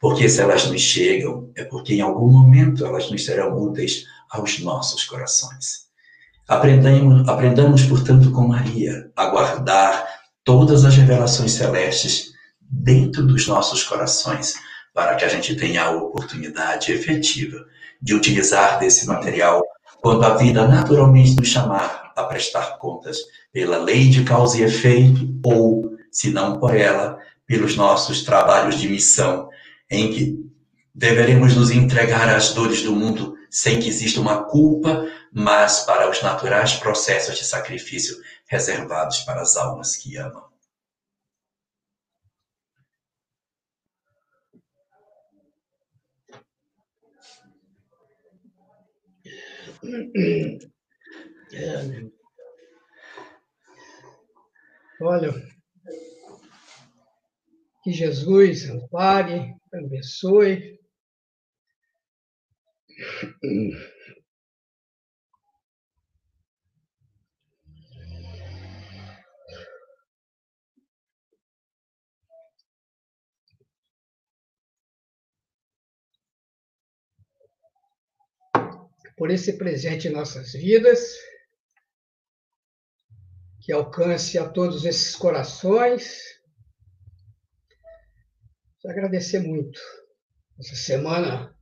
[0.00, 4.58] porque se elas nos chegam, é porque em algum momento elas nos serão úteis aos
[4.58, 5.86] nossos corações.
[6.48, 10.08] Aprendamos, aprendamos, portanto, com Maria a guardar
[10.42, 14.54] todas as revelações celestes dentro dos nossos corações,
[14.92, 17.64] para que a gente tenha a oportunidade efetiva
[18.00, 19.62] de utilizar desse material
[20.00, 23.18] quando a vida naturalmente nos chamar a prestar contas
[23.52, 28.88] pela lei de causa e efeito, ou, se não por ela, pelos nossos trabalhos de
[28.88, 29.48] missão,
[29.90, 30.46] em que
[30.94, 36.22] deveremos nos entregar às dores do mundo sem que exista uma culpa, mas para os
[36.22, 38.16] naturais processos de sacrifício
[38.46, 40.45] reservados para as almas que amam.
[51.52, 52.06] É?
[55.00, 55.32] Olha,
[57.82, 60.80] que Jesus ampare, abençoe.
[79.16, 81.16] Por esse presente em nossas vidas,
[83.60, 86.36] que alcance a todos esses corações.
[88.86, 89.80] Agradecer muito
[90.60, 91.58] essa semana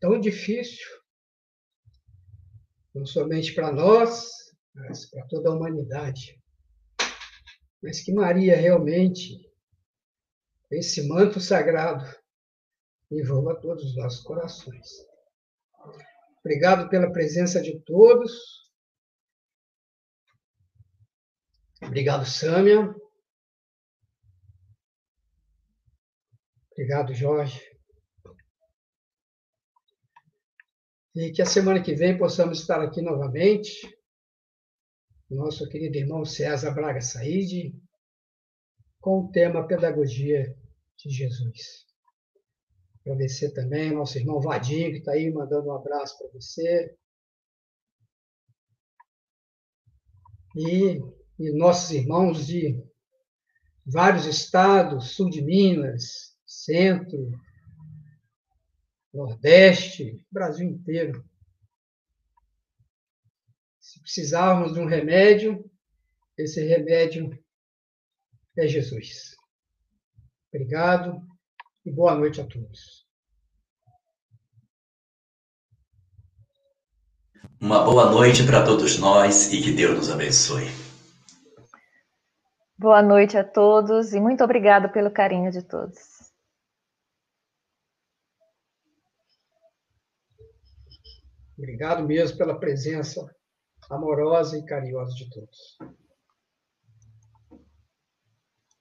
[0.00, 0.84] tão difícil,
[2.92, 4.28] não somente para nós,
[4.74, 6.42] mas para toda a humanidade.
[7.80, 9.48] Mas que Maria realmente,
[10.68, 12.04] esse manto sagrado,
[13.08, 14.88] envolva todos os nossos corações.
[16.44, 18.70] Obrigado pela presença de todos.
[21.82, 22.94] Obrigado, Sâmia.
[26.70, 27.62] Obrigado, Jorge.
[31.14, 33.96] E que a semana que vem possamos estar aqui novamente.
[35.30, 37.74] Nosso querido irmão César Braga Said,
[39.00, 40.54] com o tema Pedagogia
[40.98, 41.83] de Jesus.
[43.04, 46.96] Agradecer também ao nosso irmão Vadinho, que está aí mandando um abraço para você.
[50.56, 51.00] E,
[51.38, 52.82] e nossos irmãos de
[53.84, 57.30] vários estados, sul de Minas, centro,
[59.12, 61.28] nordeste, Brasil inteiro.
[63.80, 65.70] Se precisarmos de um remédio,
[66.38, 67.30] esse remédio
[68.56, 69.36] é Jesus.
[70.48, 71.33] Obrigado
[71.84, 73.04] e boa noite a todos.
[77.60, 80.66] Uma boa noite para todos nós e que Deus nos abençoe.
[82.76, 85.98] Boa noite a todos e muito obrigada pelo carinho de todos.
[91.56, 93.24] Obrigado mesmo pela presença
[93.88, 95.78] amorosa e carinhosa de todos.